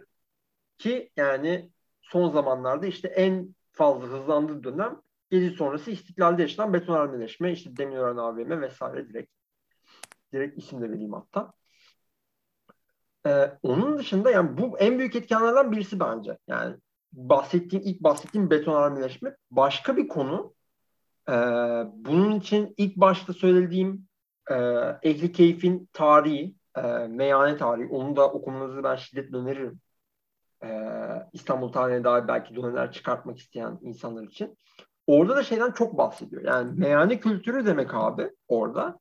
Ki 0.77 1.11
yani 1.17 1.71
son 2.01 2.29
zamanlarda 2.29 2.85
işte 2.85 3.07
en 3.07 3.55
fazla 3.71 4.07
hızlandığı 4.07 4.63
dönem 4.63 5.01
gezi 5.29 5.49
sonrası 5.49 5.91
istiklalde 5.91 6.41
yaşanan 6.41 6.73
betonarmeleşme, 6.73 7.51
işte 7.51 7.77
Demirören 7.77 8.17
AVM 8.17 8.61
vesaire 8.61 9.09
direkt 9.09 9.31
direkt 10.33 10.57
isim 10.57 10.81
de 10.81 10.91
vereyim 10.91 11.13
hatta. 11.13 11.53
Ee, 13.27 13.57
onun 13.63 13.97
dışında 13.97 14.31
yani 14.31 14.57
bu 14.57 14.79
en 14.79 14.99
büyük 14.99 15.15
etkenlerden 15.15 15.71
birisi 15.71 15.99
bence. 15.99 16.37
Yani 16.47 16.75
bahsettiğim 17.15 17.86
ilk 17.86 17.99
bahsettiğim 17.99 18.49
betonarmeleşme 18.49 19.36
başka 19.51 19.97
bir 19.97 20.08
konu. 20.08 20.54
Ee, 21.30 21.34
bunun 21.93 22.32
için 22.39 22.73
ilk 22.78 22.95
başta 22.95 23.34
söylediğim 23.34 24.08
e, 24.51 24.56
ehli 25.04 25.32
keyfin 25.32 25.89
tarihi, 25.93 26.56
e, 26.78 26.82
meyhane 27.08 27.58
tarihi. 27.58 27.88
Onu 27.88 28.15
da 28.15 28.32
okumanızı 28.32 28.84
ben 28.84 28.95
şiddetle 28.95 29.38
öneririm. 29.38 29.80
Ee, 30.63 31.28
İstanbul 31.34 31.71
tarihine 31.71 32.04
dair 32.04 32.28
belki 32.28 32.56
dönemler 32.56 32.91
çıkartmak 32.91 33.38
isteyen 33.38 33.80
insanlar 33.82 34.23
için. 34.23 34.58
Orada 35.08 35.36
da 35.36 35.43
şeyden 35.43 35.71
çok 35.71 35.97
bahsediyor. 35.97 36.43
Yani 36.43 36.80
meyhane 36.80 37.19
kültürü 37.19 37.65
demek 37.65 37.93
abi 37.93 38.32
orada. 38.47 38.99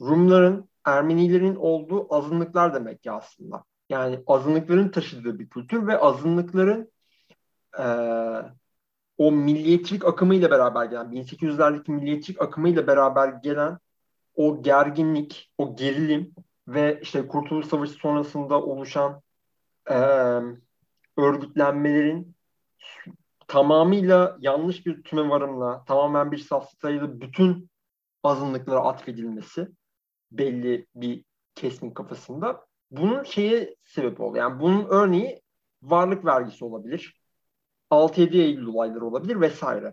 Rumların, 0.00 0.68
Ermenilerin 0.84 1.54
olduğu 1.54 2.14
azınlıklar 2.14 2.74
demek 2.74 3.02
ki 3.02 3.10
aslında. 3.10 3.64
Yani 3.88 4.20
azınlıkların 4.26 4.88
taşıdığı 4.88 5.38
bir 5.38 5.48
kültür 5.48 5.86
ve 5.86 5.98
azınlıkların 5.98 6.92
e, 7.78 7.84
o 9.18 9.32
milliyetçilik 9.32 10.04
akımıyla 10.04 10.50
beraber 10.50 10.84
gelen, 10.84 11.06
1800'lerdeki 11.06 11.92
milliyetçilik 11.92 12.42
akımıyla 12.42 12.86
beraber 12.86 13.28
gelen 13.28 13.78
o 14.34 14.62
gerginlik, 14.62 15.52
o 15.58 15.76
gerilim 15.76 16.34
ve 16.68 17.00
işte 17.02 17.28
Kurtuluş 17.28 17.66
Savaşı 17.66 17.92
sonrasında 17.92 18.62
oluşan 18.62 19.22
e, 19.90 19.96
örgütlenmelerin 21.16 22.34
tamamıyla 23.48 24.36
yanlış 24.40 24.86
bir 24.86 25.02
tüme 25.02 25.28
varımla, 25.28 25.84
tamamen 25.84 26.32
bir 26.32 26.38
safsatayla 26.38 27.20
bütün 27.20 27.70
azınlıklara 28.22 28.80
atfedilmesi 28.80 29.68
belli 30.32 30.86
bir 30.94 31.24
kesimin 31.54 31.94
kafasında. 31.94 32.66
Bunun 32.96 33.22
şeye 33.22 33.76
sebep 33.84 34.20
oldu. 34.20 34.36
Yani 34.36 34.60
bunun 34.60 34.86
örneği 34.88 35.42
varlık 35.82 36.24
vergisi 36.24 36.64
olabilir. 36.64 37.20
6-7 37.90 38.36
Eylül 38.36 38.66
olayları 38.66 39.06
olabilir 39.06 39.40
vesaire. 39.40 39.92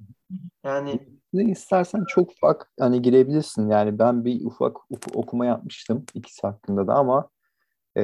Yani 0.64 0.99
ne 1.34 1.43
istersen 1.43 2.06
çok 2.08 2.32
ufak 2.32 2.72
hani 2.80 3.02
girebilirsin. 3.02 3.70
Yani 3.70 3.99
ben 3.99 4.26
bir 4.26 4.45
ufak 4.45 4.78
okuma 5.14 5.45
yapmıştım 5.45 6.06
ikisi 6.14 6.41
hakkında 6.41 6.88
da 6.88 6.93
ama 6.93 7.30
e, 7.97 8.04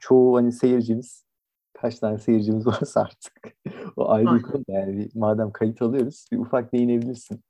çoğu 0.00 0.36
hani 0.36 0.52
seyircimiz 0.52 1.24
kaç 1.72 1.98
tane 1.98 2.18
seyircimiz 2.18 2.66
varsa 2.66 3.00
artık 3.00 3.56
o 3.96 4.10
ayrı 4.10 4.34
bir 4.34 4.42
konu 4.42 4.64
yani 4.68 5.08
madem 5.14 5.52
kayıt 5.52 5.82
alıyoruz 5.82 6.26
bir 6.32 6.38
ufak 6.38 6.72
değinebilirsin. 6.72 7.40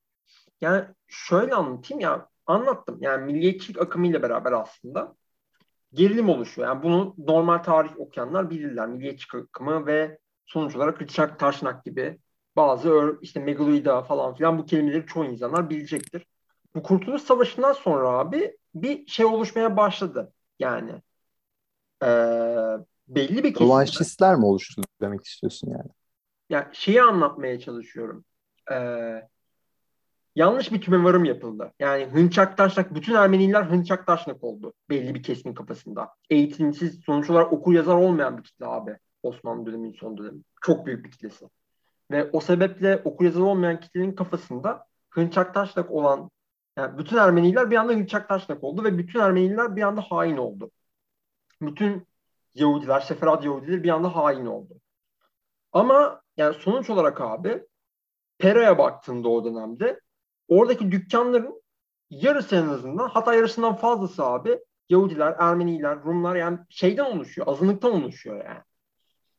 Yani 0.60 0.84
şöyle 1.06 1.54
anlatayım 1.54 2.00
ya 2.00 2.28
anlattım. 2.46 2.98
Yani 3.00 3.32
milliyetçilik 3.32 3.82
akımıyla 3.82 4.22
beraber 4.22 4.52
aslında 4.52 5.14
gerilim 5.92 6.28
oluşuyor. 6.28 6.68
Yani 6.68 6.82
bunu 6.82 7.14
normal 7.18 7.58
tarih 7.58 8.00
okuyanlar 8.00 8.50
bilirler. 8.50 8.88
Milliyetçilik 8.88 9.34
akımı 9.34 9.86
ve 9.86 10.18
sonuç 10.46 10.76
olarak 10.76 11.02
Richard 11.02 11.38
Taşnak 11.38 11.84
gibi 11.84 12.18
bazı 12.56 13.18
işte 13.22 13.40
Megaloida 13.40 14.02
falan 14.02 14.34
filan 14.34 14.58
bu 14.58 14.66
kelimeleri 14.66 15.06
çoğu 15.06 15.24
insanlar 15.24 15.70
bilecektir. 15.70 16.26
Bu 16.74 16.82
Kurtuluş 16.82 17.22
Savaşı'ndan 17.22 17.72
sonra 17.72 18.08
abi 18.08 18.56
bir 18.74 19.06
şey 19.06 19.26
oluşmaya 19.26 19.76
başladı. 19.76 20.32
Yani 20.58 21.02
e, 22.02 22.08
belli 23.08 23.36
bir 23.36 23.52
kesimde. 23.52 23.64
Rovanşistler 23.64 24.36
mi 24.36 24.44
oluştu 24.44 24.82
demek 25.00 25.24
istiyorsun 25.24 25.70
yani? 25.70 25.90
Yani 26.50 26.66
şeyi 26.72 27.02
anlatmaya 27.02 27.60
çalışıyorum. 27.60 28.24
Ee, 28.72 29.28
yanlış 30.38 30.72
bir 30.72 30.80
tümevarım 30.80 31.24
yapıldı. 31.24 31.72
Yani 31.78 32.04
hınçak 32.04 32.94
bütün 32.94 33.14
Ermeniler 33.14 33.62
hınçak 33.62 34.08
oldu 34.44 34.72
belli 34.90 35.14
bir 35.14 35.22
kesimin 35.22 35.54
kafasında. 35.54 36.14
Eğitimsiz, 36.30 37.00
sonuç 37.06 37.30
olarak 37.30 37.52
okur 37.52 37.72
yazar 37.72 37.94
olmayan 37.94 38.38
bir 38.38 38.42
kitle 38.42 38.66
abi. 38.66 38.96
Osmanlı 39.22 39.66
döneminin 39.66 39.92
son 39.92 40.18
dönemi. 40.18 40.40
Çok 40.62 40.86
büyük 40.86 41.04
bir 41.04 41.10
kitlesi. 41.10 41.48
Ve 42.10 42.30
o 42.32 42.40
sebeple 42.40 43.02
okur 43.04 43.24
yazar 43.24 43.40
olmayan 43.40 43.80
kitlenin 43.80 44.12
kafasında 44.12 44.86
hınçak 45.10 45.90
olan 45.90 46.30
yani 46.76 46.98
bütün 46.98 47.16
Ermeniler 47.16 47.70
bir 47.70 47.76
anda 47.76 47.92
hınçak 47.92 48.30
oldu 48.64 48.84
ve 48.84 48.98
bütün 48.98 49.20
Ermeniler 49.20 49.76
bir 49.76 49.82
anda 49.82 50.00
hain 50.00 50.36
oldu. 50.36 50.70
Bütün 51.62 52.06
Yahudiler, 52.54 53.00
Seferat 53.00 53.44
Yahudiler 53.44 53.82
bir 53.82 53.88
anda 53.88 54.16
hain 54.16 54.46
oldu. 54.46 54.74
Ama 55.72 56.20
yani 56.36 56.54
sonuç 56.54 56.90
olarak 56.90 57.20
abi 57.20 57.66
Pera'ya 58.38 58.78
baktığında 58.78 59.28
o 59.28 59.44
dönemde 59.44 60.00
oradaki 60.48 60.92
dükkanların 60.92 61.62
yarısı 62.10 62.56
en 62.56 62.68
azından 62.68 63.08
hatta 63.08 63.34
yarısından 63.34 63.76
fazlası 63.76 64.24
abi 64.24 64.58
Yahudiler, 64.88 65.34
Ermeniler, 65.38 66.02
Rumlar 66.04 66.36
yani 66.36 66.58
şeyden 66.68 67.04
oluşuyor, 67.04 67.46
azınlıktan 67.46 67.92
oluşuyor 67.92 68.44
yani. 68.44 68.62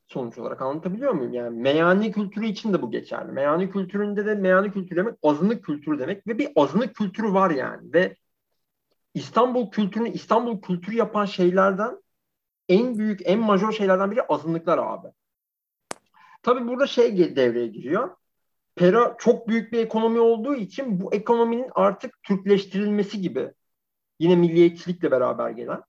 Sonuç 0.07 0.38
olarak 0.38 0.62
anlatabiliyor 0.62 1.14
muyum? 1.14 1.34
Yani 1.34 1.62
meyhane 1.62 2.12
kültürü 2.12 2.45
için 2.45 2.74
de 2.74 2.82
bu 2.82 2.91
geçerli. 2.91 3.32
Meyhane 3.32 3.70
kültüründe 3.70 4.26
de 4.26 4.36
meyhane 4.36 4.72
kültürü 4.72 4.99
demek 4.99 5.16
azınlık 5.24 5.66
kültürü 5.66 5.99
demek 5.99 6.28
ve 6.28 6.38
bir 6.38 6.51
azınlık 6.55 6.95
kültürü 6.95 7.34
var 7.34 7.49
yani 7.51 7.93
ve 7.93 8.16
İstanbul 9.14 9.72
kültürünü 9.72 10.10
İstanbul 10.10 10.62
kültürü 10.62 10.95
yapan 10.95 11.26
şeylerden 11.26 12.01
en 12.70 12.97
büyük, 12.97 13.22
en 13.24 13.39
major 13.39 13.72
şeylerden 13.72 14.12
biri 14.12 14.22
azınlıklar 14.22 14.78
abi. 14.78 15.07
Tabii 16.43 16.68
burada 16.68 16.88
şey 16.88 17.36
devreye 17.36 17.68
giriyor. 17.68 18.16
Pera 18.80 19.15
çok 19.19 19.47
büyük 19.47 19.73
bir 19.73 19.80
ekonomi 19.80 20.19
olduğu 20.19 20.55
için 20.55 21.01
bu 21.01 21.13
ekonominin 21.13 21.69
artık 21.75 22.23
Türkleştirilmesi 22.23 23.21
gibi 23.21 23.53
yine 24.19 24.36
milliyetçilikle 24.36 25.11
beraber 25.11 25.49
gelen 25.49 25.84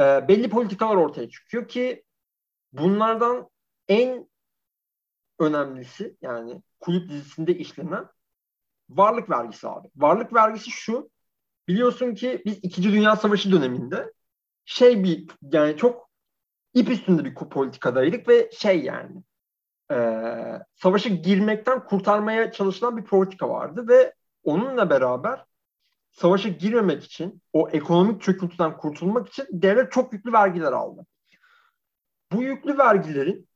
e, 0.00 0.28
belli 0.28 0.50
politikalar 0.50 0.96
ortaya 0.96 1.30
çıkıyor 1.30 1.68
ki 1.68 2.04
bunlardan 2.72 3.48
en 3.88 4.28
önemlisi 5.38 6.16
yani 6.22 6.62
kulüp 6.80 7.10
dizisinde 7.10 7.54
işlenen 7.54 8.08
varlık 8.88 9.30
vergisi 9.30 9.68
abi. 9.68 9.88
Varlık 9.96 10.34
vergisi 10.34 10.70
şu. 10.70 11.10
Biliyorsun 11.68 12.14
ki 12.14 12.42
biz 12.44 12.58
2. 12.62 12.82
Dünya 12.82 13.16
Savaşı 13.16 13.52
döneminde 13.52 14.12
şey 14.64 15.04
bir 15.04 15.26
yani 15.52 15.76
çok 15.76 16.10
ip 16.74 16.90
üstünde 16.90 17.24
bir 17.24 17.34
politikadaydık 17.34 18.28
ve 18.28 18.50
şey 18.52 18.84
yani 18.84 19.22
e, 19.92 19.96
savaşa 20.74 21.08
girmekten 21.08 21.84
kurtarmaya 21.84 22.52
çalışılan 22.52 22.96
bir 22.96 23.04
politika 23.04 23.48
vardı 23.48 23.88
ve 23.88 24.14
onunla 24.44 24.90
beraber 24.90 25.44
savaşa 26.10 26.48
girmemek 26.48 27.04
için 27.04 27.42
o 27.52 27.68
ekonomik 27.68 28.22
çöküntüden 28.22 28.76
kurtulmak 28.76 29.28
için 29.28 29.46
devlet 29.50 29.92
çok 29.92 30.12
yüklü 30.12 30.32
vergiler 30.32 30.72
aldı. 30.72 31.06
Bu 32.32 32.42
yüklü 32.42 32.78
vergilerin 32.78 33.48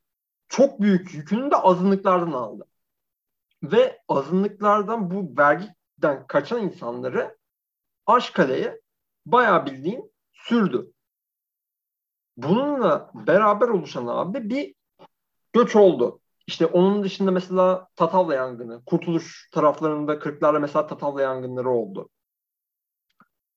çok 0.49 0.81
büyük 0.81 1.15
yükünü 1.15 1.51
de 1.51 1.57
azınlıklardan 1.57 2.33
aldı. 2.33 2.67
Ve 3.63 4.03
azınlıklardan 4.09 5.11
bu 5.11 5.37
vergiden 5.39 6.27
kaçan 6.27 6.63
insanları 6.63 7.39
Aşkale'ye 8.07 8.81
bayağı 9.27 9.67
bildiğin 9.67 10.13
sürdü. 10.33 10.93
Bununla 12.37 13.11
beraber 13.15 13.69
oluşan 13.69 14.07
abi 14.07 14.51
bir 14.51 14.75
göç 15.53 15.77
oldu. 15.77 16.21
İşte 16.47 16.67
onun 16.67 17.05
dışında 17.05 17.31
mesela 17.31 17.89
Tatavla 17.97 18.35
yangını, 18.35 18.85
Kurtuluş 18.85 19.51
taraflarında 19.53 20.19
Kırklarla 20.19 20.59
mesela 20.59 20.87
Tatavla 20.87 21.23
yangınları 21.23 21.71
oldu. 21.71 22.09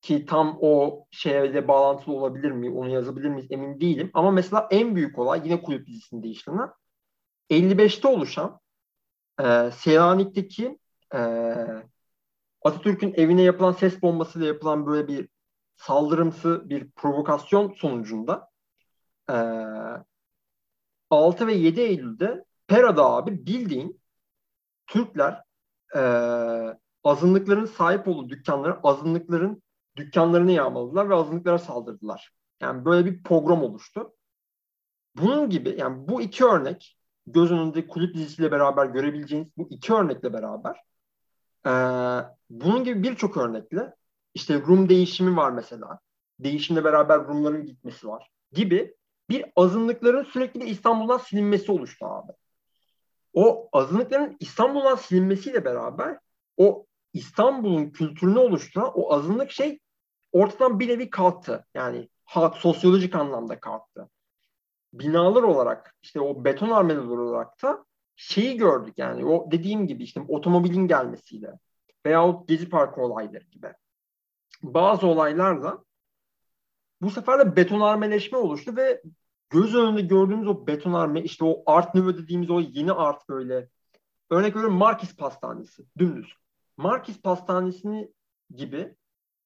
Ki 0.02 0.26
tam 0.26 0.58
o 0.62 1.06
şeyle 1.12 1.68
bağlantılı 1.68 2.16
olabilir 2.16 2.52
mi, 2.52 2.72
onu 2.72 2.90
yazabilir 2.90 3.30
miyiz 3.30 3.48
emin 3.52 3.80
değilim. 3.80 4.12
Ama 4.14 4.32
mesela 4.32 4.68
en 4.72 4.96
büyük 4.96 5.20
olay 5.20 5.42
yine 5.44 5.62
kulüp 5.62 5.88
dizisinde 5.88 6.28
işlenen 6.28 6.70
55'te 7.50 8.08
oluşan 8.08 8.60
e, 9.40 9.72
Selanik'teki 9.72 10.80
e, 11.16 11.20
Atatürk'ün 12.64 13.14
evine 13.14 13.42
yapılan 13.42 13.72
ses 13.72 14.02
bombasıyla 14.02 14.48
yapılan 14.48 14.88
böyle 14.88 15.08
bir 15.08 15.30
saldırımsı 15.76 16.70
bir 16.70 16.92
provokasyon 16.92 17.74
sonucunda 17.78 18.50
e, 19.30 19.36
6 21.14 21.48
ve 21.48 21.54
7 21.54 21.82
Eylül'de 21.82 22.46
Pera'da 22.68 23.06
abi 23.06 23.46
bildiğin 23.46 24.02
Türkler 24.88 25.44
e, 25.96 26.02
azınlıkların 27.04 27.66
sahip 27.66 28.08
olduğu 28.08 28.30
dükkanları 28.30 28.80
azınlıkların 28.84 29.64
dükkanlarını 29.96 30.52
yağmaladılar 30.52 31.10
ve 31.10 31.16
azınlıklara 31.16 31.60
saldırdılar. 31.60 32.32
Yani 32.62 32.86
böyle 32.86 33.06
bir 33.06 33.24
pogrom 33.24 33.64
oluştu. 33.64 34.14
Bunun 35.16 35.50
gibi 35.50 35.76
yani 35.78 36.08
bu 36.08 36.22
iki 36.22 36.46
örnek 36.46 36.98
göz 37.28 37.52
önünde 37.52 37.88
kulüp 37.88 38.16
dizisiyle 38.16 38.52
beraber 38.52 38.86
görebileceğiniz 38.86 39.50
bu 39.58 39.68
iki 39.70 39.94
örnekle 39.94 40.34
beraber 40.34 40.80
e, 41.66 41.72
bunun 42.50 42.84
gibi 42.84 43.04
birçok 43.04 43.38
örnekle 43.38 43.96
işte 44.34 44.62
Rum 44.62 44.90
değişimi 44.90 45.38
var 45.38 45.52
mesela. 45.52 46.00
Değişimle 46.40 46.84
beraber 46.84 47.20
Rumların 47.20 47.66
gitmesi 47.66 48.08
var 48.08 48.30
gibi 48.52 48.96
bir 49.30 49.46
azınlıkların 49.56 50.24
sürekli 50.24 50.66
İstanbul'dan 50.66 51.18
silinmesi 51.18 51.72
oluştu 51.72 52.06
abi. 52.06 52.32
O 53.34 53.70
azınlıkların 53.74 54.38
İstanbul'dan 54.40 54.96
silinmesiyle 54.96 55.66
beraber 55.66 56.20
o 56.58 56.86
İstanbul'un 57.14 57.90
kültürünü 57.90 58.40
oluşturan 58.40 58.92
o 58.96 59.14
azınlık 59.14 59.52
şey 59.52 59.80
ortadan 60.32 60.80
bir 60.80 60.88
nevi 60.88 61.10
kalktı. 61.10 61.66
Yani 61.74 62.10
halk 62.26 62.56
sosyolojik 62.56 63.16
anlamda 63.16 63.60
kalktı. 63.60 64.10
Binalar 64.94 65.44
olarak 65.44 65.96
işte 66.02 66.20
o 66.22 66.46
beton 66.46 66.70
armeler 66.70 67.02
olarak 67.02 67.64
da 67.64 67.86
şeyi 68.16 68.58
gördük 68.58 68.94
yani 68.98 69.26
o 69.26 69.52
dediğim 69.52 69.88
gibi 69.88 70.04
işte 70.04 70.22
otomobilin 70.28 70.88
gelmesiyle 70.88 71.60
veyahut 72.06 72.48
Gezi 72.48 72.70
Parkı 72.70 73.02
olayları 73.02 73.44
gibi. 73.44 73.74
Bazı 74.64 75.08
olaylarla 75.08 75.84
bu 77.04 77.10
sefer 77.10 77.40
de 77.40 77.56
betonarmeleşme 77.56 78.38
oluştu 78.38 78.76
ve 78.76 79.02
göz 79.50 79.76
önünde 79.76 80.02
gördüğümüz 80.02 80.48
o 80.48 80.68
betonarme 80.68 81.22
işte 81.22 81.46
o 81.46 81.64
Art 81.66 81.96
Nouveau 81.96 82.18
dediğimiz 82.18 82.50
o 82.50 82.60
yeni 82.60 82.92
art 82.92 83.30
böyle 83.30 83.70
örnek 84.30 84.56
veriyorum 84.56 84.78
Markis 84.78 85.16
Pastanesi 85.16 85.84
dümdüz. 85.98 86.34
Markis 86.78 87.22
Pastanesi'ni 87.22 88.12
gibi 88.56 88.96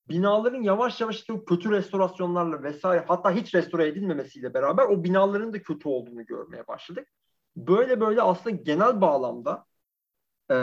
binaların 0.09 0.61
yavaş 0.61 1.01
yavaş 1.01 1.15
işte 1.15 1.33
o 1.33 1.45
kötü 1.45 1.71
restorasyonlarla 1.71 2.63
vesaire 2.63 3.05
hatta 3.07 3.31
hiç 3.31 3.55
restore 3.55 3.87
edilmemesiyle 3.87 4.53
beraber 4.53 4.83
o 4.83 5.03
binaların 5.03 5.53
da 5.53 5.61
kötü 5.61 5.89
olduğunu 5.89 6.25
görmeye 6.25 6.67
başladık. 6.67 7.07
Böyle 7.55 8.01
böyle 8.01 8.21
aslında 8.21 8.55
genel 8.55 9.01
bağlamda 9.01 9.65
e, 10.51 10.55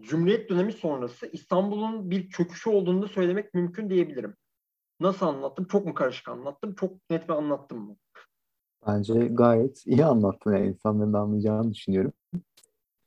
Cumhuriyet 0.00 0.50
dönemi 0.50 0.72
sonrası 0.72 1.26
İstanbul'un 1.26 2.10
bir 2.10 2.30
çöküşü 2.30 2.70
olduğunu 2.70 3.02
da 3.02 3.08
söylemek 3.08 3.54
mümkün 3.54 3.90
diyebilirim. 3.90 4.36
Nasıl 5.00 5.26
anlattım? 5.26 5.64
Çok 5.64 5.86
mu 5.86 5.94
karışık 5.94 6.28
anlattım? 6.28 6.74
Çok 6.74 7.10
net 7.10 7.28
ve 7.30 7.34
anlattım 7.34 7.78
mı? 7.78 7.96
Bence 8.86 9.14
gayet 9.14 9.86
iyi 9.86 10.04
anlattın 10.04 10.52
yani 10.52 10.68
insanların 10.68 11.12
anlayacağını 11.12 11.74
düşünüyorum. 11.74 12.12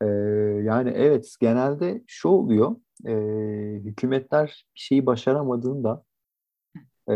Ee, 0.01 0.05
yani 0.63 0.89
evet 0.89 1.35
genelde 1.39 2.03
şu 2.07 2.29
oluyor 2.29 2.75
e, 3.05 3.13
hükümetler 3.83 4.65
bir 4.75 4.79
şeyi 4.79 5.05
başaramadığında 5.05 6.03
e, 7.09 7.15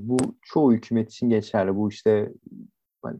bu 0.00 0.16
çoğu 0.42 0.72
hükümet 0.72 1.10
için 1.10 1.28
geçerli. 1.28 1.76
Bu 1.76 1.88
işte 1.88 2.32
hani, 3.02 3.18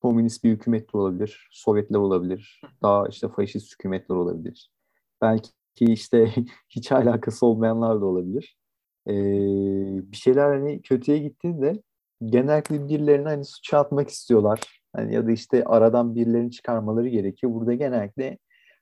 komünist 0.00 0.44
bir 0.44 0.50
hükümet 0.50 0.92
de 0.94 0.98
olabilir, 0.98 1.48
Sovyetler 1.52 1.98
olabilir, 1.98 2.60
daha 2.82 3.08
işte 3.08 3.28
faşist 3.28 3.72
hükümetler 3.72 4.16
olabilir. 4.16 4.70
Belki 5.22 5.50
işte 5.80 6.34
hiç 6.68 6.92
alakası 6.92 7.46
olmayanlar 7.46 8.00
da 8.00 8.04
olabilir. 8.04 8.57
Ee, 9.08 9.12
bir 10.12 10.16
şeyler 10.16 10.48
hani 10.48 10.82
kötüye 10.82 11.18
gittiğinde 11.18 11.82
genellikle 12.24 12.88
birilerine 12.88 13.28
hani 13.28 13.44
suça 13.44 13.78
atmak 13.78 14.08
istiyorlar. 14.08 14.82
Hani 14.96 15.14
ya 15.14 15.26
da 15.26 15.30
işte 15.32 15.64
aradan 15.64 16.14
birilerini 16.14 16.50
çıkarmaları 16.50 17.08
gerekiyor. 17.08 17.52
Burada 17.54 17.74
genellikle 17.74 18.38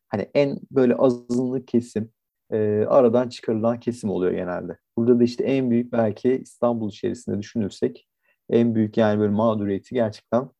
hani 0.09 0.31
en 0.35 0.59
böyle 0.71 0.95
azınlık 0.95 1.69
kesim 1.69 2.11
e, 2.53 2.85
aradan 2.89 3.29
çıkarılan 3.29 3.81
kesim 3.81 4.11
oluyor 4.11 4.33
genelde. 4.33 4.79
Burada 4.97 5.21
da 5.21 5.25
işte 5.25 5.45
en 5.45 5.71
büyük 5.71 5.93
belki 5.93 6.31
İstanbul 6.31 6.91
içerisinde 6.91 7.39
düşünürsek 7.39 8.09
en 8.51 8.75
büyük 8.75 8.97
yani 8.97 9.21
böyle 9.21 9.33
mağduriyeti 9.33 9.95
gerçekten 9.95 10.51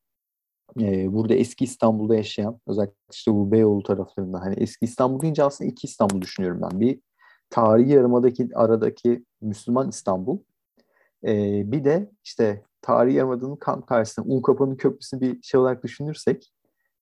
e, 0.81 1.13
burada 1.13 1.33
eski 1.33 1.63
İstanbul'da 1.63 2.15
yaşayan 2.15 2.59
özellikle 2.67 2.95
işte 3.13 3.31
bu 3.31 3.51
Beyoğlu 3.51 3.83
taraflarında 3.83 4.41
hani 4.41 4.55
eski 4.55 4.85
İstanbul 4.85 5.21
deyince 5.21 5.43
aslında 5.43 5.71
iki 5.71 5.87
İstanbul 5.87 6.21
düşünüyorum 6.21 6.61
ben. 6.61 6.79
Bir 6.79 6.99
tarihi 7.49 7.91
yarımadaki 7.91 8.49
aradaki 8.55 9.25
Müslüman 9.41 9.89
İstanbul 9.89 10.39
E, 11.23 11.63
bir 11.71 11.83
de 11.83 12.11
işte 12.23 12.63
tarihi 12.81 13.15
Yarımada'nın 13.15 13.55
kam 13.55 13.85
karşısında 13.85 14.25
Unkapanı 14.29 14.77
Köprüsü 14.77 15.21
bir 15.21 15.41
şey 15.41 15.59
olarak 15.59 15.83
düşünürsek 15.83 16.53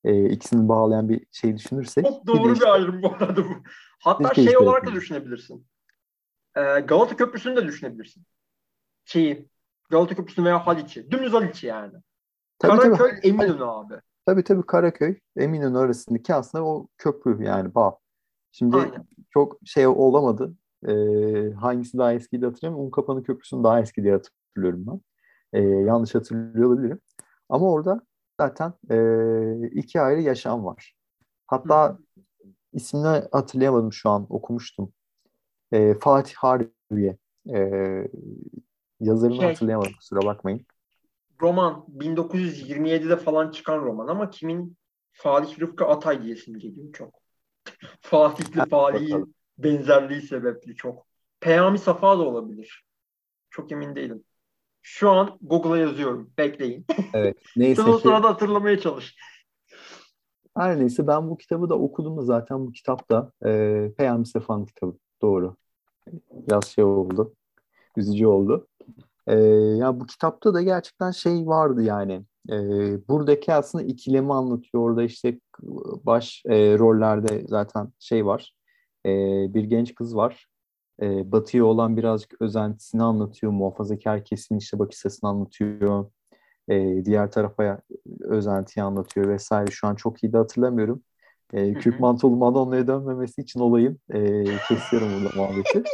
e, 0.03 0.29
ikisini 0.29 0.69
bağlayan 0.69 1.09
bir 1.09 1.25
şey 1.31 1.57
düşünürsek. 1.57 2.05
Çok 2.05 2.27
doğru 2.27 2.49
bir, 2.49 2.53
işte, 2.53 2.65
bir 2.65 2.71
ayrım 2.71 3.03
bu 3.03 3.07
arada 3.07 3.45
bu. 3.45 3.51
Hatta 4.03 4.33
şey 4.33 4.45
işte 4.45 4.57
olarak 4.57 4.87
da 4.87 4.91
düşünebilirsin. 4.91 5.67
Ee, 6.55 6.79
Galata 6.79 7.15
Köprüsü'nü 7.15 7.55
de 7.55 7.67
düşünebilirsin. 7.67 8.23
Şeyi, 9.05 9.49
Galata 9.89 10.15
Köprüsü'nü 10.15 10.45
veya 10.45 10.67
Haliç'i. 10.67 11.11
Dümdüz 11.11 11.33
Haliç'i 11.33 11.67
yani. 11.67 11.93
Tabii, 12.59 12.81
Karaköy, 12.81 13.09
tabii. 13.09 13.27
Eminönü 13.27 13.65
abi. 13.65 13.93
Tabii 14.25 14.43
tabii 14.43 14.65
Karaköy, 14.65 15.19
Eminönü 15.37 15.77
arasındaki 15.77 16.33
aslında 16.33 16.65
o 16.65 16.87
köprü 16.97 17.43
yani 17.43 17.75
bağ. 17.75 17.97
Şimdi 18.51 18.77
Aynen. 18.77 19.07
Çok 19.36 19.57
şey 19.65 19.88
olamadı. 19.88 20.55
Ee, 20.88 21.51
hangisi 21.59 21.97
daha 21.97 22.13
eskiydi 22.13 22.45
hatırlamıyorum. 22.45 22.88
Unkapanı 22.88 23.23
Köprüsü'nün 23.23 23.63
daha 23.63 23.81
eski 23.81 24.03
diye 24.03 24.13
hatırlıyorum 24.13 24.86
ben. 24.88 25.01
Ee, 25.53 25.61
yanlış 25.61 26.15
hatırlıyor 26.15 26.69
olabilirim. 26.69 26.99
Ama 27.49 27.71
orada 27.71 28.01
zaten 28.39 28.73
e, 28.89 29.67
iki 29.67 30.01
ayrı 30.01 30.21
yaşam 30.21 30.65
var. 30.65 30.95
Hatta 31.47 31.89
Hı. 31.89 31.97
ismini 32.73 33.23
hatırlayamadım 33.31 33.93
şu 33.93 34.09
an 34.09 34.25
okumuştum. 34.29 34.93
E, 35.71 35.93
Fatih 35.93 36.36
Harbiye 36.36 37.17
e, 37.53 37.59
yazarını 38.99 39.36
şey, 39.36 39.47
hatırlayamadım 39.47 39.93
kusura 39.93 40.25
bakmayın. 40.25 40.65
Roman 41.41 41.86
1927'de 41.97 43.17
falan 43.17 43.51
çıkan 43.51 43.79
roman 43.79 44.07
ama 44.07 44.29
kimin 44.29 44.77
Fatih 45.11 45.59
Rıfkı 45.59 45.86
Atay 45.86 46.23
diyesim 46.23 46.59
geliyor 46.59 46.93
çok. 46.93 47.24
Fatih'li 48.01 48.70
Fatih'in 48.70 49.36
benzerliği 49.57 50.22
sebepli 50.22 50.76
çok. 50.76 51.05
Peyami 51.39 51.80
Safa 51.80 52.20
da 52.20 52.22
olabilir. 52.22 52.86
Çok 53.49 53.72
emin 53.72 53.95
değilim. 53.95 54.24
Şu 54.82 55.09
an 55.09 55.38
Google'a 55.41 55.78
yazıyorum. 55.78 56.32
Bekleyin. 56.38 56.86
Evet. 57.13 57.38
Neyse 57.55 57.82
Sen 57.82 57.89
o 57.89 57.97
sırada 57.97 58.30
hatırlamaya 58.30 58.80
çalış. 58.80 59.16
Her 60.57 60.80
neyse 60.80 61.07
ben 61.07 61.30
bu 61.30 61.38
kitabı 61.38 61.70
da 61.70 61.76
okudum 61.76 62.18
da 62.18 62.22
zaten 62.22 62.68
bu 62.68 62.72
kitapta 62.72 63.32
e, 63.45 63.91
Peyami 63.97 64.26
Safa'nın 64.26 64.66
kitabı. 64.66 64.97
Doğru. 65.22 65.55
Biraz 66.32 66.66
şey 66.66 66.84
oldu. 66.84 67.34
Üzücü 67.97 68.28
oldu. 68.28 68.68
E, 69.28 69.36
ya 69.78 69.99
bu 69.99 70.05
kitapta 70.05 70.53
da 70.53 70.61
gerçekten 70.61 71.11
şey 71.11 71.47
vardı 71.47 71.84
yani. 71.84 72.26
E, 72.49 72.57
buradaki 73.07 73.53
aslında 73.53 73.84
ikilemi 73.84 74.34
anlatıyor. 74.34 74.84
Orada 74.84 75.03
işte 75.03 75.39
baş 76.06 76.43
e, 76.45 76.78
rollerde 76.80 77.43
zaten 77.47 77.93
şey 77.99 78.26
var. 78.26 78.56
E, 79.06 79.10
bir 79.53 79.64
genç 79.64 79.95
kız 79.95 80.16
var 80.16 80.47
e, 81.01 81.32
Batı'ya 81.32 81.66
olan 81.66 81.97
birazcık 81.97 82.41
özentisini 82.41 83.03
anlatıyor. 83.03 83.51
Muhafazakar 83.51 84.26
kesimin 84.26 84.60
işte 84.60 84.80
bakış 84.80 85.06
açısını 85.06 85.30
anlatıyor. 85.30 86.12
E, 86.70 87.06
diğer 87.06 87.32
tarafa 87.32 87.82
özentiyi 88.20 88.84
anlatıyor 88.84 89.28
vesaire. 89.28 89.72
Şu 89.72 89.88
an 89.88 89.95
çok 89.95 90.24
iyi 90.24 90.34
de 90.34 90.38
hatırlamıyorum. 90.38 91.03
E, 91.53 91.74
Kürk 91.74 91.99
mantolu 91.99 92.36
Madonna'ya 92.36 92.88
dönmemesi 92.88 93.41
için 93.41 93.60
olayım. 93.60 93.99
E, 94.14 94.43
kesiyorum 94.68 95.10
burada 95.16 95.36
muhabbeti. 95.36 95.84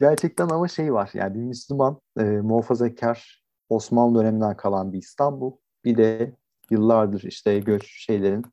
Gerçekten 0.00 0.48
ama 0.48 0.68
şey 0.68 0.92
var 0.92 1.10
yani 1.14 1.34
bir 1.34 1.40
Müslüman 1.40 2.00
e, 2.18 2.22
muhafazakar 2.22 3.44
Osmanlı 3.68 4.18
döneminden 4.18 4.56
kalan 4.56 4.92
bir 4.92 4.98
İstanbul. 4.98 5.52
Bir 5.84 5.96
de 5.96 6.36
yıllardır 6.70 7.22
işte 7.22 7.58
göç 7.58 8.04
şeylerin 8.06 8.44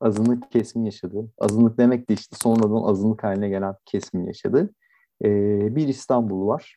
azınlık 0.00 0.52
kesimin 0.52 0.84
yaşadığı, 0.84 1.32
azınlık 1.38 1.78
demek 1.78 2.10
de 2.10 2.14
işte 2.14 2.36
sonradan 2.42 2.82
azınlık 2.90 3.24
haline 3.24 3.48
gelen 3.48 3.74
kesimin 3.84 4.26
yaşadığı 4.26 4.70
e, 5.24 5.28
bir 5.76 5.88
İstanbul 5.88 6.46
var. 6.46 6.76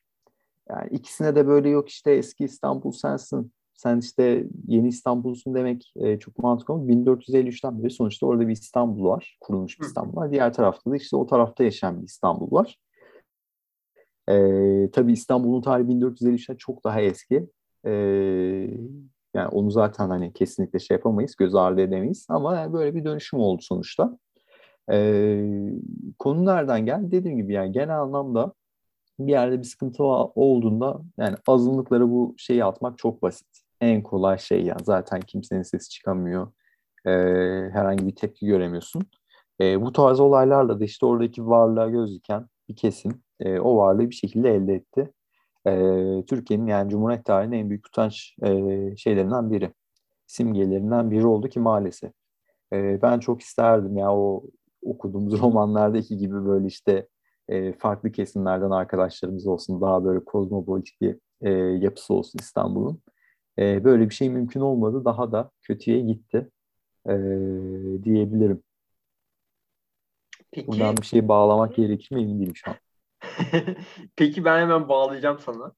Yani 0.70 0.90
ikisine 0.90 1.36
de 1.36 1.48
böyle 1.48 1.70
yok 1.70 1.90
işte 1.90 2.12
eski 2.12 2.44
İstanbul 2.44 2.92
sensin, 2.92 3.52
sen 3.74 4.00
işte 4.00 4.48
yeni 4.68 4.88
İstanbul'sun 4.88 5.54
demek 5.54 5.94
e, 5.96 6.20
çok 6.20 6.38
mantıklı 6.38 6.74
ama 6.74 6.86
1453'ten 6.86 7.84
beri 7.84 7.92
sonuçta 7.92 8.26
orada 8.26 8.48
bir 8.48 8.54
İstanbul 8.54 9.06
var, 9.06 9.38
kurulmuş 9.42 9.80
bir 9.80 9.86
İstanbul 9.86 10.16
var. 10.16 10.32
Diğer 10.32 10.54
tarafta 10.54 10.92
da 10.92 10.96
işte 10.96 11.16
o 11.16 11.26
tarafta 11.26 11.64
yaşayan 11.64 12.02
bir 12.02 12.08
İstanbul 12.08 12.52
var. 12.52 12.78
E, 14.30 14.36
tabii 14.92 15.14
İstanbul'un 15.14 15.62
tarihi 15.62 15.88
1453'ten 15.88 16.56
çok 16.56 16.84
daha 16.84 17.02
eski. 17.02 17.50
E, 17.86 17.92
yani 19.34 19.48
onu 19.48 19.72
zaten 19.72 20.10
hani 20.10 20.34
kesinlikle 20.34 20.80
şey 20.80 20.96
yapamayız, 20.98 21.36
göz 21.36 21.56
ardı 21.56 21.82
edemeyiz. 21.82 22.26
Ama 22.30 22.56
yani 22.56 22.74
böyle 22.74 22.96
bir 22.96 23.06
dönüşüm 23.06 23.40
oldu 23.40 23.62
sonuçta. 23.62 24.18
Ee, 24.92 25.72
konu 26.20 26.46
nereden 26.46 26.86
geldi? 26.86 27.12
Dediğim 27.12 27.38
gibi 27.38 27.54
yani 27.54 27.72
genel 27.72 28.02
anlamda 28.02 28.54
bir 29.20 29.32
yerde 29.32 29.60
bir 29.60 29.64
sıkıntı 29.64 30.04
olduğunda 30.04 31.02
yani 31.18 31.36
azınlıklara 31.48 32.10
bu 32.10 32.36
şeyi 32.38 32.66
atmak 32.66 32.98
çok 32.98 33.22
basit. 33.22 33.48
En 33.82 34.04
kolay 34.04 34.38
şey 34.38 34.64
yani 34.64 34.82
zaten 34.84 35.22
kimsenin 35.22 35.62
sesi 35.62 35.90
çıkamıyor. 35.90 36.48
Ee, 37.06 37.10
herhangi 37.74 38.08
bir 38.08 38.16
tepki 38.16 38.46
göremiyorsun. 38.46 39.04
Ee, 39.62 39.82
bu 39.82 39.92
tarz 39.92 40.20
olaylarla 40.20 40.80
da 40.80 40.84
işte 40.84 41.06
oradaki 41.06 41.48
varlığa 41.48 41.90
göz 41.90 42.16
diken 42.16 42.48
bir 42.70 42.76
kesim 42.76 43.24
e, 43.40 43.60
o 43.60 43.78
varlığı 43.78 44.10
bir 44.10 44.16
şekilde 44.16 44.56
elde 44.56 44.74
etti 44.74 45.14
e, 45.68 45.72
Türkiye'nin 46.28 46.68
yani 46.68 46.90
Cumhuriyet 46.92 47.26
tarihinin 47.26 47.58
en 47.58 47.70
büyük 47.70 47.88
utanç 47.88 48.36
e, 48.44 48.50
şeylerinden 48.98 49.52
biri. 49.52 49.74
Simgelerinden 50.28 51.12
biri 51.12 51.26
oldu 51.28 51.50
ki 51.50 51.60
maalesef. 51.60 52.12
E, 52.74 53.02
ben 53.02 53.20
çok 53.20 53.42
isterdim 53.42 53.98
ya 53.98 54.14
o 54.16 54.44
okuduğumuz 54.82 55.34
romanlardaki 55.42 56.18
gibi 56.18 56.46
böyle 56.46 56.68
işte 56.68 57.08
e, 57.50 57.74
farklı 57.74 58.12
kesimlerden 58.12 58.72
arkadaşlarımız 58.72 59.48
olsun. 59.48 59.82
Daha 59.82 60.06
böyle 60.06 60.26
kozmopolitik 60.26 61.02
bir 61.02 61.18
e, 61.42 61.50
yapısı 61.86 62.14
olsun 62.14 62.40
İstanbul'un. 62.40 63.02
E, 63.60 63.84
böyle 63.84 64.10
bir 64.10 64.14
şey 64.14 64.30
mümkün 64.30 64.62
olmadı. 64.62 65.06
Daha 65.06 65.32
da 65.32 65.52
kötüye 65.62 66.00
gitti 66.02 66.50
e, 67.10 67.14
diyebilirim. 68.04 68.64
Peki, 70.52 70.68
Buradan 70.68 70.98
bir 70.98 71.06
şey 71.06 71.28
bağlamak 71.28 71.76
gerekir 71.76 72.16
mi 72.16 72.22
emin 72.22 72.40
değilim 72.40 72.56
şu 72.56 72.72
an. 72.72 72.76
Peki 74.16 74.46
ben 74.46 74.62
hemen 74.62 74.90
bağlayacağım 74.90 75.40
sana. 75.40 75.72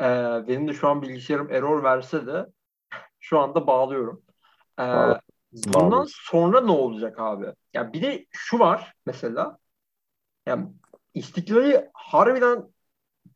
Ee, 0.00 0.48
benim 0.48 0.68
de 0.68 0.72
şu 0.72 0.88
an 0.88 1.02
bilgisayarım 1.02 1.50
error 1.50 1.82
verse 1.82 2.26
de 2.26 2.46
şu 3.20 3.38
anda 3.38 3.66
bağlıyorum. 3.66 4.22
Ee, 4.80 4.84
bundan 5.52 6.06
sonra 6.08 6.60
ne 6.60 6.72
olacak 6.72 7.18
abi? 7.18 7.44
Ya 7.46 7.54
yani 7.74 7.92
bir 7.92 8.02
de 8.02 8.26
şu 8.30 8.58
var 8.58 8.94
mesela. 9.06 9.58
Yani 10.46 10.68
istiklali 11.14 11.90
harbiden 11.94 12.64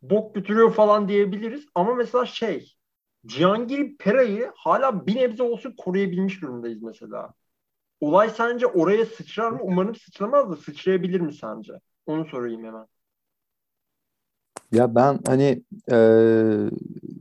bok 0.03 0.35
götürüyor 0.35 0.73
falan 0.75 1.09
diyebiliriz 1.09 1.67
ama 1.75 1.95
mesela 1.95 2.27
şey 2.27 2.75
Cihangir 3.27 3.97
Pera'yı 3.97 4.53
hala 4.57 5.07
bir 5.07 5.17
nebze 5.17 5.43
olsun 5.43 5.75
koruyabilmiş 5.79 6.43
durumdayız 6.43 6.83
mesela. 6.83 7.35
Olay 8.01 8.31
sence 8.31 8.67
oraya 8.67 9.07
sıçrar 9.07 9.51
mı? 9.51 9.59
Umarım 9.62 9.95
sıçramaz 9.95 10.51
da 10.51 10.57
sıçrayabilir 10.57 11.21
mi 11.21 11.35
sence? 11.35 11.73
Onu 12.07 12.25
sorayım 12.27 12.65
hemen. 12.65 12.87
Ya 14.75 14.95
ben 14.95 15.18
hani 15.27 15.64
e, 15.93 15.99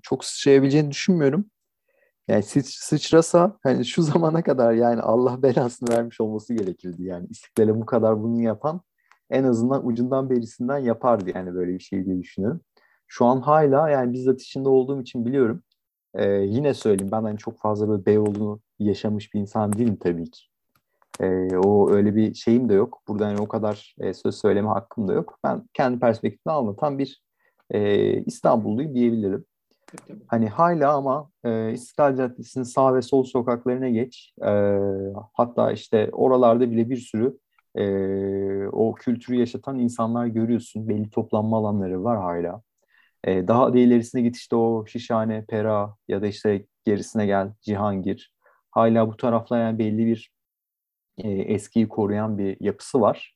çok 0.04 0.26
sıçrayabileceğini 0.26 0.92
düşünmüyorum. 0.92 1.46
Yani 2.28 2.44
sıç, 2.44 2.66
sıçrasa 2.68 3.58
hani 3.64 3.86
şu 3.86 4.02
zamana 4.04 4.44
kadar 4.44 4.74
yani 4.74 5.02
Allah 5.02 5.44
belasını 5.44 5.90
vermiş 5.90 6.22
olması 6.22 6.54
gerekirdi. 6.54 7.04
Yani 7.04 7.28
istiklale 7.30 7.76
bu 7.76 7.86
kadar 7.86 8.24
bunu 8.24 8.42
yapan 8.42 8.82
en 9.30 9.44
azından 9.44 9.88
ucundan 9.88 10.30
berisinden 10.30 10.78
yapardı 10.78 11.32
yani 11.36 11.56
böyle 11.56 11.74
bir 11.74 11.80
şey 11.80 12.06
diye 12.06 12.20
düşünüyorum. 12.20 12.62
Şu 13.08 13.26
an 13.26 13.42
hala 13.42 13.90
yani 13.90 14.14
bizzat 14.14 14.42
içinde 14.42 14.70
olduğum 14.70 15.02
için 15.02 15.26
biliyorum. 15.26 15.64
Ee, 16.16 16.30
yine 16.30 16.74
söyleyeyim 16.74 17.12
ben 17.12 17.24
hani 17.24 17.38
çok 17.38 17.60
fazla 17.60 17.90
böyle 17.90 18.06
Beyoğlu'nu 18.06 18.60
yaşamış 18.80 19.34
bir 19.34 19.40
insan 19.40 19.74
değilim 19.74 19.98
tabii 20.02 20.32
ki. 20.32 20.42
Ee, 21.22 21.58
o 21.58 21.92
öyle 21.92 22.16
bir 22.16 22.34
şeyim 22.34 22.70
de 22.70 22.74
yok. 22.74 23.02
Burada 23.08 23.30
yani 23.30 23.42
o 23.42 23.48
kadar 23.48 23.96
e, 24.00 24.14
söz 24.14 24.36
söyleme 24.36 24.68
hakkım 24.68 25.08
da 25.08 25.14
yok. 25.14 25.40
Ben 25.44 25.64
kendi 25.74 26.00
perspektifimden 26.00 26.56
anlatan 26.56 27.00
bir 27.00 27.24
e, 27.72 28.14
İstanbulluyum 28.24 28.96
diyebilirim. 28.96 29.46
Hani 30.28 30.50
hala 30.50 30.94
ama 30.94 31.30
e, 31.44 31.72
İstiklal 31.74 32.16
Caddesi'nin 32.18 32.64
sağ 32.64 32.96
ve 32.96 33.02
sol 33.02 33.24
sokaklarına 33.24 33.90
geç. 33.90 34.34
E, 34.46 34.80
hatta 35.34 35.72
işte 35.72 36.10
oralarda 36.12 36.72
bile 36.72 36.90
bir 36.90 36.98
sürü 36.98 37.38
e, 37.76 38.68
o 38.68 38.96
kültürü 38.96 39.36
yaşatan 39.36 39.80
insanlar 39.80 40.26
görüyorsun. 40.26 40.90
Belli 40.90 41.10
toplanma 41.10 41.58
alanları 41.58 42.04
var 42.04 42.18
hala. 42.18 42.62
E, 43.24 43.48
daha 43.48 43.74
da 43.74 43.78
ilerisine 43.78 44.22
git 44.22 44.36
işte 44.38 44.56
o 44.56 44.86
Şişhane, 44.86 45.46
Pera 45.46 45.96
ya 46.08 46.22
da 46.22 46.28
işte 46.28 46.66
gerisine 46.86 47.26
gel 47.26 47.54
Cihangir. 47.62 48.34
Hala 48.72 49.08
bu 49.08 49.18
taraflar 49.18 49.60
yani 49.62 49.80
belli 49.80 50.06
bir 50.06 50.32
e, 51.18 51.30
eskiyi 51.32 51.90
koruyan 51.90 52.38
bir 52.38 52.58
yapısı 52.60 53.02
var. 53.02 53.36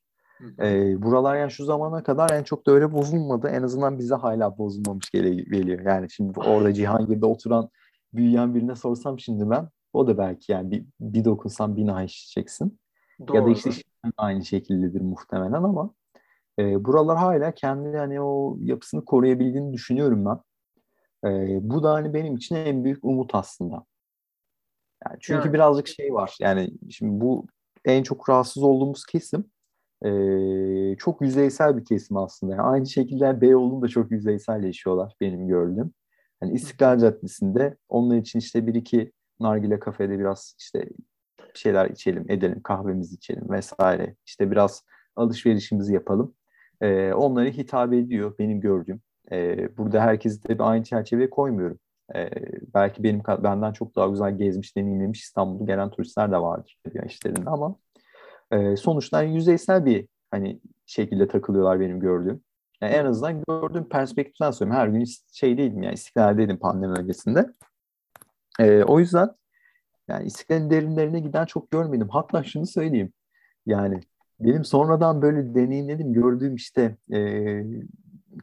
E, 0.60 1.02
buralar 1.02 1.36
yani 1.36 1.52
şu 1.52 1.66
zamana 1.66 2.04
kadar 2.04 2.30
en 2.30 2.44
çok 2.44 2.68
da 2.68 2.72
öyle 2.72 2.92
bozulmadı. 2.92 3.48
En 3.48 3.64
azından 3.64 4.00
bize 4.00 4.16
hala 4.16 4.58
bozulmamış 4.58 5.10
geliyor. 5.12 5.80
Yani 5.86 6.10
şimdi 6.10 6.40
orada 6.40 6.74
Cihangir'de 6.74 7.26
oturan, 7.26 7.70
büyüyen 8.14 8.56
birine 8.56 8.76
sorsam 8.76 9.20
şimdi 9.20 9.50
ben 9.50 9.70
o 9.94 10.08
da 10.08 10.18
belki 10.18 10.52
yani 10.52 10.72
bir, 10.72 10.86
bir 11.00 11.26
dokunsam 11.26 11.76
bina 11.76 12.04
işleyeceksin. 12.04 12.80
Doğru. 13.28 13.38
Ya 13.38 13.46
da 13.46 13.50
işte 13.50 13.72
aynı 14.18 14.46
şekildedir 14.46 15.02
muhtemelen 15.02 15.64
ama 15.64 15.94
e, 16.60 16.86
buralar 16.86 17.18
hala 17.18 17.52
kendi 17.52 17.98
yani 17.98 18.22
o 18.22 18.58
yapısını 18.62 19.06
koruyabildiğini 19.06 19.74
düşünüyorum 19.74 20.26
ben. 20.26 20.40
E, 21.30 21.60
bu 21.70 21.84
da 21.84 21.94
hani 21.94 22.14
benim 22.14 22.36
için 22.36 22.56
en 22.56 22.84
büyük 22.84 23.04
umut 23.04 23.36
aslında. 23.36 23.86
Yani 25.06 25.18
çünkü 25.20 25.48
Yani. 25.48 25.54
birazcık 25.54 25.88
şey 25.88 26.14
var. 26.14 26.38
Yani 26.40 26.72
şimdi 26.90 27.22
bu 27.22 27.46
en 27.86 28.04
çok 28.04 28.30
rahatsız 28.30 28.64
olduğumuz 28.64 29.06
kesim 29.06 29.46
e, 30.06 30.96
çok 30.98 31.22
yüzeysel 31.22 31.78
bir 31.78 31.86
kesim 31.86 32.18
aslında. 32.18 32.56
Yani 32.56 32.62
aynı 32.62 32.88
şekilde 32.88 33.42
Beyoğlu'nda 33.42 33.82
da 33.82 33.88
çok 33.88 34.12
yüzeysel 34.12 34.64
yaşıyorlar 34.64 35.16
benim 35.22 35.48
gördüğüm. 35.48 35.94
Yani 36.42 36.54
İstiklal 36.54 37.00
Caddesi'nde 37.00 37.78
onun 37.90 38.18
için 38.18 38.40
işte 38.40 38.68
bir 38.68 38.76
iki 38.76 39.12
nargile 39.40 39.80
kafede 39.80 40.20
biraz 40.20 40.56
işte 40.60 40.90
şeyler 41.54 41.90
içelim, 41.90 42.32
edelim, 42.32 42.62
kahvemizi 42.64 43.16
içelim 43.16 43.50
vesaire. 43.50 44.16
İşte 44.26 44.52
biraz 44.52 44.84
alışverişimizi 45.16 45.94
yapalım. 45.94 46.34
E, 46.82 47.14
onlara 47.14 47.46
hitap 47.46 47.94
ediyor 47.94 48.36
benim 48.40 48.62
gördüğüm. 48.62 49.02
E, 49.32 49.78
burada 49.78 50.02
herkesi 50.02 50.44
de 50.60 50.64
aynı 50.64 50.84
çerçeveye 50.84 51.30
koymuyorum. 51.30 51.80
E, 52.16 52.30
belki 52.74 53.04
benim 53.04 53.22
benden 53.44 53.74
çok 53.74 53.96
daha 53.96 54.08
güzel 54.08 54.38
gezmiş, 54.38 54.76
deneyimlemiş 54.76 55.22
İstanbul'u 55.22 55.66
gelen 55.66 55.90
turistler 55.90 56.32
de 56.32 56.38
vardır 56.38 56.80
işlerinde 57.06 57.50
ama 57.50 57.76
e, 58.52 58.76
sonuçta 58.76 59.22
yüzeysel 59.22 59.86
bir 59.86 60.08
hani 60.32 60.60
şekilde 60.86 61.28
takılıyorlar 61.28 61.80
benim 61.80 62.00
gördüğüm. 62.00 62.42
Yani 62.82 62.94
en 62.94 63.06
azından 63.06 63.44
gördüğüm 63.48 63.90
perspektiften 63.90 64.52
söylüyorum. 64.52 64.82
Her 64.82 64.88
gün 64.88 65.06
şey 65.32 65.58
değilim 65.58 65.84
yani 65.84 65.94
istiklaldeydim 65.94 66.58
pandemi 66.58 66.94
öncesinde. 66.94 67.54
E, 68.60 68.84
o 68.84 69.00
yüzden 69.00 69.30
yani 70.08 70.26
istiklalin 70.26 70.70
derinlerine 70.70 71.20
giden 71.20 71.46
çok 71.46 71.72
görmedim. 71.72 72.10
Hatta 72.10 72.44
şunu 72.44 72.68
söyleyeyim. 72.68 73.14
Yani 73.66 74.02
benim 74.40 74.66
sonradan 74.66 75.22
böyle 75.22 75.56
deneyimledim, 75.56 76.14
gördüğüm 76.14 76.56
işte 76.56 76.98
e, 77.14 77.64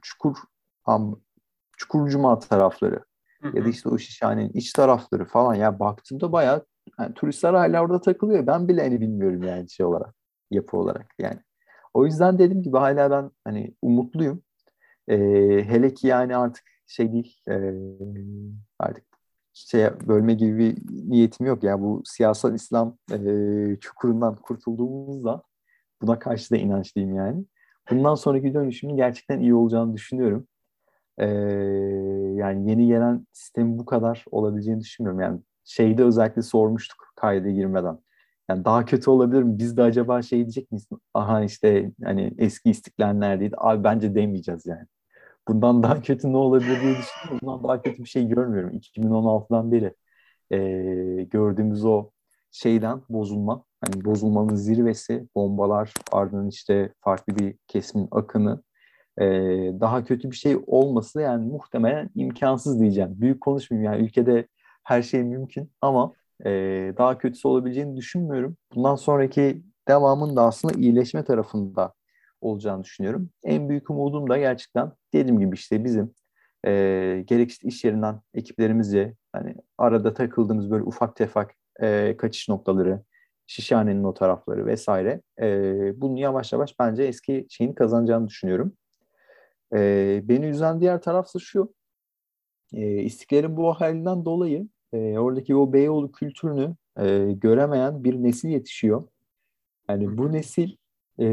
Çukur 0.02 0.36
Am, 0.84 1.20
Çukurcuma 1.76 2.38
tarafları 2.38 3.04
hı 3.42 3.48
hı. 3.48 3.58
ya 3.58 3.64
da 3.64 3.68
işte 3.68 3.88
o 3.88 3.98
şişhanenin 3.98 4.50
iç 4.54 4.72
tarafları 4.72 5.24
falan 5.24 5.54
ya 5.54 5.78
baktığımda 5.78 6.32
bayağı 6.32 6.66
yani 7.00 7.14
turistler 7.14 7.54
hala 7.54 7.82
orada 7.82 8.00
takılıyor. 8.00 8.46
Ben 8.46 8.68
bile 8.68 8.82
hani 8.82 9.00
bilmiyorum 9.00 9.42
yani 9.42 9.70
şey 9.70 9.86
olarak, 9.86 10.14
yapı 10.50 10.76
olarak 10.76 11.06
yani. 11.18 11.38
O 11.94 12.06
yüzden 12.06 12.38
dediğim 12.38 12.62
gibi 12.62 12.76
hala 12.78 13.10
ben 13.10 13.30
hani 13.44 13.74
umutluyum. 13.82 14.42
E, 15.08 15.16
hele 15.68 15.94
ki 15.94 16.06
yani 16.06 16.36
artık 16.36 16.64
şey 16.86 17.12
değil 17.12 17.36
e, 17.48 17.74
artık 18.78 19.04
şey 19.52 19.84
bölme 20.08 20.34
gibi 20.34 20.58
bir 20.58 20.76
niyetim 21.10 21.46
yok. 21.46 21.64
Yani 21.64 21.82
bu 21.82 22.02
siyasal 22.04 22.54
İslam 22.54 22.98
e, 23.12 23.18
çukurundan 23.80 24.36
kurtulduğumuzda 24.36 25.42
buna 26.02 26.18
karşı 26.18 26.50
da 26.50 26.56
inançlıyım 26.56 27.14
yani. 27.14 27.44
Bundan 27.90 28.14
sonraki 28.14 28.54
dönüşümün 28.54 28.96
gerçekten 28.96 29.40
iyi 29.40 29.54
olacağını 29.54 29.94
düşünüyorum. 29.94 30.46
Ee, 31.18 31.26
yani 32.34 32.70
yeni 32.70 32.86
gelen 32.86 33.26
sistemin 33.32 33.78
bu 33.78 33.84
kadar 33.84 34.24
olabileceğini 34.30 34.80
düşünmüyorum. 34.80 35.20
Yani 35.20 35.40
şeyde 35.64 36.04
özellikle 36.04 36.42
sormuştuk 36.42 37.12
kayda 37.16 37.50
girmeden. 37.50 37.98
Yani 38.48 38.64
daha 38.64 38.84
kötü 38.84 39.10
olabilir 39.10 39.42
mi? 39.42 39.58
Biz 39.58 39.76
de 39.76 39.82
acaba 39.82 40.22
şey 40.22 40.38
diyecek 40.38 40.72
miyiz? 40.72 40.88
Aha 41.14 41.44
işte 41.44 41.92
hani 42.04 42.34
eski 42.38 42.70
istiklal? 42.70 43.40
Abi 43.56 43.84
bence 43.84 44.14
demeyeceğiz 44.14 44.66
yani. 44.66 44.86
Bundan 45.48 45.82
daha 45.82 46.02
kötü 46.02 46.32
ne 46.32 46.36
olabilir 46.36 46.80
diye 46.82 46.96
düşünüyorum. 46.96 47.38
Bundan 47.42 47.64
daha 47.64 47.82
kötü 47.82 48.04
bir 48.04 48.08
şey 48.08 48.28
görmüyorum. 48.28 48.70
2016'dan 48.70 49.72
beri 49.72 49.94
e, 50.52 50.58
gördüğümüz 51.24 51.84
o 51.84 52.10
şeyden 52.50 53.02
bozulma. 53.08 53.64
Hani 53.80 54.04
bozulmanın 54.04 54.54
zirvesi, 54.56 55.28
bombalar, 55.34 55.94
ardından 56.12 56.48
işte 56.48 56.92
farklı 57.00 57.36
bir 57.36 57.56
kesimin 57.68 58.08
akını. 58.10 58.62
E, 59.20 59.24
daha 59.80 60.04
kötü 60.04 60.30
bir 60.30 60.36
şey 60.36 60.56
olması 60.66 61.20
yani 61.20 61.46
muhtemelen 61.46 62.10
imkansız 62.14 62.80
diyeceğim. 62.80 63.10
Büyük 63.20 63.40
konuşmayayım 63.40 63.92
yani 63.92 64.04
ülkede 64.06 64.48
her 64.84 65.02
şey 65.02 65.22
mümkün 65.22 65.72
ama 65.80 66.12
e, 66.46 66.50
daha 66.98 67.18
kötüsü 67.18 67.48
olabileceğini 67.48 67.96
düşünmüyorum. 67.96 68.56
Bundan 68.74 68.94
sonraki 68.96 69.62
devamın 69.88 70.36
da 70.36 70.42
aslında 70.42 70.74
iyileşme 70.80 71.24
tarafında 71.24 71.94
olacağını 72.40 72.84
düşünüyorum. 72.84 73.30
En 73.44 73.68
büyük 73.68 73.90
umudum 73.90 74.30
da 74.30 74.38
gerçekten 74.38 74.92
dediğim 75.12 75.40
gibi 75.40 75.54
işte 75.54 75.84
bizim 75.84 76.14
e, 76.66 76.70
gerek 77.26 77.50
işte 77.50 77.68
iş 77.68 77.84
yerinden 77.84 78.20
ekiplerimizce 78.34 79.14
hani 79.32 79.54
arada 79.78 80.14
takıldığımız 80.14 80.70
böyle 80.70 80.84
ufak 80.84 81.16
tefak 81.16 81.54
e, 81.82 82.16
kaçış 82.16 82.48
noktaları, 82.48 83.02
şişhanenin 83.46 84.04
o 84.04 84.14
tarafları 84.14 84.66
vesaire 84.66 85.22
e, 85.40 86.00
bunu 86.00 86.18
yavaş 86.20 86.52
yavaş 86.52 86.78
bence 86.78 87.02
eski 87.02 87.46
şeyini 87.50 87.74
kazanacağını 87.74 88.28
düşünüyorum. 88.28 88.72
E, 89.74 90.20
beni 90.24 90.46
üzen 90.46 90.80
diğer 90.80 91.02
tarafsa 91.02 91.38
şu 91.38 91.74
e, 92.72 93.02
İstiklal'in 93.02 93.56
bu 93.56 93.74
halinden 93.74 94.24
dolayı 94.24 94.68
e, 94.94 95.18
oradaki 95.18 95.56
o 95.56 95.72
Beyoğlu 95.72 96.12
kültürünü 96.12 96.76
e, 96.98 97.32
göremeyen 97.32 98.04
bir 98.04 98.14
nesil 98.14 98.48
yetişiyor. 98.48 99.04
Yani 99.88 100.18
bu 100.18 100.32
nesil 100.32 100.76
e, 101.20 101.26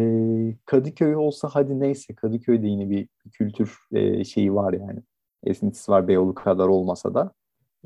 Kadıköy 0.65 1.15
olsa 1.15 1.49
hadi 1.51 1.79
neyse 1.79 2.15
Kadıköy'de 2.15 2.67
yine 2.67 2.89
bir, 2.89 3.07
kültür 3.31 3.77
e, 3.91 4.23
şeyi 4.23 4.53
var 4.53 4.73
yani. 4.73 4.99
Esintisi 5.43 5.91
var 5.91 6.07
Beyoğlu 6.07 6.33
kadar 6.33 6.67
olmasa 6.67 7.13
da. 7.13 7.33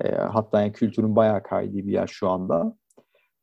E, 0.03 0.11
hatta 0.11 0.61
yani 0.61 0.71
kültürün 0.71 1.15
bayağı 1.15 1.43
kaydığı 1.43 1.77
bir 1.77 1.93
yer 1.93 2.07
şu 2.07 2.29
anda. 2.29 2.77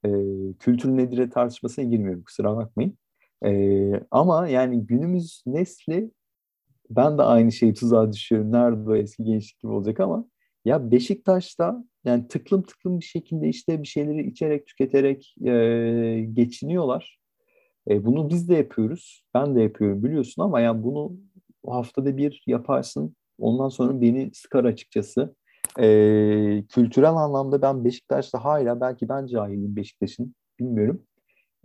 E, 0.05 0.11
kültür 0.59 0.89
nedir 0.97 1.30
tartışmasına 1.30 1.85
girmiyorum 1.85 2.22
kusura 2.22 2.57
bakmayın. 2.57 2.99
E, 3.45 3.93
ama 4.11 4.49
yani 4.49 4.87
günümüz 4.87 5.43
nesli 5.47 6.11
ben 6.91 7.18
de 7.18 7.22
aynı 7.22 7.53
şeyi 7.53 7.74
tuzağa 7.74 8.12
düşüyorum. 8.12 8.53
Nerede 8.53 8.91
o 8.91 8.95
eski 8.95 9.24
gençlik 9.24 9.61
gibi 9.61 9.72
olacak 9.72 10.01
ama 10.01 10.24
ya 10.64 10.91
Beşiktaş'ta 10.91 11.85
yani 12.05 12.29
tıklım 12.29 12.63
tıklım 12.63 13.01
bir 13.01 13.05
şekilde 13.05 13.49
işte 13.49 13.83
bir 13.83 13.89
şeyleri 13.89 14.27
içerek 14.27 14.67
tüketerek 14.67 15.35
e, 15.45 15.53
geçiniyorlar. 16.33 17.19
E, 17.91 18.05
bunu 18.05 18.31
biz 18.31 18.49
de 18.49 18.55
yapıyoruz. 18.55 19.25
Ben 19.35 19.57
de 19.57 19.63
yapıyorum 19.63 20.05
biliyorsun 20.05 20.43
ama 20.43 20.61
yani 20.61 20.83
bunu 20.83 21.13
haftada 21.67 22.17
bir 22.17 22.43
yaparsın. 22.47 23.17
Ondan 23.39 23.69
sonra 23.69 24.01
beni 24.01 24.31
sıkar 24.35 24.65
açıkçası. 24.65 25.35
E, 25.81 25.87
kültürel 26.69 27.15
anlamda 27.15 27.63
ben 27.63 27.85
Beşiktaş'ta 27.85 28.45
hala 28.45 28.81
belki 28.81 29.09
ben 29.09 29.27
cahilim 29.27 29.77
Beşiktaş'ın 29.77 30.35
bilmiyorum. 30.61 31.03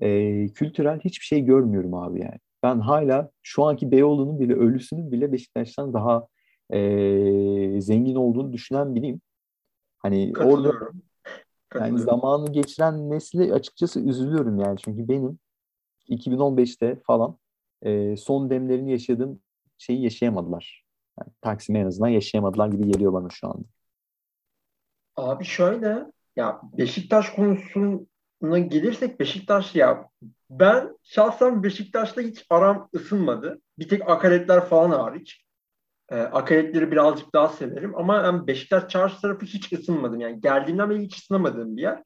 E, 0.02 0.48
kültürel 0.48 1.00
hiçbir 1.00 1.26
şey 1.26 1.42
görmüyorum 1.42 1.94
abi 1.94 2.22
yani. 2.22 2.40
Ben 2.64 2.80
hala 2.80 3.32
şu 3.44 3.64
anki 3.64 3.92
Beyoğlu'nun 3.92 4.40
bile 4.40 4.54
ölüsünün 4.54 5.12
bile 5.12 5.32
Beşiktaş'tan 5.32 5.94
daha 5.94 6.28
e, 6.74 7.82
zengin 7.82 8.16
olduğunu 8.16 8.54
düşünen 8.54 8.96
biriyim. 8.96 9.22
Hani 9.98 10.34
orada 10.38 10.74
yani 11.76 12.00
zamanı 12.00 12.52
geçiren 12.52 13.10
nesli 13.10 13.54
açıkçası 13.54 14.00
üzülüyorum 14.00 14.60
yani. 14.60 14.78
Çünkü 14.78 15.08
benim 15.08 15.39
2015'te 16.10 17.02
falan 17.08 17.38
e, 17.82 18.18
son 18.18 18.50
demlerini 18.50 18.91
yaşadığım 18.91 19.39
şeyi 19.78 20.04
yaşayamadılar. 20.04 20.86
Yani 21.20 21.32
Taksim'i 21.41 21.80
en 21.80 21.86
azından 21.86 22.10
yaşayamadılar 22.10 22.68
gibi 22.68 22.91
geliyor 22.91 23.14
bana 23.14 23.30
şu 23.30 23.48
anda. 23.48 23.68
Abi 25.16 25.43
şöyle 25.45 26.06
ya 26.36 26.62
Beşiktaş 26.78 27.30
konusuna 27.30 28.60
gelirsek 28.60 29.20
Beşiktaş 29.20 29.76
ya 29.76 30.10
ben 30.50 30.98
şahsen 31.04 31.64
Beşiktaş'ta 31.64 32.22
hiç 32.22 32.45
aram 32.50 32.89
ısınmadı. 32.95 33.62
Bir 33.80 33.89
tek 33.89 34.10
akaretler 34.10 34.66
falan 34.66 34.89
hariç. 34.89 35.47
E, 36.10 36.16
akaretleri 36.16 36.91
birazcık 36.91 37.34
daha 37.34 37.49
severim 37.49 37.95
ama 37.95 38.16
yani 38.16 38.47
Beşiktaş 38.47 38.88
Çarşı 38.89 39.22
tarafı 39.22 39.45
hiç 39.45 39.74
ısınmadım. 39.74 40.20
Yani 40.20 40.41
geldiğimden 40.41 40.89
beri 40.89 41.01
hiç 41.01 41.18
ısınamadığım 41.18 41.78
bir 41.78 41.82
yer. 41.82 42.03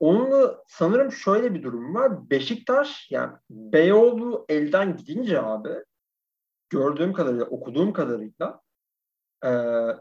Onunla 0.00 0.64
sanırım 0.68 1.12
şöyle 1.12 1.54
bir 1.54 1.62
durum 1.62 1.94
var. 1.94 2.30
Beşiktaş 2.30 3.10
yani 3.10 3.32
Beyoğlu 3.50 4.46
elden 4.48 4.96
gidince 4.96 5.42
abi 5.42 5.68
gördüğüm 6.70 7.12
kadarıyla, 7.12 7.44
okuduğum 7.44 7.92
kadarıyla 7.92 8.60
e, 9.44 9.50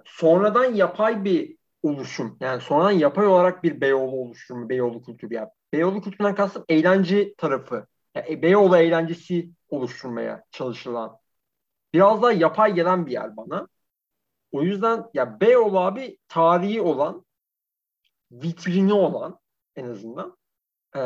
sonradan 0.06 0.74
yapay 0.74 1.24
bir 1.24 1.58
oluşum. 1.84 2.38
Yani 2.39 2.62
sonradan 2.62 2.91
yapay 2.91 3.28
olarak 3.28 3.64
bir 3.64 3.82
Beyoğlu 3.82 4.16
oluşumu, 4.16 4.70
Beyoğlu 4.70 5.02
kültürü. 5.02 5.34
Yani 5.34 5.50
Beyoğlu 5.74 6.02
kültüründen 6.02 6.36
kastım 6.36 6.66
eğlence 6.70 7.34
tarafı. 7.36 7.88
Yani 8.16 8.41
Beyoğlu 8.41 8.78
eğlencesi 8.78 9.50
oluşturmaya 9.70 10.43
çalışılan. 10.52 11.18
Biraz 11.98 12.22
daha 12.22 12.32
yapay 12.32 12.74
gelen 12.74 13.06
bir 13.06 13.12
yer 13.12 13.38
bana. 13.38 13.68
O 14.52 14.62
yüzden 14.62 15.06
ya 15.14 15.41
Beyoğlu 15.41 15.80
abi 15.80 16.18
tarihi 16.28 16.82
olan, 16.82 17.26
vitrini 18.32 18.93
olan 18.93 19.39
en 19.76 19.86
azından 19.86 20.38
ee, 20.95 21.00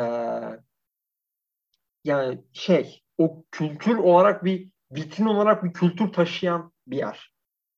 yani 2.04 2.44
şey 2.52 3.02
o 3.18 3.44
kültür 3.50 3.96
olarak 3.96 4.44
bir 4.44 4.70
vitrin 4.90 5.26
olarak 5.26 5.64
bir 5.64 5.72
kültür 5.72 6.12
taşıyan 6.12 6.72
bir 6.86 6.96
yer. 6.96 7.32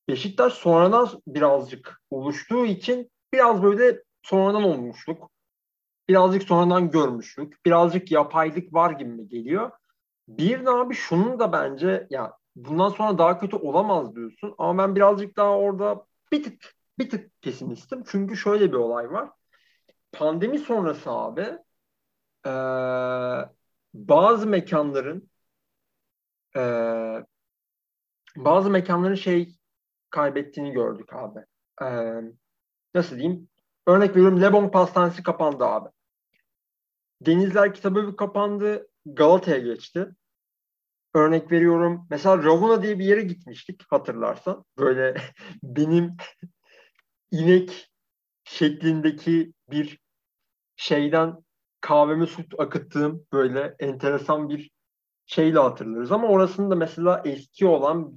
Beşiktaş 0.09 0.53
sonradan 0.53 1.09
birazcık 1.27 2.03
oluştuğu 2.11 2.67
için 2.67 3.11
biraz 3.33 3.63
böyle 3.63 4.03
sonradan 4.23 4.63
olmuşluk. 4.63 5.31
Birazcık 6.09 6.43
sonradan 6.43 6.91
görmüşlük. 6.91 7.67
Birazcık 7.67 8.11
yapaylık 8.11 8.75
var 8.75 8.91
gibi 8.91 9.11
mi 9.11 9.29
geliyor. 9.29 9.71
Bir 10.29 10.67
de 10.67 10.71
abi 10.71 10.95
şunun 10.95 11.39
da 11.39 11.53
bence 11.53 12.07
ya 12.11 12.44
bundan 12.57 12.89
sonra 12.89 13.19
daha 13.19 13.39
kötü 13.41 13.57
olamaz 13.57 14.17
diyorsun. 14.17 14.55
Ama 14.59 14.83
ben 14.83 14.97
birazcık 14.97 15.37
daha 15.37 15.59
orada 15.59 16.07
bir 16.33 16.43
tık 16.43 16.75
bir 16.99 17.11
tık 17.11 17.43
pesimistim. 17.43 18.05
Çünkü 18.07 18.37
şöyle 18.37 18.73
bir 18.73 18.77
olay 18.77 19.11
var. 19.11 19.31
Pandemi 20.13 20.59
sonrası 20.59 21.11
abi 21.11 21.59
e, 22.47 22.51
bazı 23.95 24.47
mekanların 24.47 25.31
e, 26.57 26.61
bazı 28.37 28.71
mekanların 28.71 29.15
şey 29.15 29.59
kaybettiğini 30.11 30.73
gördük 30.73 31.13
abi. 31.13 31.41
E, 31.83 31.87
nasıl 32.95 33.17
diyeyim? 33.17 33.49
Örnek 33.87 34.11
veriyorum 34.11 34.43
Lebon 34.43 34.69
Pastanesi 34.69 35.23
kapandı 35.23 35.65
abi. 35.65 35.89
Denizler 37.21 37.75
Kitabı 37.75 38.17
kapandı. 38.17 38.89
Galata'ya 39.07 39.59
geçti. 39.59 40.09
Örnek 41.15 41.53
veriyorum. 41.53 42.07
Mesela 42.11 42.45
Ravuna 42.45 42.83
diye 42.83 42.99
bir 42.99 43.05
yere 43.05 43.23
gitmiştik 43.23 43.83
hatırlarsan. 43.89 44.65
Böyle 44.79 45.15
benim 45.63 46.17
inek 47.31 47.91
şeklindeki 48.45 49.53
bir 49.71 49.99
şeyden 50.77 51.37
kahveme 51.81 52.27
süt 52.27 52.55
akıttığım 52.59 53.27
böyle 53.33 53.77
enteresan 53.79 54.49
bir 54.49 54.71
şeyle 55.27 55.59
hatırlarız. 55.59 56.13
Ama 56.13 56.29
orasının 56.29 56.71
da 56.71 56.75
mesela 56.77 57.23
eski 57.25 57.67
olan, 57.67 58.13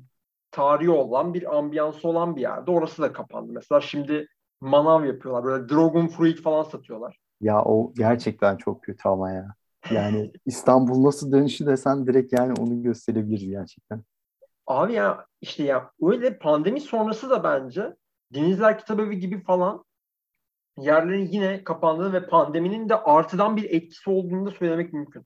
tarihi 0.52 0.90
olan 0.90 1.34
bir 1.34 1.58
ambiyansı 1.58 2.08
olan 2.08 2.36
bir 2.36 2.42
yerde. 2.42 2.72
Orası 2.72 3.02
da 3.02 3.14
kapandı. 3.14 3.52
Mesela 3.54 3.82
şimdi 3.82 4.28
manav 4.62 5.06
yapıyorlar. 5.06 5.44
Böyle 5.44 5.70
dragon 5.70 6.08
fruit 6.08 6.42
falan 6.42 6.64
satıyorlar. 6.64 7.20
Ya 7.42 7.64
o 7.64 7.94
gerçekten 7.96 8.58
çok 8.58 8.84
kötü 8.84 9.10
ama 9.10 9.32
ya. 9.32 9.56
Yani 9.92 10.32
İstanbul 10.46 11.04
nasıl 11.04 11.32
dönüşü 11.32 11.66
desen 11.66 12.08
direkt 12.08 12.34
yani 12.34 12.54
onu 12.60 12.84
gösterebiliriz 12.84 13.50
gerçekten. 13.50 14.04
Abi 14.68 14.94
ya 14.94 15.26
işte 15.42 15.64
ya 15.64 15.92
öyle 16.02 16.38
pandemi 16.38 16.82
sonrası 16.82 17.30
da 17.30 17.44
bence 17.44 17.96
Denizler 18.34 18.80
Kitabevi 18.80 19.20
gibi 19.20 19.44
falan 19.44 19.84
yerlerin 20.78 21.28
yine 21.32 21.64
kapandığı 21.64 22.14
ve 22.14 22.28
pandeminin 22.28 22.90
de 22.90 22.96
artıdan 22.96 23.58
bir 23.58 23.70
etkisi 23.70 24.10
olduğunu 24.10 24.46
da 24.46 24.52
söylemek 24.52 24.94
mümkün 24.94 25.24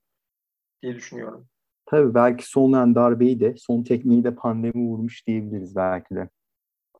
diye 0.83 0.95
düşünüyorum. 0.95 1.47
Tabii 1.85 2.13
belki 2.13 2.49
son 2.49 2.95
darbeyi 2.95 3.39
de 3.39 3.55
son 3.57 3.83
tekmeyi 3.83 4.23
de 4.23 4.35
pandemi 4.35 4.87
vurmuş 4.87 5.27
diyebiliriz 5.27 5.75
belki 5.75 6.15
de. 6.15 6.29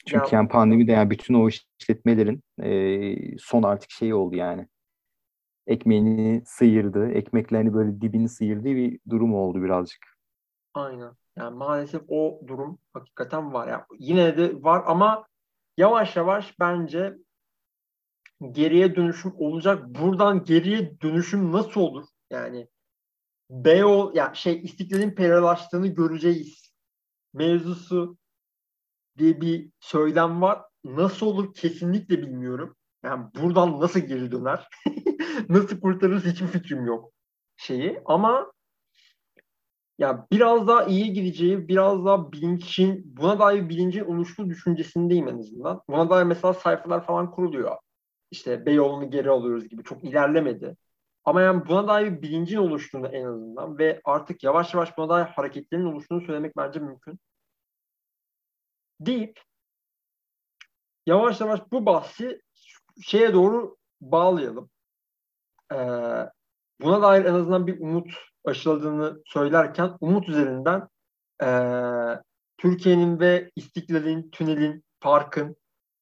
Çünkü 0.05 0.23
ya, 0.23 0.39
yani 0.39 0.47
pandemi 0.47 0.87
de 0.87 0.91
yani 0.91 1.09
bütün 1.09 1.33
o 1.33 1.49
işletmelerin 1.79 2.43
e, 2.63 3.37
son 3.37 3.63
artık 3.63 3.91
şey 3.91 4.13
oldu 4.13 4.35
yani. 4.35 4.67
Ekmeğini 5.67 6.43
sıyırdı, 6.45 7.11
ekmeklerini 7.11 7.73
böyle 7.73 8.01
dibini 8.01 8.29
sıyırdığı 8.29 8.75
bir 8.75 8.99
durum 9.09 9.35
oldu 9.35 9.63
birazcık. 9.63 10.17
Aynen. 10.73 11.11
Yani 11.35 11.57
maalesef 11.57 12.01
o 12.07 12.41
durum 12.47 12.79
hakikaten 12.93 13.53
var. 13.53 13.67
Yani 13.67 13.83
yine 13.99 14.37
de 14.37 14.63
var 14.63 14.83
ama 14.85 15.27
yavaş 15.77 16.15
yavaş 16.15 16.59
bence 16.59 17.17
geriye 18.51 18.95
dönüşüm 18.95 19.33
olacak. 19.37 19.85
Buradan 19.87 20.43
geriye 20.43 21.01
dönüşüm 21.01 21.51
nasıl 21.51 21.81
olur? 21.81 22.05
Yani 22.29 22.67
Beyoğlu 23.51 24.17
ya 24.17 24.23
yani 24.23 24.35
şey 24.35 24.61
istiklalin 24.63 25.11
perilaştığını 25.11 25.87
göreceğiz. 25.87 26.73
Mevzusu 27.33 28.17
diye 29.17 29.41
bir 29.41 29.69
söylem 29.79 30.41
var. 30.41 30.61
Nasıl 30.83 31.25
olur 31.25 31.53
kesinlikle 31.53 32.21
bilmiyorum. 32.21 32.75
Yani 33.03 33.25
buradan 33.35 33.79
nasıl 33.79 33.99
geri 33.99 34.31
döner? 34.31 34.67
nasıl 35.49 35.79
kurtarırız 35.81 36.25
hiçbir 36.25 36.47
fikrim 36.47 36.85
yok 36.85 37.11
şeyi. 37.57 38.01
Ama 38.05 38.51
ya 39.97 40.27
biraz 40.31 40.67
daha 40.67 40.83
iyi 40.83 41.13
gideceği, 41.13 41.67
biraz 41.67 42.05
daha 42.05 42.31
bilinçin, 42.31 43.17
buna 43.17 43.39
dair 43.39 43.69
bilincin 43.69 44.05
oluştuğu 44.05 44.49
düşüncesindeyim 44.49 45.27
en 45.27 45.39
azından. 45.39 45.81
Buna 45.89 46.09
dair 46.09 46.23
mesela 46.23 46.53
sayfalar 46.53 47.05
falan 47.05 47.31
kuruluyor. 47.31 47.77
İşte 48.31 48.65
Beyoğlu'nu 48.65 49.11
geri 49.11 49.29
alıyoruz 49.29 49.69
gibi. 49.69 49.83
Çok 49.83 50.03
ilerlemedi. 50.03 50.77
Ama 51.25 51.41
yani 51.41 51.67
buna 51.67 51.87
dair 51.87 52.11
bir 52.11 52.21
bilincin 52.21 52.57
oluştuğunu 52.57 53.07
en 53.07 53.25
azından 53.25 53.77
ve 53.77 54.01
artık 54.03 54.43
yavaş 54.43 54.73
yavaş 54.73 54.97
buna 54.97 55.09
dair 55.09 55.25
hareketlerin 55.25 55.85
oluştuğunu 55.85 56.21
söylemek 56.21 56.57
bence 56.57 56.79
mümkün. 56.79 57.19
Deyip 58.99 59.39
yavaş 61.05 61.41
yavaş 61.41 61.61
bu 61.71 61.85
bahsi 61.85 62.41
şeye 63.01 63.33
doğru 63.33 63.77
bağlayalım. 64.01 64.69
Ee, 65.73 65.77
buna 66.81 67.01
dair 67.01 67.25
en 67.25 67.33
azından 67.33 67.67
bir 67.67 67.79
umut 67.79 68.13
aşıladığını 68.45 69.21
söylerken 69.25 69.97
umut 69.99 70.29
üzerinden 70.29 70.87
e, 71.43 71.47
Türkiye'nin 72.57 73.19
ve 73.19 73.51
İstiklal'in, 73.55 74.29
Tünel'in, 74.29 74.83
Park'ın 74.99 75.55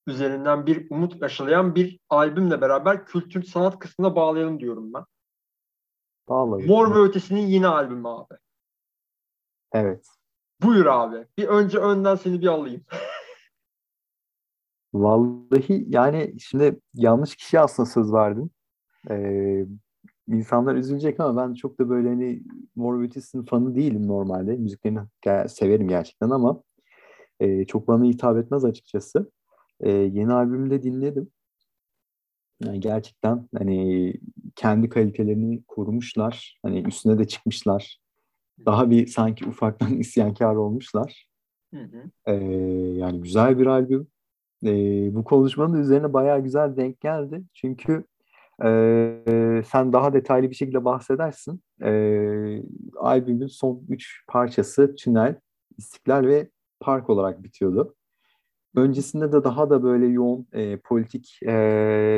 üzerinden 0.08 0.66
bir 0.66 0.92
umut 0.92 1.24
aşılayan 1.24 1.76
bir 1.76 2.00
albümle 2.10 2.62
beraber 2.62 3.06
kültür 3.06 3.44
sanat 3.44 3.80
kısmına 3.80 4.16
bağlayalım 4.16 4.60
diyorum 4.60 4.94
ben. 4.94 5.04
Bağlayalım. 6.30 6.68
Mor 6.68 6.96
ve 6.96 7.00
Ötesi'nin 7.00 7.48
yine 7.48 7.68
albümü 7.68 8.08
abi. 8.08 8.34
Evet. 9.74 10.06
Buyur 10.62 10.86
abi. 10.86 11.28
Bir 11.38 11.48
önce 11.48 11.78
önden 11.78 12.16
seni 12.16 12.42
bir 12.42 12.48
alayım. 12.48 12.86
Vallahi 14.94 15.86
yani 15.90 16.36
şimdi 16.40 16.80
yanlış 16.94 17.36
kişi 17.36 17.60
aslında 17.60 17.90
söz 17.90 18.14
verdim. 18.14 18.50
Ee, 19.10 19.66
insanlar 20.28 20.76
üzülecek 20.76 21.20
ama 21.20 21.42
ben 21.44 21.54
çok 21.54 21.80
da 21.80 21.90
böyle 21.90 22.10
hani 22.10 22.44
Mor 22.76 23.04
Ötesi'nin 23.04 23.46
fanı 23.46 23.76
değilim 23.76 24.08
normalde. 24.08 24.56
Müziklerini 24.56 25.00
severim 25.50 25.88
gerçekten 25.88 26.30
ama 26.30 26.64
e, 27.40 27.66
çok 27.66 27.88
bana 27.88 28.06
hitap 28.06 28.38
etmez 28.38 28.66
açıkçası. 28.66 29.32
E, 29.80 29.92
yeni 29.92 30.34
albümde 30.34 30.84
dinledim. 30.84 31.32
Yani 32.64 32.80
gerçekten 32.80 33.48
hani 33.58 34.14
kendi 34.56 34.90
kalitelerini 34.90 35.64
korumuşlar. 35.68 36.60
Hani 36.64 36.84
üstüne 36.88 37.20
de 37.20 37.28
çıkmışlar. 37.28 38.00
Daha 38.66 38.90
bir 38.90 39.08
sanki 39.08 39.46
ufaktan 39.46 39.94
isyankar 40.00 40.56
olmuşlar. 40.56 41.28
Hı 41.74 41.80
hı. 41.80 42.04
Ee, 42.26 42.34
yani 42.98 43.22
güzel 43.22 43.60
bir 43.60 43.66
albüm. 43.66 44.08
Ee, 44.66 45.16
bu 45.16 45.24
konuşmanın 45.24 45.82
üzerine 45.82 46.14
bayağı 46.14 46.40
güzel 46.44 46.76
denk 46.78 47.02
geldi. 47.02 47.44
Çünkü 47.54 48.04
ee, 48.64 49.64
sen 49.66 49.94
daha 49.94 50.14
detaylı 50.14 50.50
bir 50.50 50.56
şekilde 50.56 50.86
bahsedersin. 50.86 51.62
Ee, 51.84 52.64
albümün 52.98 53.48
son 53.48 53.86
üç 53.90 54.26
parçası 54.28 54.96
Tünel, 54.96 55.36
İstiklal 55.78 56.26
ve 56.26 56.50
Park 56.80 57.10
olarak 57.10 57.44
bitiyordu. 57.44 57.96
Öncesinde 58.76 59.32
de 59.32 59.44
daha 59.44 59.70
da 59.70 59.84
böyle 59.84 60.06
yoğun 60.06 60.48
e, 60.54 60.78
politik 60.78 61.40
e, 61.44 61.52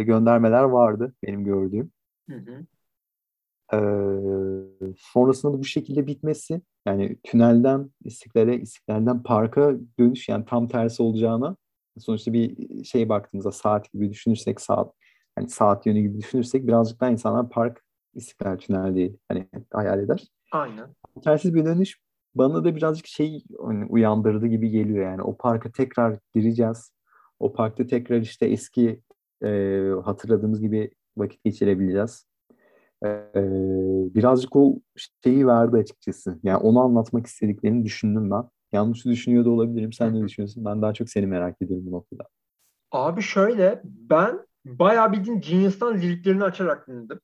göndermeler 0.05 0.63
vardı 0.63 1.13
benim 1.23 1.43
gördüğüm. 1.43 1.91
Hı 2.29 2.35
hı. 2.35 2.65
Ee, 3.73 3.77
sonrasında 4.97 5.53
da 5.53 5.59
bu 5.59 5.63
şekilde 5.63 6.07
bitmesi 6.07 6.61
yani 6.85 7.17
tünelden 7.23 7.89
istiklale, 8.03 8.59
istiklalden 8.59 9.23
parka 9.23 9.73
dönüş 9.99 10.29
yani 10.29 10.45
tam 10.45 10.67
tersi 10.67 11.03
olacağına 11.03 11.55
sonuçta 11.99 12.33
bir 12.33 12.83
şey 12.83 13.09
baktığımızda 13.09 13.51
saat 13.51 13.93
gibi 13.93 14.09
düşünürsek 14.09 14.61
saat 14.61 14.93
hani 15.35 15.49
saat 15.49 15.85
yönü 15.85 16.01
gibi 16.01 16.17
düşünürsek 16.17 16.67
birazcık 16.67 17.01
daha 17.01 17.09
insanlar 17.09 17.49
park 17.49 17.83
istiklal 18.13 18.57
tünel 18.57 18.95
diye 18.95 19.15
hani 19.27 19.47
hayal 19.73 19.99
eder. 19.99 20.27
Aynen. 20.51 20.95
Tersiz 21.23 21.53
bir 21.53 21.65
dönüş 21.65 21.97
bana 22.35 22.63
da 22.63 22.75
birazcık 22.75 23.07
şey 23.07 23.43
hani 23.61 23.85
uyandırdı 23.85 24.47
gibi 24.47 24.69
geliyor 24.69 25.05
yani. 25.05 25.21
O 25.21 25.37
parka 25.37 25.71
tekrar 25.71 26.19
gireceğiz. 26.35 26.93
O 27.39 27.53
parkta 27.53 27.87
tekrar 27.87 28.21
işte 28.21 28.45
eski 28.45 29.01
e, 29.43 29.47
hatırladığımız 30.05 30.61
gibi 30.61 30.91
vakit 31.17 31.43
geçirebileceğiz. 31.43 32.25
E, 33.05 33.09
birazcık 34.15 34.55
o 34.55 34.79
şeyi 35.23 35.47
verdi 35.47 35.77
açıkçası. 35.77 36.39
Yani 36.43 36.57
onu 36.57 36.79
anlatmak 36.81 37.27
istediklerini 37.27 37.85
düşündüm 37.85 38.31
ben. 38.31 38.43
Yanlış 38.71 39.05
düşünüyor 39.05 39.45
da 39.45 39.49
olabilirim. 39.49 39.93
Sen 39.93 40.15
ne 40.15 40.27
düşünüyorsun? 40.27 40.65
Ben 40.65 40.81
daha 40.81 40.93
çok 40.93 41.09
seni 41.09 41.27
merak 41.27 41.61
ediyorum 41.61 41.85
bu 41.87 41.91
noktada. 41.91 42.27
Abi 42.91 43.21
şöyle 43.21 43.81
ben 43.85 44.47
bayağı 44.65 45.11
bildiğin 45.11 45.41
Genius'tan 45.41 45.97
liriklerini 45.97 46.43
açarak 46.43 46.87
dinledim. 46.87 47.19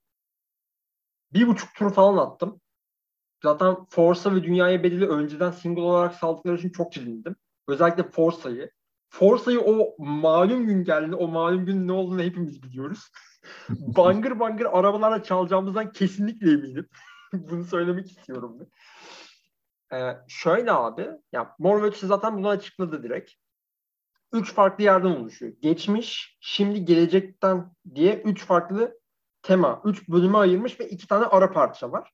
Bir 1.33 1.47
buçuk 1.47 1.75
tur 1.75 1.93
falan 1.93 2.17
attım. 2.17 2.61
Zaten 3.43 3.75
Forza 3.89 4.35
ve 4.35 4.43
Dünyaya 4.43 4.83
Bedeli 4.83 5.07
önceden 5.07 5.51
single 5.51 5.81
olarak 5.81 6.15
saldıkları 6.15 6.57
için 6.57 6.69
çok 6.69 6.91
çilindim. 6.91 7.35
Özellikle 7.67 8.03
Forza'yı. 8.03 8.71
Forza'yı 9.09 9.61
o 9.61 9.95
malum 9.97 10.67
gün 10.67 10.83
geldi. 10.83 11.15
O 11.15 11.27
malum 11.27 11.65
gün 11.65 11.87
ne 11.87 11.91
olduğunu 11.91 12.21
hepimiz 12.21 12.63
biliyoruz. 12.63 13.11
bangır 13.69 14.39
bangır 14.39 14.65
arabalarla 14.65 15.23
çalacağımızdan 15.23 15.91
kesinlikle 15.91 16.51
eminim. 16.51 16.87
Bunu 17.33 17.63
söylemek 17.63 18.11
istiyorum. 18.11 18.57
Ben. 18.59 18.67
Ee, 19.93 20.17
şöyle 20.27 20.71
abi, 20.71 21.09
ya 21.31 21.55
Mor 21.59 21.83
ve 21.83 21.91
zaten 21.91 22.37
bunu 22.37 22.49
açıkladı 22.49 23.03
direkt. 23.03 23.31
Üç 24.33 24.53
farklı 24.53 24.83
yerden 24.83 25.09
oluşuyor. 25.09 25.53
Geçmiş, 25.61 26.37
şimdi 26.41 26.85
gelecekten 26.85 27.71
diye 27.95 28.21
üç 28.21 28.45
farklı 28.45 28.99
tema, 29.41 29.81
üç 29.85 30.09
bölüme 30.09 30.37
ayırmış 30.37 30.79
ve 30.79 30.89
iki 30.89 31.07
tane 31.07 31.25
ara 31.25 31.51
parça 31.51 31.91
var. 31.91 32.11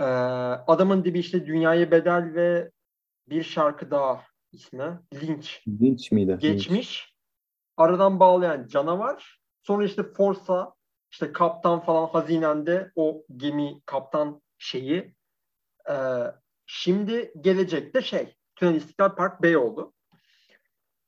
Ee, 0.00 0.04
adamın 0.04 1.04
dibi 1.04 1.18
işte 1.18 1.46
Dünyaya 1.46 1.90
Bedel 1.90 2.34
ve 2.34 2.70
bir 3.28 3.42
şarkı 3.42 3.90
daha 3.90 4.24
ismi. 4.52 5.00
Lynch. 5.14 5.50
Lynch 5.68 6.12
miydi? 6.12 6.36
Geçmiş. 6.40 7.14
aradan 7.76 8.20
bağlayan 8.20 8.66
canavar. 8.66 9.40
Sonra 9.62 9.84
işte 9.84 10.02
Forsa, 10.02 10.74
işte 11.10 11.32
kaptan 11.32 11.80
falan 11.80 12.06
hazinende 12.06 12.92
o 12.96 13.24
gemi 13.36 13.80
kaptan 13.86 14.42
şeyi. 14.58 15.14
Ee, 15.90 15.94
şimdi 16.68 17.32
gelecekte 17.40 18.02
şey 18.02 18.36
Tünel 18.56 18.74
İstiklal 18.74 19.14
Park 19.14 19.42
Bey 19.42 19.56
oldu. 19.56 19.92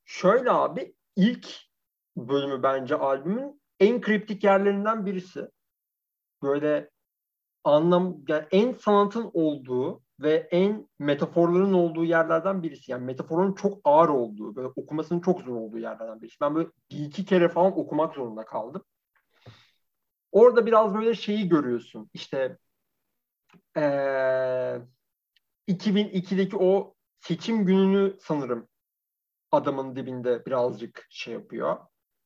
Şöyle 0.05 0.51
abi 0.51 0.95
ilk 1.17 1.49
bölümü 2.17 2.63
bence 2.63 2.95
albümün 2.95 3.63
en 3.81 4.01
kriptik 4.01 4.45
yerlerinden 4.45 5.07
birisi. 5.07 5.49
Böyle 6.43 6.91
anlam 7.65 8.23
yani 8.29 8.47
en 8.51 8.73
sanatın 8.73 9.31
olduğu 9.35 10.03
ve 10.21 10.49
en 10.51 10.89
metaforların 10.99 11.73
olduğu 11.73 12.05
yerlerden 12.05 12.63
birisi. 12.63 12.93
Yani 12.93 13.05
metaforun 13.05 13.55
çok 13.55 13.79
ağır 13.85 14.09
olduğu, 14.09 14.57
böyle 14.57 14.69
okumasının 14.69 15.21
çok 15.21 15.41
zor 15.41 15.57
olduğu 15.57 15.79
yerlerden 15.79 16.23
birisi. 16.23 16.37
Ben 16.41 16.55
böyle 16.55 16.69
bir 16.91 16.99
iki 16.99 17.25
kere 17.25 17.49
falan 17.49 17.79
okumak 17.79 18.15
zorunda 18.15 18.45
kaldım. 18.45 18.85
Orada 20.33 20.67
biraz 20.67 20.95
böyle 20.95 21.15
şeyi 21.15 21.49
görüyorsun. 21.49 22.11
İşte 22.15 22.59
ee, 23.77 24.81
2002'deki 25.71 26.57
o 26.57 26.95
seçim 27.21 27.67
gününü 27.67 28.17
sanırım 28.21 28.69
adamın 29.53 29.97
dibinde 29.97 30.47
birazcık 30.47 31.07
şey 31.11 31.35
yapıyor. 31.35 31.77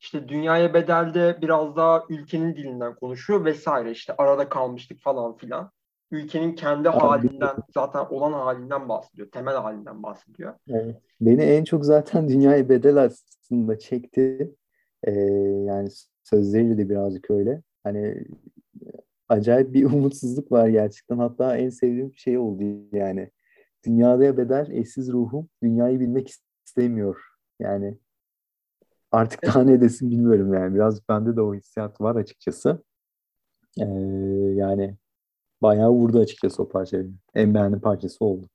İşte 0.01 0.29
dünyaya 0.29 0.75
bedelde 0.75 1.39
biraz 1.43 1.77
daha 1.77 2.05
ülkenin 2.09 2.57
dilinden 2.57 2.95
konuşuyor 2.95 3.45
vesaire. 3.45 3.91
İşte 3.91 4.15
arada 4.19 4.49
kalmıştık 4.49 5.01
falan 5.01 5.37
filan 5.37 5.71
ülkenin 6.11 6.55
kendi 6.55 6.91
Abi, 6.91 6.99
halinden 6.99 7.57
zaten 7.75 8.07
olan 8.11 8.33
halinden 8.33 8.89
bahsediyor. 8.89 9.31
Temel 9.31 9.55
halinden 9.55 10.03
bahsediyor. 10.03 10.55
Evet. 10.69 10.97
Beni 11.21 11.43
en 11.43 11.65
çok 11.65 11.85
zaten 11.85 12.29
dünyaya 12.29 12.69
bedel 12.69 12.97
aslında 12.97 13.79
çekti. 13.79 14.55
Ee, 15.03 15.13
yani 15.67 15.89
sözleriyle 16.23 16.79
de 16.79 16.89
birazcık 16.89 17.31
öyle. 17.31 17.63
Hani 17.85 18.25
acayip 19.29 19.75
bir 19.75 19.85
umutsuzluk 19.93 20.53
var 20.53 20.69
gerçekten. 20.69 21.19
Hatta 21.19 21.57
en 21.57 21.69
sevdiğim 21.69 22.15
şey 22.15 22.39
oldu 22.39 22.63
yani. 22.93 23.31
Dünyaya 23.87 24.37
bedel 24.37 24.71
eşsiz 24.71 25.13
ruhum 25.13 25.49
dünyayı 25.63 26.01
bilmek 26.01 26.31
istemiyor. 26.67 27.25
Yani 27.61 27.99
artık 29.13 29.43
daha 29.43 29.63
ne 29.63 29.81
desin 29.81 30.11
bilmiyorum 30.11 30.55
yani. 30.55 30.75
Biraz 30.75 31.09
bende 31.09 31.37
de 31.37 31.41
o 31.41 31.55
hissiyat 31.55 32.01
var 32.01 32.17
açıkçası. 32.17 32.83
Ee, 33.79 33.85
yani 34.55 34.97
bayağı 35.63 35.91
vurdu 35.91 36.19
açıkçası 36.19 36.63
o 36.63 36.69
parça. 36.69 36.99
En 37.35 37.55
beğendiğim 37.55 37.81
parçası 37.81 38.25
oldu. 38.25 38.49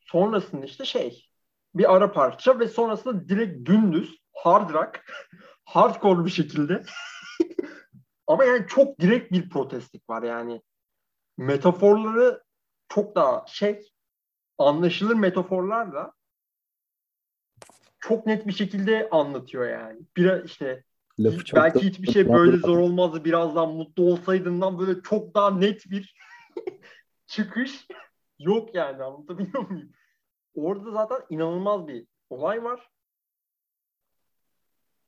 Sonrasında 0.00 0.64
işte 0.64 0.84
şey 0.84 1.28
bir 1.74 1.94
ara 1.94 2.12
parça 2.12 2.58
ve 2.58 2.68
sonrasında 2.68 3.28
direkt 3.28 3.68
dümdüz 3.68 4.18
hard 4.32 4.70
rock 4.70 5.04
hardcore 5.64 6.24
bir 6.24 6.30
şekilde 6.30 6.82
ama 8.26 8.44
yani 8.44 8.66
çok 8.68 9.00
direkt 9.00 9.32
bir 9.32 9.50
protestlik 9.50 10.10
var 10.10 10.22
yani 10.22 10.62
metaforları 11.36 12.42
çok 12.88 13.14
daha 13.14 13.44
şey 13.46 13.93
anlaşılır 14.58 15.14
metaforlarla 15.14 16.12
çok 18.00 18.26
net 18.26 18.46
bir 18.46 18.52
şekilde 18.52 19.08
anlatıyor 19.10 19.68
yani. 19.68 20.00
Bir 20.16 20.44
işte 20.44 20.84
Lafı 21.18 21.44
çok 21.44 21.60
belki 21.60 21.78
da, 21.78 21.82
hiçbir 21.82 22.12
şey 22.12 22.28
böyle 22.28 22.56
zor 22.56 22.78
olmazdı. 22.78 23.24
Birazdan 23.24 23.68
mutlu 23.68 24.02
olsaydından 24.12 24.78
böyle 24.78 25.02
çok 25.02 25.34
daha 25.34 25.50
net 25.50 25.90
bir 25.90 26.16
çıkış 27.26 27.86
yok 28.38 28.74
yani 28.74 29.02
anlatabiliyor 29.02 29.68
muyum? 29.68 29.92
Orada 30.54 30.90
zaten 30.90 31.18
inanılmaz 31.30 31.88
bir 31.88 32.06
olay 32.30 32.64
var. 32.64 32.90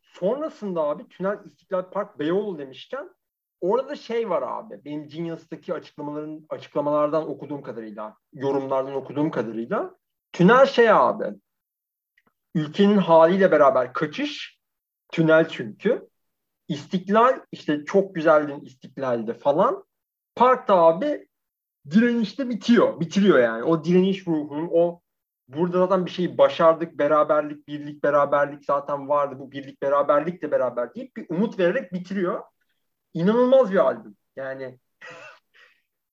Sonrasında 0.03 0.83
abi 0.83 1.09
Tünel 1.09 1.39
İstiklal 1.45 1.91
Park 1.91 2.19
Beyoğlu 2.19 2.59
demişken 2.59 3.11
orada 3.61 3.97
şey 3.97 4.31
var 4.31 4.43
abi. 4.43 4.85
Benim 4.85 5.09
Genius'taki 5.09 5.75
açıklamaların 5.75 6.47
açıklamalardan 6.49 7.29
okuduğum 7.29 7.63
kadarıyla, 7.63 8.17
yorumlardan 8.33 8.95
okuduğum 8.95 9.31
kadarıyla 9.31 9.95
tünel 10.33 10.67
şey 10.67 10.91
abi. 10.91 11.25
Ülkenin 12.55 12.97
haliyle 12.97 13.53
beraber 13.53 13.93
kaçış 13.93 14.57
Tünel 15.13 15.49
çünkü. 15.49 16.09
İstiklal 16.69 17.41
işte 17.53 17.85
çok 17.85 18.15
güzeldin 18.15 18.61
istiklalde 18.61 19.35
falan. 19.35 19.85
Parkta 20.35 20.77
abi 20.77 21.29
direnişte 21.91 22.49
bitiyor. 22.49 23.01
Bitiriyor 23.01 23.39
yani. 23.39 23.65
O 23.65 23.85
direniş 23.85 24.27
ruhunun 24.27 24.69
o 24.73 25.01
burada 25.49 25.79
zaten 25.79 26.07
bir 26.07 26.11
şeyi 26.11 26.39
başardık. 26.39 26.99
Beraberlik, 26.99 27.69
birlik, 27.69 28.03
beraberlik 28.05 28.65
zaten 28.65 29.09
vardı. 29.09 29.37
Bu 29.39 29.53
birlik, 29.53 29.83
beraberlik 29.83 30.43
de 30.43 30.51
beraber 30.51 30.95
deyip 30.95 31.17
bir 31.17 31.27
umut 31.29 31.59
vererek 31.59 31.93
bitiriyor. 31.93 32.43
İnanılmaz 33.17 33.73
bir 33.73 33.77
albüm. 33.77 34.17
Yani 34.37 34.79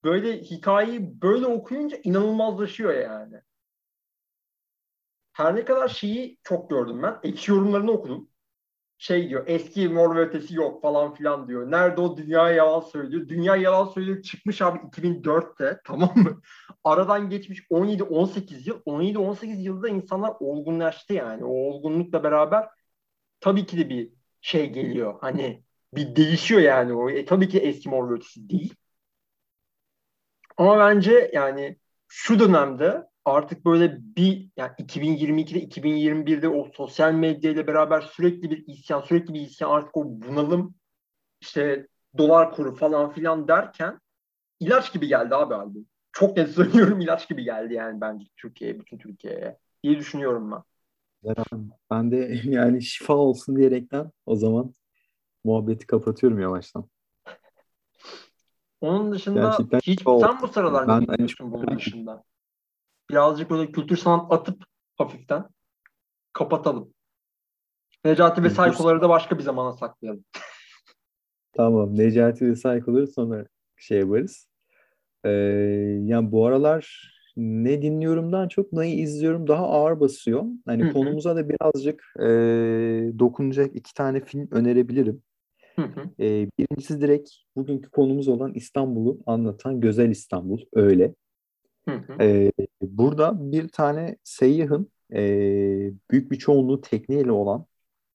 böyle 0.04 0.41
hikayeyi 0.41 1.22
böyle 1.22 1.47
okuyunca 1.47 1.97
inanılmazlaşıyor 2.04 2.93
yani. 2.93 3.41
Her 5.34 5.56
ne 5.56 5.66
kadar 5.66 5.88
şeyi 5.88 6.38
çok 6.43 6.70
gördüm 6.70 7.04
ben. 7.04 7.20
Ekşi 7.24 7.51
yorumlarını 7.51 7.91
okudum 7.91 8.30
şey 8.97 9.30
diyor 9.30 9.43
eski 9.47 9.89
mor 9.89 10.16
ötesi 10.16 10.56
yok 10.56 10.82
falan 10.82 11.14
filan 11.14 11.47
diyor. 11.47 11.72
Nerede 11.72 12.01
o 12.01 12.18
dünya 12.18 12.51
yalan 12.51 12.80
söylüyor. 12.80 13.28
Dünya 13.30 13.56
yalan 13.56 13.86
söylüyor 13.86 14.22
çıkmış 14.22 14.62
abi 14.62 14.80
2004'te 14.80 15.80
tamam 15.86 16.14
mı? 16.16 16.41
Aradan 16.84 17.30
geçmiş 17.30 17.64
17-18 17.72 18.70
yıl. 18.70 18.82
17-18 18.86 19.62
yılda 19.62 19.89
insanlar 19.89 20.34
olgunlaştı 20.39 21.14
yani. 21.14 21.45
O 21.45 21.49
olgunlukla 21.49 22.24
beraber 22.24 22.70
tabii 23.39 23.66
ki 23.66 23.78
de 23.78 23.89
bir 23.89 24.14
şey 24.41 24.70
geliyor. 24.70 25.16
Hani 25.22 25.64
bir 25.96 26.16
değişiyor 26.16 26.62
yani 26.62 26.94
o. 26.94 27.10
E, 27.10 27.26
tabii 27.26 27.50
ki 27.50 27.60
eski 27.60 27.89
mor 27.89 28.10
ve 28.10 28.14
ötesi 28.14 28.50
değil. 28.50 28.76
Ama 30.58 30.80
bence 30.80 31.32
yani 31.34 31.78
şu 32.08 32.39
dönemde 32.39 33.04
artık 33.26 33.66
böyle 33.66 33.98
bir 34.00 34.50
yani 34.58 34.72
2022'de 34.80 35.60
2021'de 35.60 36.50
o 36.50 36.72
sosyal 36.74 37.14
medya 37.14 37.52
ile 37.52 37.68
beraber 37.68 38.02
sürekli 38.02 38.52
bir 38.52 38.68
isyan 38.68 39.02
sürekli 39.02 39.34
bir 39.34 39.41
isyan 39.41 39.70
artık 39.70 39.98
o 39.98 40.04
bunalım 40.06 40.76
işte 41.41 41.88
dolar 42.18 42.52
kuru 42.52 42.76
falan 42.76 43.12
filan 43.12 43.48
derken 43.48 44.00
ilaç 44.60 44.94
gibi 44.94 45.08
geldi 45.08 45.36
abi 45.36 45.56
albüm. 45.56 45.88
Çok 46.12 46.38
net 46.38 46.50
söylüyorum 46.50 47.02
ilaç 47.02 47.30
gibi 47.30 47.44
geldi 47.44 47.74
yani 47.74 48.02
bence 48.02 48.26
Türkiye'ye, 48.38 48.80
bütün 48.80 48.98
Türkiye'ye 48.98 49.58
diye 49.84 49.98
düşünüyorum 49.98 50.52
ben. 50.52 50.64
Ben 51.91 52.12
de 52.12 52.41
yani 52.44 52.82
şifa 52.82 53.14
olsun 53.14 53.56
diyerekten 53.56 54.12
o 54.26 54.36
zaman 54.36 54.74
muhabbeti 55.44 55.88
kapatıyorum 55.88 56.39
yavaştan. 56.39 56.89
Onun 58.82 59.12
dışında 59.12 59.41
Gerçekten 59.41 59.80
hiç 59.80 60.04
sen 60.04 60.41
bu 60.41 60.48
sıralar 60.48 60.88
ben 60.88 61.02
ne 61.02 61.08
dinliyorsun 61.08 61.52
bunun 61.52 61.78
dışında? 61.78 62.24
birazcık 63.10 63.50
böyle 63.50 63.72
kültür 63.72 63.98
sanat 63.98 64.32
atıp 64.32 64.64
hafiften 64.98 65.46
kapatalım. 66.34 66.94
Necati 68.06 68.44
ve 68.44 68.50
Saykoları 68.50 69.02
da 69.02 69.10
başka 69.10 69.38
bir 69.38 69.44
zamana 69.44 69.74
saklayalım. 69.74 70.26
Tamam. 71.54 71.98
Necati 71.98 72.48
ve 72.48 72.56
Saykoları 72.56 73.08
sonra 73.08 73.48
şey 73.78 74.00
yaparız. 74.00 74.50
Ee, 75.24 75.30
yani 76.04 76.32
bu 76.32 76.46
aralar 76.46 77.14
ne 77.38 77.82
dinliyorumdan 77.82 78.48
çok 78.48 78.74
neyi 78.74 78.96
izliyorum 78.96 79.48
daha 79.48 79.68
ağır 79.68 80.00
basıyor. 80.00 80.44
Hani 80.66 80.84
Hı-hı. 80.84 80.94
konumuza 80.94 81.36
da 81.36 81.50
birazcık 81.50 82.14
e, 82.20 82.26
dokunacak 83.20 83.76
iki 83.76 83.94
tane 83.94 84.26
film 84.26 84.48
önerebilirim. 84.52 85.24
E, 86.19 86.47
birincisi 86.59 87.01
direkt 87.01 87.30
bugünkü 87.55 87.89
konumuz 87.89 88.28
olan 88.28 88.53
İstanbul'u 88.53 89.19
anlatan 89.26 89.82
Gözel 89.82 90.09
İstanbul 90.09 90.61
öyle. 90.74 91.15
Hı 91.89 91.95
hı. 91.95 92.24
E, 92.24 92.51
burada 92.82 93.51
bir 93.51 93.67
tane 93.67 94.17
seyyahın 94.24 94.91
e, 95.13 95.21
büyük 96.11 96.32
bir 96.32 96.38
çoğunluğu 96.38 96.82
tekneyle 96.82 97.32
olan 97.32 97.65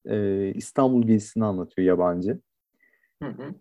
e, 0.07 0.53
İstanbul 0.55 1.03
gezisini 1.03 1.45
anlatıyor 1.45 1.89
yabancı. 1.89 2.41
Hı 3.23 3.29
hı. 3.29 3.55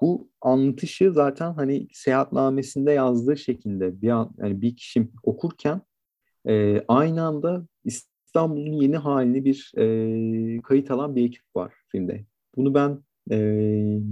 Bu 0.00 0.28
anlatışı 0.40 1.12
zaten 1.12 1.52
hani 1.52 1.88
seyahatnamesinde 1.92 2.92
yazdığı 2.92 3.36
şekilde 3.36 4.02
bir 4.02 4.08
an, 4.08 4.34
yani 4.38 4.60
bir 4.60 4.76
kişi 4.76 5.08
okurken 5.22 5.80
e, 6.48 6.84
aynı 6.88 7.22
anda 7.22 7.66
İstanbul'un 7.84 8.72
yeni 8.72 8.96
halini 8.96 9.44
bir 9.44 9.72
e, 9.76 10.60
kayıt 10.62 10.90
alan 10.90 11.16
bir 11.16 11.26
ekip 11.26 11.56
var 11.56 11.74
filmde. 11.88 12.24
Bunu 12.56 12.74
ben 12.74 13.02
e, 13.30 13.36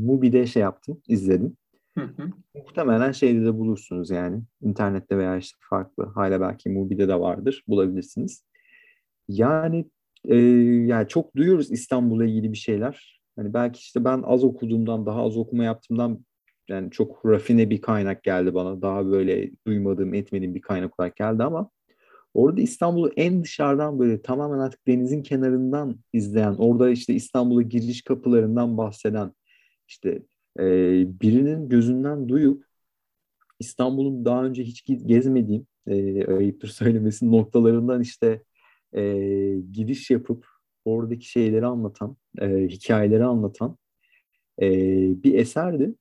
Mubi'de 0.05 0.47
şey 0.47 0.63
yaptım, 0.63 1.01
izledim. 1.09 1.57
Hı 1.99 2.05
hı. 2.05 2.31
Muhtemelen 2.55 3.13
şeyde 3.13 3.45
de 3.45 3.59
bulursunuz 3.59 4.11
yani. 4.11 4.43
internette 4.63 5.19
veya 5.19 5.37
işte 5.37 5.59
farklı. 5.71 6.05
Hala 6.05 6.41
belki 6.41 6.71
Mubi'de 6.71 7.09
de 7.09 7.21
vardır. 7.21 7.65
Bulabilirsiniz. 7.69 8.45
Yani 9.29 9.91
e, 10.25 10.37
yani 10.87 11.09
çok 11.09 11.37
duyuyoruz 11.37 11.73
İstanbul'la 11.73 12.25
ilgili 12.25 12.53
bir 12.53 12.57
şeyler. 12.57 13.21
Hani 13.37 13.55
belki 13.55 13.79
işte 13.79 14.05
ben 14.05 14.23
az 14.23 14.45
okuduğumdan, 14.45 15.07
daha 15.07 15.23
az 15.23 15.37
okuma 15.37 15.65
yaptığımdan 15.65 16.25
yani 16.69 16.91
çok 16.91 17.27
rafine 17.27 17.71
bir 17.71 17.81
kaynak 17.81 18.23
geldi 18.23 18.55
bana. 18.55 18.83
Daha 18.83 19.07
böyle 19.07 19.51
duymadığım, 19.67 20.15
etmediğim 20.15 20.55
bir 20.55 20.61
kaynak 20.61 21.01
olarak 21.01 21.17
geldi 21.17 21.43
ama 21.43 21.71
Orada 22.37 22.61
İstanbul'u 22.61 23.13
en 23.17 23.43
dışarıdan 23.43 23.99
böyle 23.99 24.23
tamamen 24.23 24.59
artık 24.59 24.87
denizin 24.87 25.23
kenarından 25.23 25.97
izleyen, 26.13 26.55
orada 26.59 26.91
işte 26.91 27.15
İstanbul'a 27.15 27.63
giriş 27.63 28.03
kapılarından 28.03 28.79
bahseden, 28.79 29.33
işte 29.89 30.23
e, 30.59 30.65
birinin 31.21 31.69
gözünden 31.69 32.29
duyup 32.29 32.65
İstanbul'un 33.61 34.25
daha 34.25 34.45
önce 34.45 34.63
hiç 34.63 34.85
gezmediğim, 35.07 35.67
e, 35.87 36.27
ayıptır 36.27 36.69
söylemesi 36.69 37.31
noktalarından 37.31 38.01
işte 38.01 38.43
e, 38.93 39.03
giriş 39.73 40.11
yapıp 40.11 40.47
oradaki 40.85 41.31
şeyleri 41.31 41.67
anlatan, 41.67 42.17
e, 42.41 42.49
hikayeleri 42.49 43.25
anlatan 43.25 43.77
e, 44.63 44.69
bir 45.23 45.35
eserdi, 45.35 45.95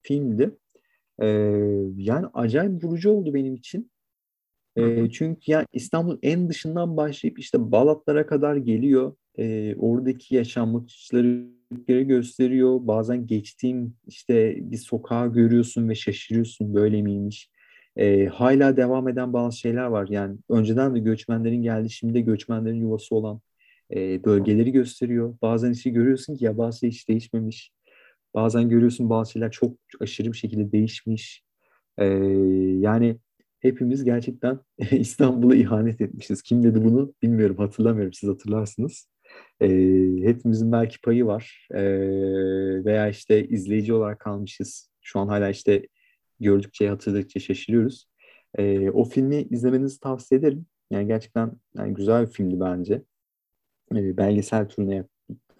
filmdi. 0.00 0.56
E, 1.18 1.26
yani 1.96 2.26
acayip 2.34 2.84
vurucu 2.84 3.10
oldu 3.10 3.34
benim 3.34 3.54
için. 3.54 3.91
E, 4.76 5.10
çünkü 5.10 5.52
yani 5.52 5.66
İstanbul 5.72 6.18
en 6.22 6.48
dışından 6.48 6.96
başlayıp 6.96 7.38
işte 7.38 7.72
Balatlara 7.72 8.26
kadar 8.26 8.56
geliyor. 8.56 9.14
E, 9.38 9.74
oradaki 9.76 10.34
yaşanmışları 10.34 12.02
gösteriyor. 12.02 12.78
Bazen 12.82 13.26
geçtiğim 13.26 13.94
işte 14.06 14.56
bir 14.70 14.76
sokağı 14.76 15.32
görüyorsun 15.32 15.88
ve 15.88 15.94
şaşırıyorsun 15.94 16.74
böyle 16.74 17.02
miymiş. 17.02 17.50
E, 17.96 18.26
hala 18.26 18.76
devam 18.76 19.08
eden 19.08 19.32
bazı 19.32 19.58
şeyler 19.58 19.84
var. 19.84 20.08
Yani 20.10 20.38
önceden 20.48 20.94
de 20.94 20.98
göçmenlerin 20.98 21.62
geldi, 21.62 21.90
şimdi 21.90 22.14
de 22.14 22.20
göçmenlerin 22.20 22.80
yuvası 22.80 23.14
olan 23.14 23.40
e, 23.94 24.24
bölgeleri 24.24 24.72
gösteriyor. 24.72 25.36
Bazen 25.42 25.72
işte 25.72 25.90
görüyorsun 25.90 26.36
ki 26.36 26.44
ya 26.44 26.58
bazı 26.58 26.78
şey 26.78 26.90
hiç 26.90 27.08
değişmemiş. 27.08 27.72
Bazen 28.34 28.68
görüyorsun 28.68 29.10
bazı 29.10 29.32
şeyler 29.32 29.50
çok 29.50 29.76
aşırı 30.00 30.32
bir 30.32 30.36
şekilde 30.36 30.72
değişmiş. 30.72 31.42
E, 31.98 32.06
yani 32.78 33.16
hepimiz 33.62 34.04
gerçekten 34.04 34.60
İstanbul'a 34.90 35.54
ihanet 35.54 36.00
etmişiz. 36.00 36.42
Kim 36.42 36.62
dedi 36.62 36.84
bunu 36.84 37.14
bilmiyorum, 37.22 37.56
hatırlamıyorum. 37.56 38.12
Siz 38.12 38.30
hatırlarsınız. 38.30 39.08
E, 39.60 39.68
hepimizin 40.22 40.72
belki 40.72 41.00
payı 41.00 41.26
var. 41.26 41.68
E, 41.70 41.82
veya 42.84 43.08
işte 43.08 43.48
izleyici 43.48 43.94
olarak 43.94 44.20
kalmışız. 44.20 44.90
Şu 45.00 45.18
an 45.20 45.28
hala 45.28 45.50
işte 45.50 45.88
gördükçe, 46.40 46.88
hatırladıkça 46.88 47.40
şaşırıyoruz. 47.40 48.06
E, 48.58 48.90
o 48.90 49.04
filmi 49.04 49.36
izlemenizi 49.36 50.00
tavsiye 50.00 50.38
ederim. 50.38 50.66
Yani 50.90 51.06
gerçekten 51.06 51.52
yani 51.78 51.94
güzel 51.94 52.26
bir 52.26 52.32
filmdi 52.32 52.60
bence. 52.60 53.02
E, 53.94 54.16
belgesel 54.16 54.68
türüne 54.68 55.04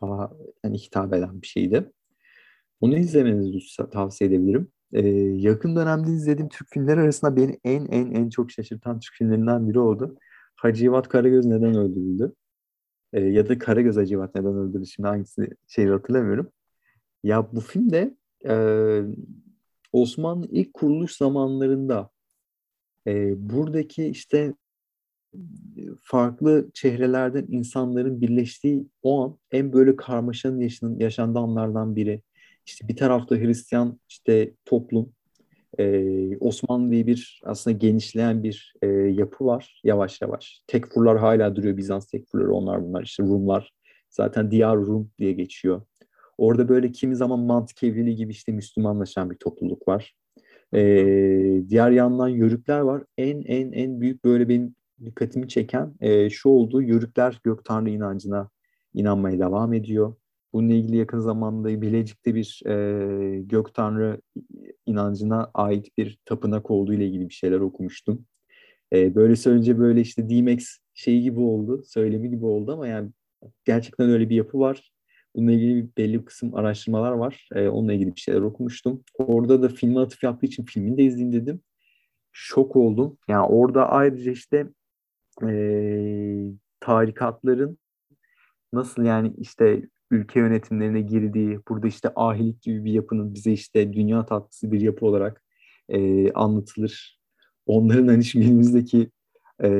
daha 0.02 0.32
yani 0.64 0.78
hitap 0.78 1.14
eden 1.14 1.42
bir 1.42 1.46
şeydi. 1.46 1.92
Onu 2.80 2.98
izlemenizi 2.98 3.58
tavsiye 3.90 4.30
edebilirim. 4.30 4.72
Ee, 4.92 5.08
yakın 5.36 5.76
dönemde 5.76 6.10
izlediğim 6.10 6.48
Türk 6.48 6.68
filmleri 6.70 7.00
arasında 7.00 7.36
beni 7.36 7.60
en 7.64 7.86
en 7.86 8.10
en 8.10 8.28
çok 8.28 8.50
şaşırtan 8.50 9.00
Türk 9.00 9.14
filmlerinden 9.14 9.68
biri 9.68 9.78
oldu. 9.78 10.16
Hacivat 10.56 11.08
Karagöz 11.08 11.46
neden 11.46 11.74
öldürüldü? 11.74 12.32
Ee, 13.12 13.20
ya 13.20 13.48
da 13.48 13.58
Karagöz 13.58 13.96
Hacivat 13.96 14.34
neden 14.34 14.54
öldürüldü? 14.56 14.86
Şimdi 14.86 15.08
hangisi 15.08 15.50
şeyi 15.68 15.88
hatırlamıyorum. 15.90 16.50
Ya 17.24 17.52
bu 17.52 17.60
filmde 17.60 18.16
e, 18.48 18.54
Osmanlı 19.92 20.48
ilk 20.50 20.74
kuruluş 20.74 21.16
zamanlarında 21.16 22.10
e, 23.06 23.34
buradaki 23.50 24.06
işte 24.06 24.54
farklı 26.02 26.70
çehrelerden 26.74 27.46
insanların 27.48 28.20
birleştiği 28.20 28.86
o 29.02 29.24
an 29.24 29.38
en 29.50 29.72
böyle 29.72 29.96
karmaşanın 29.96 30.98
yaşandığı 30.98 31.38
anlardan 31.38 31.96
biri. 31.96 32.22
İşte 32.66 32.88
bir 32.88 32.96
tarafta 32.96 33.36
Hristiyan 33.36 34.00
işte 34.08 34.54
toplum, 34.64 35.12
e, 35.78 36.36
Osmanlı 36.38 36.90
diye 36.90 37.06
bir 37.06 37.40
aslında 37.44 37.76
genişleyen 37.76 38.42
bir 38.42 38.74
e, 38.82 38.86
yapı 38.86 39.44
var 39.44 39.80
yavaş 39.84 40.22
yavaş. 40.22 40.62
Tekfurlar 40.66 41.18
hala 41.18 41.56
duruyor, 41.56 41.76
Bizans 41.76 42.06
tekfurları 42.06 42.52
onlar 42.52 42.84
bunlar 42.84 43.02
işte 43.02 43.22
Rumlar. 43.22 43.72
Zaten 44.10 44.50
Diyar 44.50 44.76
Rum 44.76 45.10
diye 45.18 45.32
geçiyor. 45.32 45.82
Orada 46.38 46.68
böyle 46.68 46.92
kimi 46.92 47.16
zaman 47.16 47.38
mantık 47.38 47.80
gibi 48.16 48.30
işte 48.30 48.52
Müslümanlaşan 48.52 49.30
bir 49.30 49.36
topluluk 49.36 49.88
var. 49.88 50.14
Ee, 50.74 51.62
diğer 51.68 51.90
yandan 51.90 52.28
Yörükler 52.28 52.80
var. 52.80 53.02
En 53.18 53.42
en 53.42 53.72
en 53.72 54.00
büyük 54.00 54.24
böyle 54.24 54.48
benim 54.48 54.74
dikkatimi 55.04 55.48
çeken 55.48 55.94
e, 56.00 56.30
şu 56.30 56.48
oldu. 56.48 56.82
Yörükler 56.82 57.40
gök 57.44 57.64
tanrı 57.64 57.90
inancına 57.90 58.50
inanmaya 58.94 59.38
devam 59.38 59.72
ediyor. 59.72 60.14
Bununla 60.52 60.74
ilgili 60.74 60.96
yakın 60.96 61.18
zamanda 61.18 61.82
Bilecik'te 61.82 62.34
bir 62.34 62.62
e, 62.66 63.40
gök 63.40 63.74
tanrı 63.74 64.20
inancına 64.86 65.50
ait 65.54 65.98
bir 65.98 66.18
tapınak 66.24 66.70
olduğu 66.70 66.94
ile 66.94 67.06
ilgili 67.06 67.28
bir 67.28 67.34
şeyler 67.34 67.60
okumuştum. 67.60 68.24
E, 68.92 69.14
böyle 69.14 69.36
söyleyince 69.36 69.78
böyle 69.78 70.00
işte 70.00 70.30
D-Max 70.30 70.78
şeyi 70.94 71.22
gibi 71.22 71.40
oldu, 71.40 71.82
söylemi 71.86 72.30
gibi 72.30 72.44
oldu 72.44 72.72
ama 72.72 72.86
yani 72.86 73.10
gerçekten 73.64 74.10
öyle 74.10 74.30
bir 74.30 74.36
yapı 74.36 74.58
var. 74.58 74.92
Bununla 75.36 75.52
ilgili 75.52 75.88
belli 75.96 76.20
bir 76.20 76.24
kısım 76.24 76.54
araştırmalar 76.54 77.12
var. 77.12 77.48
E, 77.54 77.68
onunla 77.68 77.92
ilgili 77.92 78.14
bir 78.14 78.20
şeyler 78.20 78.40
okumuştum. 78.40 79.04
Orada 79.18 79.62
da 79.62 79.68
filme 79.68 80.00
atıf 80.00 80.22
yaptığı 80.22 80.46
için 80.46 80.64
filmini 80.64 80.96
de 80.98 81.02
izleyeyim 81.02 81.32
dedim. 81.32 81.60
Şok 82.32 82.76
oldum. 82.76 83.18
Yani 83.28 83.46
orada 83.46 83.88
ayrıca 83.88 84.32
işte 84.32 84.68
e, 85.48 85.52
tarikatların 86.80 87.78
nasıl 88.72 89.02
yani 89.02 89.32
işte 89.38 89.82
ülke 90.12 90.40
yönetimlerine 90.40 91.00
girdiği, 91.00 91.60
burada 91.68 91.86
işte 91.86 92.12
ahilik 92.16 92.62
gibi 92.62 92.84
bir 92.84 92.92
yapının 92.92 93.34
bize 93.34 93.52
işte 93.52 93.92
dünya 93.92 94.26
tatlısı 94.26 94.72
bir 94.72 94.80
yapı 94.80 95.06
olarak 95.06 95.42
e, 95.88 96.32
anlatılır. 96.32 97.20
Onların 97.66 98.08
hani 98.08 98.22
günümüzdeki 98.34 99.10
e, 99.62 99.70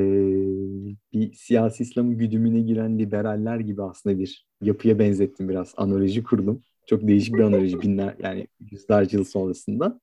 bir 1.13 1.33
siyasi 1.33 1.83
İslam 1.83 2.19
güdümüne 2.19 2.61
giren 2.61 2.99
liberaller 2.99 3.61
gibi 3.61 3.83
aslında 3.83 4.19
bir 4.19 4.47
yapıya 4.63 4.99
benzettim 4.99 5.49
biraz. 5.49 5.75
Analoji 5.77 6.23
kurdum. 6.23 6.63
Çok 6.87 7.09
değişik 7.09 7.35
bir 7.35 7.43
analoji 7.43 7.81
binler 7.83 8.15
yani 8.23 8.47
yüzlerce 8.71 9.17
yıl 9.17 9.25
sonrasında. 9.25 10.01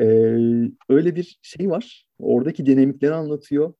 E, 0.00 0.04
öyle 0.88 1.16
bir 1.16 1.38
şey 1.42 1.70
var. 1.70 2.06
Oradaki 2.18 2.66
dinamikleri 2.66 3.14
anlatıyor. 3.14 3.74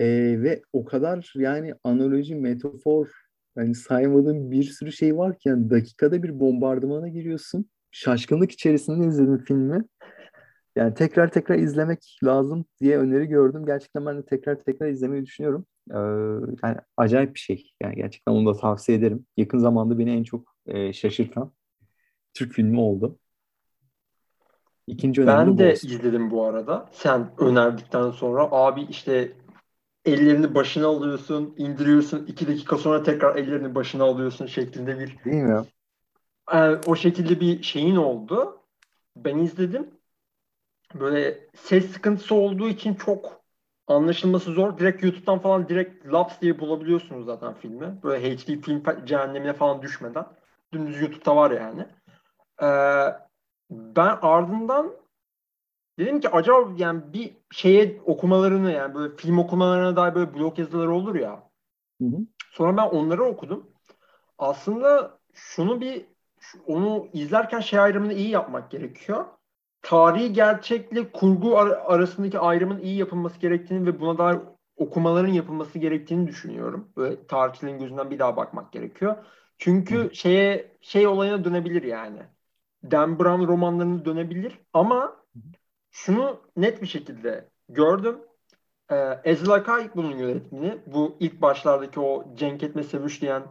E, 0.00 0.06
ve 0.42 0.62
o 0.72 0.84
kadar 0.84 1.32
yani 1.36 1.74
analoji, 1.84 2.34
metafor 2.34 3.21
yani 3.56 3.74
saymadığım 3.74 4.50
bir 4.50 4.64
sürü 4.64 4.92
şey 4.92 5.16
var 5.16 5.38
ki 5.38 5.48
yani 5.48 5.70
dakikada 5.70 6.22
bir 6.22 6.40
bombardımana 6.40 7.08
giriyorsun. 7.08 7.70
Şaşkınlık 7.90 8.52
içerisinde 8.52 9.06
izledim 9.06 9.38
filmi. 9.38 9.84
Yani 10.76 10.94
tekrar 10.94 11.30
tekrar 11.30 11.58
izlemek 11.58 12.18
lazım 12.24 12.64
diye 12.80 12.98
öneri 12.98 13.26
gördüm. 13.26 13.66
Gerçekten 13.66 14.06
ben 14.06 14.18
de 14.18 14.24
tekrar 14.24 14.58
tekrar 14.58 14.88
izlemeyi 14.88 15.26
düşünüyorum. 15.26 15.66
Ee, 15.90 15.98
yani 16.64 16.76
acayip 16.96 17.34
bir 17.34 17.40
şey. 17.40 17.72
Yani 17.82 17.96
gerçekten 17.96 18.32
onu 18.32 18.54
da 18.54 18.58
tavsiye 18.58 18.98
ederim. 18.98 19.26
Yakın 19.36 19.58
zamanda 19.58 19.98
beni 19.98 20.10
en 20.10 20.24
çok 20.24 20.56
e, 20.66 20.92
şaşırtan 20.92 21.52
Türk 22.34 22.52
filmi 22.52 22.80
oldu. 22.80 23.18
İkinci 24.86 25.26
ben 25.26 25.58
de 25.58 25.72
olsun. 25.72 25.88
izledim 25.88 26.30
bu 26.30 26.44
arada. 26.44 26.88
Sen 26.92 27.30
önerdikten 27.38 28.10
sonra 28.10 28.48
abi 28.50 28.82
işte 28.82 29.32
ellerini 30.04 30.54
başına 30.54 30.86
alıyorsun, 30.86 31.54
indiriyorsun. 31.56 32.26
iki 32.26 32.48
dakika 32.48 32.78
sonra 32.78 33.02
tekrar 33.02 33.36
ellerini 33.36 33.74
başına 33.74 34.04
alıyorsun 34.04 34.46
şeklinde 34.46 34.98
bir 34.98 35.24
Değil 35.24 35.42
mi? 35.42 35.64
Yani 36.52 36.78
o 36.86 36.96
şekilde 36.96 37.40
bir 37.40 37.62
şeyin 37.62 37.96
oldu. 37.96 38.60
Ben 39.16 39.38
izledim. 39.38 39.90
Böyle 40.94 41.38
ses 41.56 41.92
sıkıntısı 41.92 42.34
olduğu 42.34 42.68
için 42.68 42.94
çok 42.94 43.42
anlaşılması 43.86 44.52
zor. 44.52 44.78
Direkt 44.78 45.02
YouTube'dan 45.02 45.38
falan 45.38 45.68
direkt 45.68 46.06
Laps 46.06 46.40
diye 46.40 46.58
bulabiliyorsunuz 46.58 47.26
zaten 47.26 47.54
filmi. 47.54 48.02
Böyle 48.02 48.36
HD 48.36 48.62
film 48.62 48.82
cehennemine 49.04 49.52
falan 49.52 49.82
düşmeden. 49.82 50.26
Dümdüz 50.72 51.00
YouTube'da 51.00 51.36
var 51.36 51.50
yani. 51.50 51.86
Ee, 52.62 53.14
ben 53.70 54.18
ardından 54.22 55.01
Dedim 56.02 56.20
ki 56.20 56.28
acaba 56.28 56.72
yani 56.76 57.12
bir 57.12 57.36
şeye 57.50 58.00
okumalarını 58.06 58.72
yani 58.72 58.94
böyle 58.94 59.16
film 59.16 59.38
okumalarına 59.38 59.96
dair 59.96 60.14
böyle 60.14 60.34
blog 60.34 60.58
yazıları 60.58 60.94
olur 60.94 61.14
ya. 61.14 61.50
Hı 62.00 62.04
hı. 62.06 62.26
Sonra 62.52 62.76
ben 62.76 62.82
onları 62.88 63.24
okudum. 63.24 63.70
Aslında 64.38 65.18
şunu 65.34 65.80
bir 65.80 66.06
onu 66.66 67.08
izlerken 67.12 67.60
şey 67.60 67.78
ayrımını 67.78 68.12
iyi 68.12 68.28
yapmak 68.30 68.70
gerekiyor. 68.70 69.24
Tarihi 69.82 70.32
gerçekle 70.32 71.12
kurgu 71.12 71.58
ar- 71.58 71.82
arasındaki 71.86 72.38
ayrımın 72.38 72.80
iyi 72.80 72.98
yapılması 72.98 73.38
gerektiğini 73.40 73.86
ve 73.86 74.00
buna 74.00 74.18
dair 74.18 74.40
okumaların 74.76 75.32
yapılması 75.32 75.78
gerektiğini 75.78 76.26
düşünüyorum. 76.28 76.88
Böyle 76.96 77.26
tarihçilerin 77.26 77.78
gözünden 77.78 78.10
bir 78.10 78.18
daha 78.18 78.36
bakmak 78.36 78.72
gerekiyor. 78.72 79.16
Çünkü 79.58 79.96
Hı. 79.96 80.10
şeye 80.14 80.76
şey 80.80 81.06
olayına 81.06 81.44
dönebilir 81.44 81.82
yani. 81.82 82.18
Dan 82.90 83.18
Brown 83.18 83.46
romanlarına 83.46 84.04
dönebilir 84.04 84.58
ama 84.72 85.21
şunu 85.92 86.40
net 86.56 86.82
bir 86.82 86.86
şekilde 86.86 87.48
gördüm. 87.68 88.18
Ee, 88.90 89.20
Ezil 89.24 89.50
Akay 89.50 89.90
bunun 89.96 90.18
yönetmeni. 90.18 90.78
Bu 90.86 91.16
ilk 91.20 91.42
başlardaki 91.42 92.00
o 92.00 92.34
Cenk 92.34 92.62
Etme 92.62 92.82
Sevuş 92.82 93.22
diyen 93.22 93.42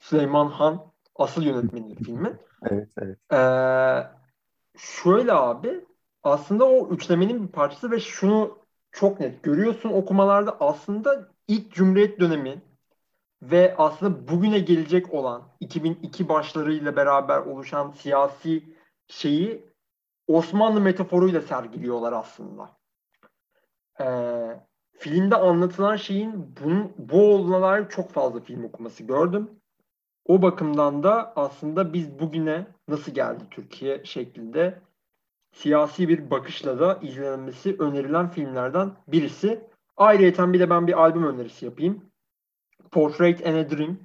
Süleyman 0.00 0.46
Han 0.46 0.92
asıl 1.16 1.42
yönetmeni 1.42 1.94
filmin. 1.94 2.36
Evet, 2.70 2.88
evet. 2.98 3.18
Ee, 3.32 4.06
şöyle 4.78 5.32
abi 5.32 5.84
aslında 6.22 6.64
o 6.64 6.88
üçlemenin 6.90 7.42
bir 7.42 7.52
parçası 7.52 7.90
ve 7.90 8.00
şunu 8.00 8.58
çok 8.92 9.20
net. 9.20 9.42
Görüyorsun 9.42 9.90
okumalarda 9.90 10.56
aslında 10.60 11.28
ilk 11.48 11.72
Cumhuriyet 11.72 12.20
dönemi 12.20 12.62
ve 13.42 13.74
aslında 13.78 14.28
bugüne 14.28 14.58
gelecek 14.58 15.14
olan 15.14 15.42
2002 15.60 16.28
başlarıyla 16.28 16.96
beraber 16.96 17.38
oluşan 17.38 17.90
siyasi 17.90 18.62
şeyi 19.08 19.69
Osmanlı 20.36 20.80
metaforuyla 20.80 21.40
sergiliyorlar 21.40 22.12
aslında. 22.12 22.70
Ee, 24.00 24.60
filmde 24.92 25.36
anlatılan 25.36 25.96
şeyin 25.96 26.56
bunun, 26.62 26.92
bu 26.98 27.34
olduğuna 27.34 27.88
çok 27.88 28.10
fazla 28.10 28.40
film 28.40 28.64
okuması 28.64 29.04
gördüm. 29.04 29.50
O 30.26 30.42
bakımdan 30.42 31.02
da 31.02 31.32
aslında 31.36 31.92
biz 31.92 32.18
bugüne 32.18 32.66
nasıl 32.88 33.12
geldi 33.12 33.44
Türkiye 33.50 34.04
şeklinde 34.04 34.80
siyasi 35.52 36.08
bir 36.08 36.30
bakışla 36.30 36.80
da 36.80 36.98
izlenmesi 37.02 37.76
önerilen 37.78 38.30
filmlerden 38.30 38.92
birisi. 39.08 39.68
Ayrıca 39.96 40.52
bir 40.52 40.60
de 40.60 40.70
ben 40.70 40.86
bir 40.86 41.00
albüm 41.00 41.24
önerisi 41.24 41.64
yapayım. 41.64 42.10
Portrait 42.90 43.46
and 43.46 43.56
a 43.56 43.70
Dream. 43.70 43.98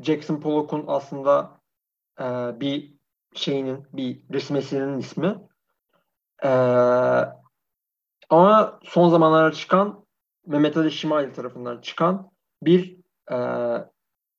Jackson 0.00 0.40
Pollock'un 0.40 0.84
aslında 0.86 1.60
e, 2.20 2.24
bir 2.60 2.94
şeyinin, 3.34 3.84
bir 3.92 4.20
resim 4.32 4.56
ismi. 4.98 5.49
E, 6.44 6.50
ama 8.30 8.80
son 8.82 9.08
zamanlarda 9.08 9.52
çıkan 9.52 10.04
Mehmet 10.46 10.76
Ali 10.76 10.92
Şimaylı 10.92 11.32
tarafından 11.32 11.80
çıkan 11.80 12.30
bir 12.62 12.96
e, 13.32 13.36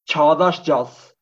çağdaş 0.05 0.63
caz 0.63 1.13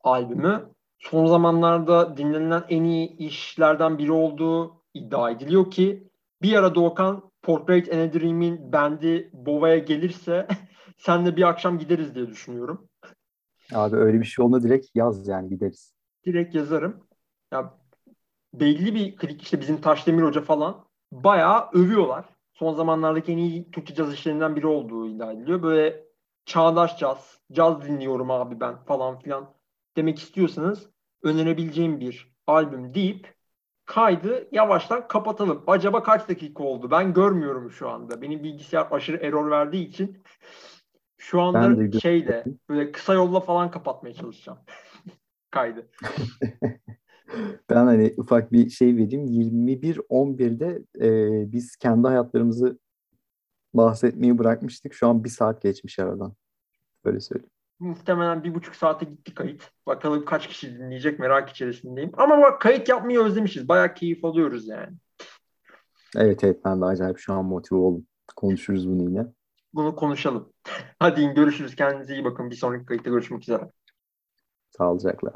albümü. 0.00 0.68
Son 0.98 1.26
zamanlarda 1.26 2.16
dinlenilen 2.16 2.64
en 2.68 2.84
iyi 2.84 3.16
işlerden 3.16 3.98
biri 3.98 4.12
olduğu 4.12 4.82
iddia 4.94 5.30
ediliyor 5.30 5.70
ki 5.70 6.08
bir 6.42 6.56
ara 6.56 6.74
Doğukan 6.74 7.30
Portrait 7.42 7.92
and 7.92 8.00
a 8.00 8.12
Dream'in 8.12 8.72
bendi 8.72 9.30
Bova'ya 9.32 9.78
gelirse 9.78 10.46
senle 10.98 11.36
bir 11.36 11.48
akşam 11.48 11.78
gideriz 11.78 12.14
diye 12.14 12.26
düşünüyorum. 12.26 12.88
Abi 13.74 13.96
öyle 13.96 14.20
bir 14.20 14.24
şey 14.24 14.44
olma 14.44 14.62
direkt 14.62 14.86
yaz 14.94 15.28
yani 15.28 15.48
gideriz. 15.48 15.94
Direkt 16.26 16.54
yazarım. 16.54 17.06
Ya 17.52 17.74
belli 18.60 18.94
bir 18.94 19.16
klik 19.16 19.42
işte 19.42 19.60
bizim 19.60 19.80
Taşdemir 19.80 20.22
Hoca 20.22 20.40
falan 20.40 20.84
bayağı 21.12 21.70
övüyorlar. 21.72 22.24
Son 22.52 22.74
zamanlardaki 22.74 23.32
en 23.32 23.38
iyi 23.38 23.70
Türkçe 23.70 23.94
caz 23.94 24.14
işlerinden 24.14 24.56
biri 24.56 24.66
olduğu 24.66 25.08
iddia 25.08 25.32
ediliyor. 25.32 25.62
Böyle 25.62 26.06
çağdaş 26.44 26.98
caz, 26.98 27.40
caz 27.52 27.82
dinliyorum 27.82 28.30
abi 28.30 28.60
ben 28.60 28.84
falan 28.84 29.18
filan 29.18 29.54
demek 29.96 30.18
istiyorsanız 30.18 30.90
önerebileceğim 31.22 32.00
bir 32.00 32.34
albüm 32.46 32.94
deyip 32.94 33.34
kaydı 33.84 34.48
yavaştan 34.52 35.08
kapatalım. 35.08 35.64
Acaba 35.66 36.02
kaç 36.02 36.28
dakika 36.28 36.62
oldu? 36.62 36.90
Ben 36.90 37.12
görmüyorum 37.12 37.70
şu 37.70 37.88
anda. 37.88 38.22
Benim 38.22 38.42
bilgisayar 38.42 38.86
aşırı 38.90 39.16
error 39.16 39.50
verdiği 39.50 39.88
için 39.88 40.22
şu 41.18 41.42
anda 41.42 42.00
şeyle 42.00 42.44
böyle 42.68 42.92
kısa 42.92 43.14
yolla 43.14 43.40
falan 43.40 43.70
kapatmaya 43.70 44.14
çalışacağım 44.14 44.58
kaydı. 45.50 45.90
ben 47.70 47.86
hani 47.86 48.14
ufak 48.16 48.52
bir 48.52 48.70
şey 48.70 48.96
vereyim. 48.96 49.26
21.11'de 49.26 50.82
e, 51.00 51.52
biz 51.52 51.76
kendi 51.76 52.08
hayatlarımızı 52.08 52.78
bahsetmeyi 53.74 54.38
bırakmıştık. 54.38 54.94
Şu 54.94 55.08
an 55.08 55.24
bir 55.24 55.28
saat 55.28 55.62
geçmiş 55.62 55.98
aradan. 55.98 56.34
Böyle 57.04 57.20
söyleyeyim. 57.20 57.50
Muhtemelen 57.78 58.44
bir 58.44 58.54
buçuk 58.54 58.76
saate 58.76 59.04
gitti 59.04 59.34
kayıt. 59.34 59.70
Bakalım 59.86 60.24
kaç 60.24 60.48
kişi 60.48 60.78
dinleyecek 60.78 61.18
merak 61.18 61.50
içerisindeyim. 61.50 62.10
Ama 62.16 62.42
bak 62.42 62.60
kayıt 62.60 62.88
yapmayı 62.88 63.20
özlemişiz. 63.20 63.68
Bayağı 63.68 63.94
keyif 63.94 64.24
alıyoruz 64.24 64.68
yani. 64.68 64.96
Evet 66.16 66.44
evet 66.44 66.64
ben 66.64 66.80
de 66.80 66.84
acayip 66.84 67.18
şu 67.18 67.32
an 67.32 67.44
motive 67.44 67.78
oldum. 67.78 68.06
Konuşuruz 68.36 68.88
bunu 68.88 69.02
yine. 69.02 69.26
Bunu 69.74 69.96
konuşalım. 69.96 70.52
Hadi 70.98 71.34
görüşürüz. 71.34 71.76
Kendinize 71.76 72.14
iyi 72.14 72.24
bakın. 72.24 72.50
Bir 72.50 72.56
sonraki 72.56 72.86
kayıtta 72.86 73.10
görüşmek 73.10 73.42
üzere. 73.42 73.70
Sağlıcakla. 74.70 75.32